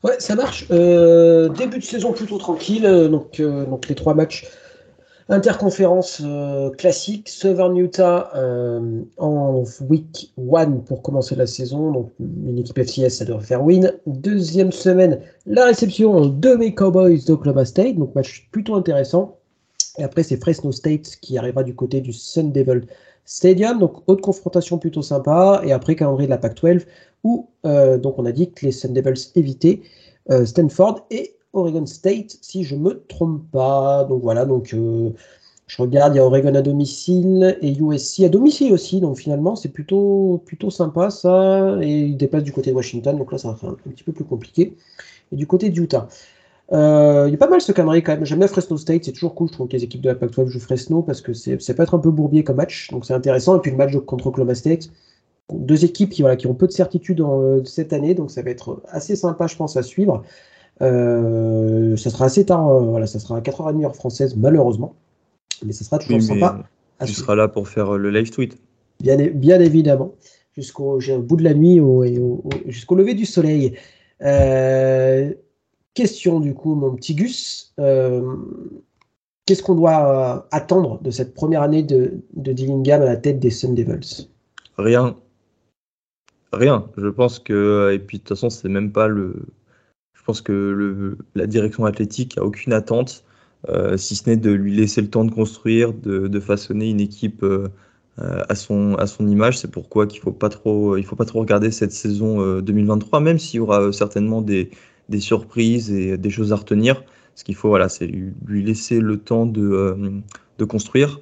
Ouais, 0.04 0.20
ça 0.20 0.36
marche. 0.36 0.68
début 0.68 1.78
de 1.78 1.84
saison 1.84 2.12
plutôt 2.12 2.38
tranquille. 2.38 2.84
Donc, 3.10 3.40
donc 3.40 3.88
les 3.88 3.94
trois 3.94 4.14
matchs 4.14 4.46
Interconférence 5.30 6.20
euh, 6.22 6.68
classique, 6.70 7.30
Southern 7.30 7.74
Utah 7.78 8.30
euh, 8.34 9.00
en 9.16 9.64
week 9.88 10.34
1 10.36 10.70
pour 10.84 11.00
commencer 11.00 11.34
la 11.34 11.46
saison. 11.46 11.92
Donc 11.92 12.12
une 12.20 12.58
équipe 12.58 12.78
FCS, 12.78 13.08
ça 13.08 13.24
devrait 13.24 13.44
faire 13.44 13.64
win. 13.64 13.90
Deuxième 14.06 14.70
semaine, 14.70 15.20
la 15.46 15.64
réception 15.64 16.26
de 16.26 16.54
mes 16.56 16.74
Cowboys 16.74 17.24
d'Oklahoma 17.24 17.64
State. 17.64 17.96
Donc 17.96 18.14
match 18.14 18.48
plutôt 18.52 18.74
intéressant. 18.74 19.38
Et 19.96 20.04
après, 20.04 20.24
c'est 20.24 20.36
Fresno 20.36 20.72
State 20.72 21.16
qui 21.22 21.38
arrivera 21.38 21.62
du 21.62 21.74
côté 21.74 22.02
du 22.02 22.12
Sun 22.12 22.52
Devil 22.52 22.82
Stadium. 23.24 23.78
Donc 23.78 24.02
haute 24.06 24.20
confrontation 24.20 24.76
plutôt 24.76 25.00
sympa. 25.00 25.62
Et 25.64 25.72
après, 25.72 25.96
calendrier 25.96 26.26
de 26.26 26.32
la 26.32 26.38
Pac-12 26.38 26.82
où 27.24 27.48
euh, 27.66 27.98
donc 27.98 28.18
on 28.18 28.26
a 28.26 28.32
dit 28.32 28.50
que 28.52 28.66
les 28.66 28.72
Sun 28.72 28.92
Devils 28.92 29.32
évitaient 29.34 29.80
Stanford 30.46 31.06
et 31.10 31.34
Oregon 31.54 31.86
State, 31.86 32.36
si 32.42 32.64
je 32.64 32.76
me 32.76 33.02
trompe 33.06 33.42
pas. 33.50 34.04
Donc 34.04 34.22
voilà, 34.22 34.44
donc 34.44 34.74
euh, 34.74 35.10
je 35.66 35.80
regarde, 35.80 36.14
il 36.14 36.18
y 36.18 36.20
a 36.20 36.24
Oregon 36.24 36.54
à 36.54 36.62
domicile 36.62 37.56
et 37.62 37.72
USC 37.72 38.24
à 38.24 38.28
domicile 38.28 38.72
aussi. 38.72 39.00
Donc 39.00 39.16
finalement, 39.16 39.56
c'est 39.56 39.70
plutôt, 39.70 40.42
plutôt 40.44 40.70
sympa 40.70 41.10
ça. 41.10 41.78
Et 41.80 42.06
il 42.06 42.16
dépasse 42.16 42.42
du 42.42 42.52
côté 42.52 42.70
de 42.70 42.76
Washington, 42.76 43.16
donc 43.16 43.32
là, 43.32 43.38
ça 43.38 43.48
va 43.48 43.54
faire 43.56 43.70
un, 43.70 43.74
petit 43.90 44.04
peu 44.04 44.12
plus 44.12 44.24
compliqué. 44.24 44.76
Et 45.32 45.36
du 45.36 45.46
côté 45.46 45.70
d'Utah. 45.70 46.08
Euh, 46.72 47.24
il 47.28 47.32
y 47.32 47.34
a 47.34 47.38
pas 47.38 47.48
mal 47.48 47.60
ce 47.60 47.72
calendrier 47.72 48.02
quand 48.02 48.12
même. 48.12 48.24
J'aime 48.24 48.38
bien 48.38 48.48
Fresno 48.48 48.76
State, 48.76 49.04
c'est 49.04 49.12
toujours 49.12 49.34
cool. 49.34 49.48
Je 49.48 49.52
trouve 49.52 49.68
que 49.68 49.76
les 49.76 49.84
équipes 49.84 50.00
de 50.00 50.08
la 50.08 50.14
Pac-12 50.14 50.48
jouent 50.48 50.60
Fresno 50.60 51.02
parce 51.02 51.20
que 51.20 51.34
c'est, 51.34 51.56
peut 51.56 51.82
être 51.82 51.94
un 51.94 51.98
peu 51.98 52.10
bourbier 52.10 52.42
comme 52.42 52.56
match, 52.56 52.90
donc 52.90 53.04
c'est 53.04 53.14
intéressant. 53.14 53.56
Et 53.56 53.60
puis 53.60 53.70
le 53.70 53.76
match 53.76 53.94
contre 54.06 54.28
Oklahoma 54.28 54.54
State, 54.54 54.88
deux 55.52 55.84
équipes 55.84 56.10
qui, 56.10 56.22
voilà, 56.22 56.36
qui 56.36 56.46
ont 56.46 56.54
peu 56.54 56.66
de 56.66 56.72
certitude 56.72 57.20
euh, 57.20 57.62
cette 57.64 57.92
année, 57.92 58.14
donc 58.14 58.30
ça 58.30 58.42
va 58.42 58.50
être 58.50 58.82
assez 58.88 59.16
sympa, 59.16 59.46
je 59.46 59.56
pense, 59.56 59.76
à 59.76 59.82
suivre. 59.82 60.22
Euh, 60.82 61.96
ça 61.96 62.10
sera 62.10 62.26
assez 62.26 62.46
tard, 62.46 62.68
euh, 62.68 62.80
voilà, 62.80 63.06
ça 63.06 63.18
sera 63.18 63.36
à 63.36 63.40
4h30 63.40 63.84
heure 63.84 63.94
française, 63.94 64.36
malheureusement. 64.36 64.94
Mais 65.64 65.72
ça 65.72 65.84
sera 65.84 65.98
toujours 65.98 66.22
sympa. 66.22 66.64
Tu 67.04 67.12
seras 67.12 67.34
là 67.34 67.48
pour 67.48 67.68
faire 67.68 67.92
le 67.92 68.10
live 68.10 68.30
tweet. 68.30 68.58
Bien, 69.00 69.16
bien 69.16 69.60
évidemment. 69.60 70.14
Jusqu'au 70.56 71.00
bout 71.18 71.36
de 71.36 71.42
la 71.42 71.54
nuit 71.54 71.78
et 71.78 72.22
jusqu'au 72.66 72.94
lever 72.94 73.14
du 73.14 73.26
soleil. 73.26 73.74
Euh, 74.22 75.32
question 75.94 76.38
du 76.38 76.54
coup, 76.54 76.74
mon 76.74 76.94
petit 76.94 77.14
Gus. 77.14 77.74
Qu'est-ce 79.46 79.62
qu'on 79.62 79.74
doit 79.74 80.46
attendre 80.52 81.02
de 81.02 81.10
cette 81.10 81.34
première 81.34 81.62
année 81.62 81.82
de, 81.82 82.22
de 82.34 82.52
Dillingham 82.52 83.02
à 83.02 83.04
la 83.04 83.16
tête 83.16 83.40
des 83.40 83.50
Sun 83.50 83.74
Devils? 83.74 84.28
Rien. 84.78 85.16
Rien. 86.54 86.86
Je 86.96 87.08
pense 87.08 87.38
que. 87.38 87.92
Et 87.92 87.98
puis 87.98 88.18
de 88.18 88.22
toute 88.22 88.30
façon, 88.30 88.50
c'est 88.50 88.68
même 88.68 88.92
pas 88.92 89.08
le 89.08 89.46
je 90.24 90.26
pense 90.26 90.40
que 90.40 91.18
la 91.34 91.46
direction 91.46 91.84
athlétique 91.84 92.38
a 92.38 92.44
aucune 92.44 92.72
attente, 92.72 93.24
euh, 93.68 93.98
si 93.98 94.16
ce 94.16 94.30
n'est 94.30 94.38
de 94.38 94.50
lui 94.52 94.74
laisser 94.74 95.02
le 95.02 95.10
temps 95.10 95.26
de 95.26 95.30
construire, 95.30 95.92
de, 95.92 96.40
façonner 96.40 96.88
une 96.88 97.00
équipe 97.00 97.42
euh, 97.42 97.68
à, 98.16 98.54
son, 98.54 98.94
à 98.94 99.06
son 99.06 99.28
image. 99.28 99.58
C'est 99.58 99.70
pourquoi 99.70 100.06
qu'il 100.06 100.22
faut, 100.22 100.32
pas 100.32 100.48
trop, 100.48 100.96
il 100.96 101.04
faut 101.04 101.14
pas 101.14 101.26
trop 101.26 101.40
regarder 101.40 101.70
cette 101.70 101.92
saison 101.92 102.58
2023, 102.62 103.18
euh, 103.18 103.22
même 103.22 103.38
s'il 103.38 103.58
y 103.58 103.60
aura 103.60 103.92
certainement 103.92 104.40
des, 104.40 104.70
des, 105.10 105.20
surprises 105.20 105.92
et 105.92 106.16
des 106.16 106.30
choses 106.30 106.54
à 106.54 106.56
retenir. 106.56 107.02
Ce 107.34 107.44
qu'il 107.44 107.54
faut, 107.54 107.68
voilà, 107.68 107.90
c'est 107.90 108.06
lui, 108.06 108.62
laisser 108.64 109.00
le 109.00 109.18
temps 109.18 109.44
de, 109.44 110.22
de 110.56 110.64
construire. 110.64 111.20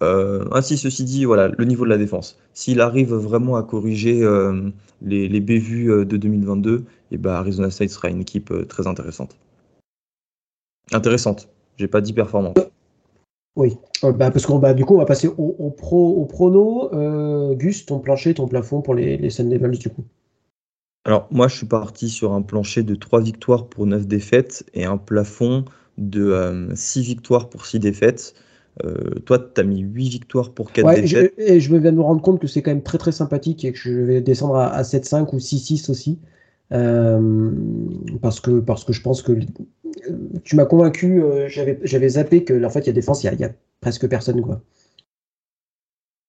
Ainsi, 0.00 0.78
ceci 0.78 1.04
dit, 1.04 1.24
voilà, 1.24 1.48
le 1.48 1.64
niveau 1.64 1.84
de 1.84 1.90
la 1.90 1.98
défense. 1.98 2.38
S'il 2.54 2.80
arrive 2.80 3.14
vraiment 3.14 3.56
à 3.56 3.62
corriger 3.62 4.26
les, 5.02 5.28
les 5.28 5.40
bévues 5.40 6.06
de 6.06 6.16
2022, 6.16 6.84
et 7.10 7.18
bah 7.18 7.38
Arizona 7.38 7.70
State 7.70 7.90
sera 7.90 8.08
une 8.08 8.20
équipe 8.20 8.50
euh, 8.50 8.64
très 8.64 8.86
intéressante. 8.86 9.36
Intéressante. 10.92 11.48
J'ai 11.76 11.88
pas 11.88 12.00
dit 12.00 12.12
performante. 12.12 12.58
Oui, 13.56 13.76
euh, 14.04 14.12
bah, 14.12 14.30
parce 14.30 14.46
qu'on 14.46 14.58
bah, 14.58 14.74
du 14.74 14.84
coup 14.84 14.94
on 14.94 14.98
va 14.98 15.06
passer 15.06 15.28
au, 15.28 15.70
pro 15.70 16.20
au 16.20 16.24
prono. 16.24 16.92
Euh, 16.94 17.54
Gus, 17.54 17.86
ton 17.86 17.98
plancher, 17.98 18.34
ton 18.34 18.46
plafond 18.46 18.80
pour 18.80 18.94
les, 18.94 19.16
les 19.16 19.30
Sun 19.30 19.48
Devils 19.48 19.78
du 19.78 19.90
coup. 19.90 20.04
Alors 21.04 21.26
moi 21.30 21.48
je 21.48 21.56
suis 21.56 21.66
parti 21.66 22.08
sur 22.08 22.32
un 22.32 22.42
plancher 22.42 22.82
de 22.82 22.94
3 22.94 23.20
victoires 23.20 23.66
pour 23.66 23.86
9 23.86 24.06
défaites 24.06 24.64
et 24.74 24.84
un 24.84 24.98
plafond 24.98 25.64
de 25.98 26.68
6 26.74 27.02
victoires 27.02 27.48
pour 27.48 27.66
6 27.66 27.80
défaites. 27.80 28.34
Toi, 29.26 29.38
tu 29.38 29.60
as 29.60 29.64
mis 29.64 29.80
8 29.80 30.08
victoires 30.08 30.52
pour 30.52 30.72
4 30.72 31.00
défaites. 31.00 31.34
et 31.38 31.60
je 31.60 31.72
me 31.72 31.78
viens 31.78 31.92
de 31.92 31.96
me 31.96 32.02
rendre 32.02 32.22
compte 32.22 32.40
que 32.40 32.46
c'est 32.46 32.62
quand 32.62 32.70
même 32.70 32.82
très 32.82 32.98
très 32.98 33.12
sympathique 33.12 33.64
et 33.64 33.72
que 33.72 33.78
je 33.78 33.90
vais 33.90 34.20
descendre 34.20 34.56
à, 34.56 34.68
à 34.68 34.82
7-5 34.82 35.34
ou 35.34 35.38
6-6 35.38 35.90
aussi. 35.90 36.18
Euh, 36.72 37.50
parce, 38.22 38.40
que, 38.40 38.60
parce 38.60 38.84
que 38.84 38.92
je 38.92 39.02
pense 39.02 39.22
que 39.22 39.32
tu 40.44 40.56
m'as 40.56 40.66
convaincu, 40.66 41.22
euh, 41.22 41.48
j'avais 41.48 42.08
zappé 42.08 42.44
que 42.44 42.64
en 42.64 42.70
fait, 42.70 42.80
il 42.80 42.86
y 42.86 42.90
a 42.90 42.92
défense, 42.92 43.24
il 43.24 43.40
y, 43.40 43.44
a 43.44 43.50
presque 43.80 44.08
personne. 44.08 44.40
Quoi. 44.40 44.60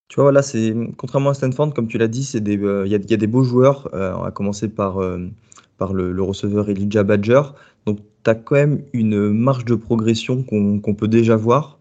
Tu 0.08 0.16
vois, 0.16 0.26
voilà, 0.26 0.42
c'est 0.42 0.74
contrairement 0.98 1.30
à 1.30 1.34
Stanford, 1.34 1.74
comme 1.74 1.88
tu 1.88 1.98
l'as 1.98 2.08
dit, 2.08 2.30
euh, 2.36 2.84
il 2.86 2.92
y, 2.92 2.96
a, 2.96 2.98
y, 2.98 3.14
a 3.14 3.18
des 3.18 3.28
beaux 3.28 3.44
joueurs. 3.44 3.90
on 3.94 4.24
va 4.24 4.32
commencer 4.32 4.68
par, 4.68 5.00
par 5.78 5.94
le, 5.94 6.22
receveur 6.24 6.70
Elijah 6.70 7.04
Badger. 7.04 7.42
Donc, 7.86 8.00
tu 8.24 8.30
as 8.30 8.36
quand 8.36 8.56
même 8.56 8.84
une 8.94 9.32
marge 9.32 9.66
de 9.66 9.76
progression 9.76 10.44
qu'on 10.44 10.96
peut 10.96 11.08
déjà 11.08 11.36
voir. 11.36 11.78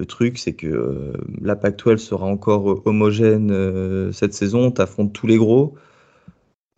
Le 0.00 0.06
truc, 0.06 0.38
c'est 0.38 0.54
que 0.54 1.12
la 1.40 1.54
Pac-12 1.54 1.98
sera 1.98 2.26
encore 2.26 2.82
homogène 2.86 4.10
cette 4.12 4.32
saison. 4.34 4.72
Tu 4.72 4.80
affrontes 4.80 5.12
tous 5.12 5.28
les 5.28 5.36
gros. 5.36 5.76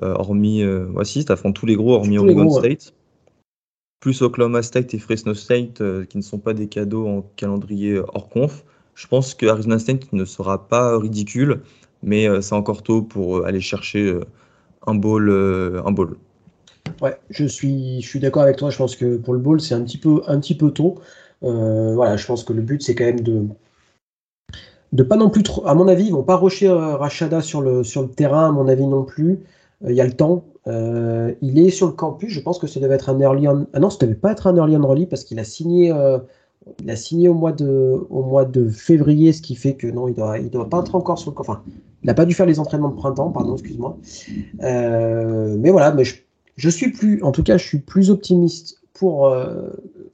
Euh, 0.02 0.14
hormis, 0.14 0.62
euh, 0.62 0.86
voici, 0.90 1.24
tu 1.24 1.30
affrontes 1.30 1.54
tous 1.54 1.66
les 1.66 1.76
gros, 1.76 1.94
hormis 1.94 2.18
Oregon 2.18 2.50
State. 2.50 2.92
Plus 4.00 4.20
Oklahoma 4.22 4.62
State 4.62 4.94
et 4.94 4.98
Fresno 4.98 5.32
State, 5.32 5.80
euh, 5.80 6.04
qui 6.04 6.16
ne 6.16 6.22
sont 6.22 6.38
pas 6.38 6.54
des 6.54 6.66
cadeaux 6.66 7.06
en 7.06 7.22
calendrier 7.36 7.98
hors 7.98 8.28
conf. 8.28 8.64
Je 8.94 9.06
pense 9.06 9.34
que 9.34 9.46
Arizona 9.46 9.78
State 9.78 10.12
ne 10.12 10.24
sera 10.24 10.66
pas 10.66 10.98
ridicule, 10.98 11.60
mais 12.02 12.26
c'est 12.42 12.54
encore 12.54 12.82
tôt 12.82 13.00
pour 13.00 13.46
aller 13.46 13.60
chercher 13.60 14.18
un 14.86 14.94
bowl. 14.94 15.30
un 15.30 15.92
bowl. 15.92 16.16
Ouais, 17.00 17.16
je 17.30 17.46
suis, 17.46 18.02
je 18.02 18.06
suis 18.06 18.20
d'accord 18.20 18.42
avec 18.42 18.56
toi. 18.56 18.68
Je 18.68 18.76
pense 18.76 18.96
que 18.96 19.16
pour 19.16 19.32
le 19.32 19.40
bowl, 19.40 19.62
c'est 19.62 19.74
un 19.74 19.82
petit 19.82 19.96
peu, 19.96 20.20
un 20.26 20.40
petit 20.40 20.54
peu 20.54 20.72
tôt. 20.72 21.00
Voilà, 21.42 22.16
je 22.16 22.26
pense 22.26 22.44
que 22.44 22.52
le 22.52 22.62
but, 22.62 22.82
c'est 22.82 22.94
quand 22.94 23.04
même 23.04 23.20
de, 23.20 23.46
de 24.92 25.02
pas 25.02 25.16
non 25.16 25.30
plus 25.30 25.42
trop. 25.42 25.66
À 25.66 25.74
mon 25.74 25.88
avis, 25.88 26.04
ils 26.04 26.12
vont 26.12 26.22
pas 26.22 26.36
rusher 26.36 26.68
Rachada 26.68 27.40
sur 27.40 27.60
le, 27.60 27.82
terrain, 28.08 28.48
à 28.48 28.52
mon 28.52 28.68
avis 28.68 28.86
non 28.86 29.04
plus. 29.04 29.40
Euh, 29.84 29.90
il 29.90 29.96
y 29.96 30.00
a 30.00 30.06
le 30.06 30.12
temps. 30.12 30.44
Euh, 30.68 31.32
il 31.40 31.58
est 31.58 31.70
sur 31.70 31.86
le 31.86 31.92
campus. 31.92 32.30
Je 32.30 32.40
pense 32.40 32.58
que 32.58 32.66
ça 32.66 32.78
devait 32.78 32.94
être 32.94 33.10
un 33.10 33.18
early 33.20 33.48
on... 33.48 33.66
Ah 33.72 33.80
non, 33.80 33.90
ça 33.90 33.98
devait 34.00 34.14
pas 34.14 34.32
être 34.32 34.46
un 34.46 34.56
early 34.56 34.76
enrollee 34.76 35.06
parce 35.06 35.24
qu'il 35.24 35.38
a 35.38 35.44
signé. 35.44 35.92
Euh, 35.92 36.18
au 37.28 37.34
mois 37.34 37.50
de, 37.50 38.06
au 38.08 38.70
février, 38.70 39.32
ce 39.32 39.42
qui 39.42 39.56
fait 39.56 39.74
que 39.74 39.88
non, 39.88 40.06
il 40.06 40.14
doit, 40.14 40.38
il 40.38 40.48
doit 40.48 40.70
pas 40.70 40.78
être 40.78 40.94
encore 40.94 41.18
sur 41.18 41.32
le. 41.32 41.40
Enfin, 41.40 41.60
il 42.04 42.06
n'a 42.06 42.14
pas 42.14 42.24
dû 42.24 42.34
faire 42.34 42.46
les 42.46 42.60
entraînements 42.60 42.90
de 42.90 42.94
printemps, 42.94 43.30
pardon, 43.30 43.54
excuse-moi. 43.54 43.96
mais 44.60 45.70
voilà, 45.70 45.90
mais 45.90 46.04
je, 46.04 46.68
suis 46.68 46.92
plus, 46.92 47.20
en 47.24 47.32
tout 47.32 47.42
cas, 47.42 47.56
je 47.56 47.66
suis 47.66 47.80
plus 47.80 48.10
optimiste 48.10 48.80
pour 48.92 49.34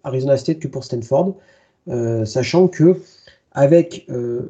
Arizona 0.05 0.37
State 0.37 0.59
que 0.59 0.69
pour 0.69 0.85
Stanford, 0.85 1.35
sachant 2.25 2.69
que 2.69 2.97
avec 3.59 4.07
euh, 4.09 4.43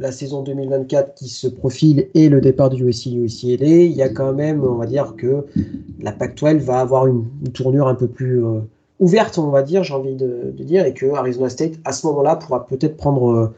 la 0.00 0.10
saison 0.10 0.42
2024 0.42 1.14
qui 1.14 1.28
se 1.28 1.48
profile 1.48 2.08
et 2.14 2.30
le 2.30 2.40
départ 2.40 2.70
du 2.70 2.82
USC 2.88 3.06
UCLA, 3.06 3.66
il 3.66 3.92
y 3.92 4.00
a 4.00 4.08
quand 4.08 4.32
même, 4.32 4.64
on 4.64 4.76
va 4.76 4.86
dire 4.86 5.14
que 5.16 5.44
la 6.00 6.12
Pac-12 6.12 6.58
va 6.58 6.80
avoir 6.80 7.06
une, 7.06 7.26
tournure 7.52 7.88
un 7.88 7.94
peu 7.94 8.06
plus 8.06 8.42
euh, 8.42 8.60
ouverte, 9.00 9.38
on 9.38 9.50
va 9.50 9.62
dire, 9.62 9.82
j'ai 9.82 9.92
envie 9.92 10.14
de, 10.14 10.54
dire, 10.60 10.86
et 10.86 10.94
que 10.94 11.06
Arizona 11.06 11.50
State, 11.50 11.72
à 11.84 11.92
ce 11.92 12.06
moment-là, 12.06 12.36
pourra 12.36 12.66
peut-être 12.66 12.96
prendre 12.96 13.30
euh, 13.30 13.54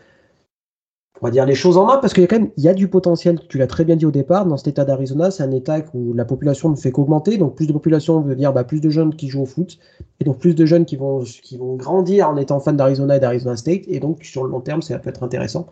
on 1.20 1.26
va 1.26 1.30
dire 1.30 1.44
les 1.44 1.54
choses 1.54 1.76
en 1.76 1.86
main 1.86 1.98
parce 1.98 2.14
qu'il 2.14 2.22
y 2.22 2.24
a 2.24 2.26
quand 2.26 2.38
même 2.38 2.50
il 2.56 2.64
y 2.64 2.68
a 2.68 2.74
du 2.74 2.88
potentiel. 2.88 3.38
Tu 3.48 3.58
l'as 3.58 3.66
très 3.66 3.84
bien 3.84 3.96
dit 3.96 4.06
au 4.06 4.10
départ. 4.10 4.46
Dans 4.46 4.56
cet 4.56 4.68
état 4.68 4.84
d'Arizona, 4.84 5.30
c'est 5.30 5.42
un 5.42 5.50
état 5.52 5.78
où 5.92 6.14
la 6.14 6.24
population 6.24 6.70
ne 6.70 6.76
fait 6.76 6.92
qu'augmenter. 6.92 7.36
Donc 7.36 7.56
plus 7.56 7.66
de 7.66 7.72
population 7.72 8.20
veut 8.20 8.36
dire 8.36 8.52
bah, 8.52 8.64
plus 8.64 8.80
de 8.80 8.90
jeunes 8.90 9.14
qui 9.14 9.28
jouent 9.28 9.42
au 9.42 9.46
foot 9.46 9.78
et 10.20 10.24
donc 10.24 10.38
plus 10.38 10.54
de 10.54 10.64
jeunes 10.64 10.84
qui 10.84 10.96
vont 10.96 11.20
qui 11.20 11.58
vont 11.58 11.76
grandir 11.76 12.28
en 12.28 12.36
étant 12.36 12.60
fans 12.60 12.72
d'Arizona 12.72 13.16
et 13.16 13.20
d'Arizona 13.20 13.56
State. 13.56 13.82
Et 13.88 14.00
donc 14.00 14.24
sur 14.24 14.44
le 14.44 14.50
long 14.50 14.60
terme, 14.60 14.82
ça 14.82 14.98
peut 14.98 15.10
être 15.10 15.22
intéressant. 15.22 15.66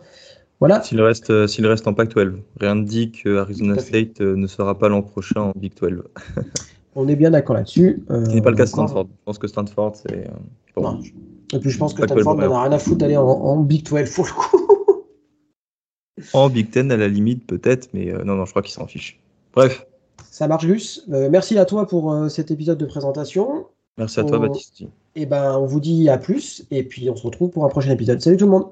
Voilà. 0.59 0.83
S'il 0.83 1.01
reste, 1.01 1.29
euh, 1.29 1.47
s'il 1.47 1.65
reste 1.65 1.87
en 1.87 1.93
Pac-12, 1.93 2.33
rien 2.59 2.75
ne 2.75 2.83
dit 2.83 3.11
que 3.11 3.37
Arizona 3.37 3.79
State 3.79 4.19
euh, 4.19 4.35
ne 4.35 4.45
sera 4.45 4.77
pas 4.77 4.89
l'an 4.89 5.01
prochain 5.01 5.41
en 5.41 5.53
Big 5.55 5.73
12. 5.79 6.03
On 6.95 7.07
est 7.07 7.15
bien 7.15 7.31
d'accord 7.31 7.55
là-dessus. 7.55 8.03
Ce 8.09 8.13
n'est 8.13 8.41
pas 8.41 8.49
le 8.49 8.57
cas 8.57 8.65
de 8.65 8.69
Stanford. 8.69 9.07
Je 9.09 9.23
pense 9.23 9.37
que 9.37 9.47
Stanford, 9.47 9.95
c'est. 9.95 10.27
Bon. 10.75 10.99
Et 11.53 11.59
puis 11.59 11.69
je 11.69 11.77
pense 11.77 11.93
que 11.93 12.03
Stanford 12.03 12.35
n'en 12.35 12.55
a 12.55 12.63
rien 12.63 12.71
à 12.71 12.79
foutre 12.79 12.97
d'aller 12.97 13.17
en, 13.17 13.57
Big 13.57 13.83
12 13.87 14.11
pour 14.11 14.25
le 14.25 14.31
coup. 14.31 14.68
En 16.33 16.49
Big 16.49 16.69
10 16.69 16.91
à 16.91 16.97
la 16.97 17.07
limite, 17.07 17.45
peut-être, 17.45 17.89
mais 17.93 18.11
non, 18.25 18.35
non, 18.35 18.45
je 18.45 18.51
crois 18.51 18.61
qu'ils 18.61 18.73
s'en 18.73 18.87
fichent. 18.87 19.19
Bref. 19.53 19.85
Ça 20.29 20.47
marche, 20.47 20.65
Gus. 20.65 21.05
merci 21.07 21.57
à 21.57 21.65
toi 21.65 21.87
pour 21.87 22.29
cet 22.29 22.51
épisode 22.51 22.77
de 22.77 22.85
présentation. 22.85 23.65
Merci 23.97 24.19
à 24.19 24.23
toi, 24.23 24.39
Baptiste. 24.39 24.83
Et 25.15 25.25
ben, 25.25 25.57
on 25.57 25.65
vous 25.65 25.79
dit 25.79 26.07
à 26.09 26.17
plus, 26.17 26.65
et 26.71 26.83
puis 26.83 27.09
on 27.09 27.15
se 27.15 27.23
retrouve 27.23 27.49
pour 27.49 27.65
un 27.65 27.69
prochain 27.69 27.91
épisode. 27.91 28.21
Salut 28.21 28.37
tout 28.37 28.45
le 28.45 28.51
monde. 28.51 28.67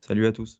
Salut 0.00 0.26
à 0.26 0.32
tous. 0.32 0.58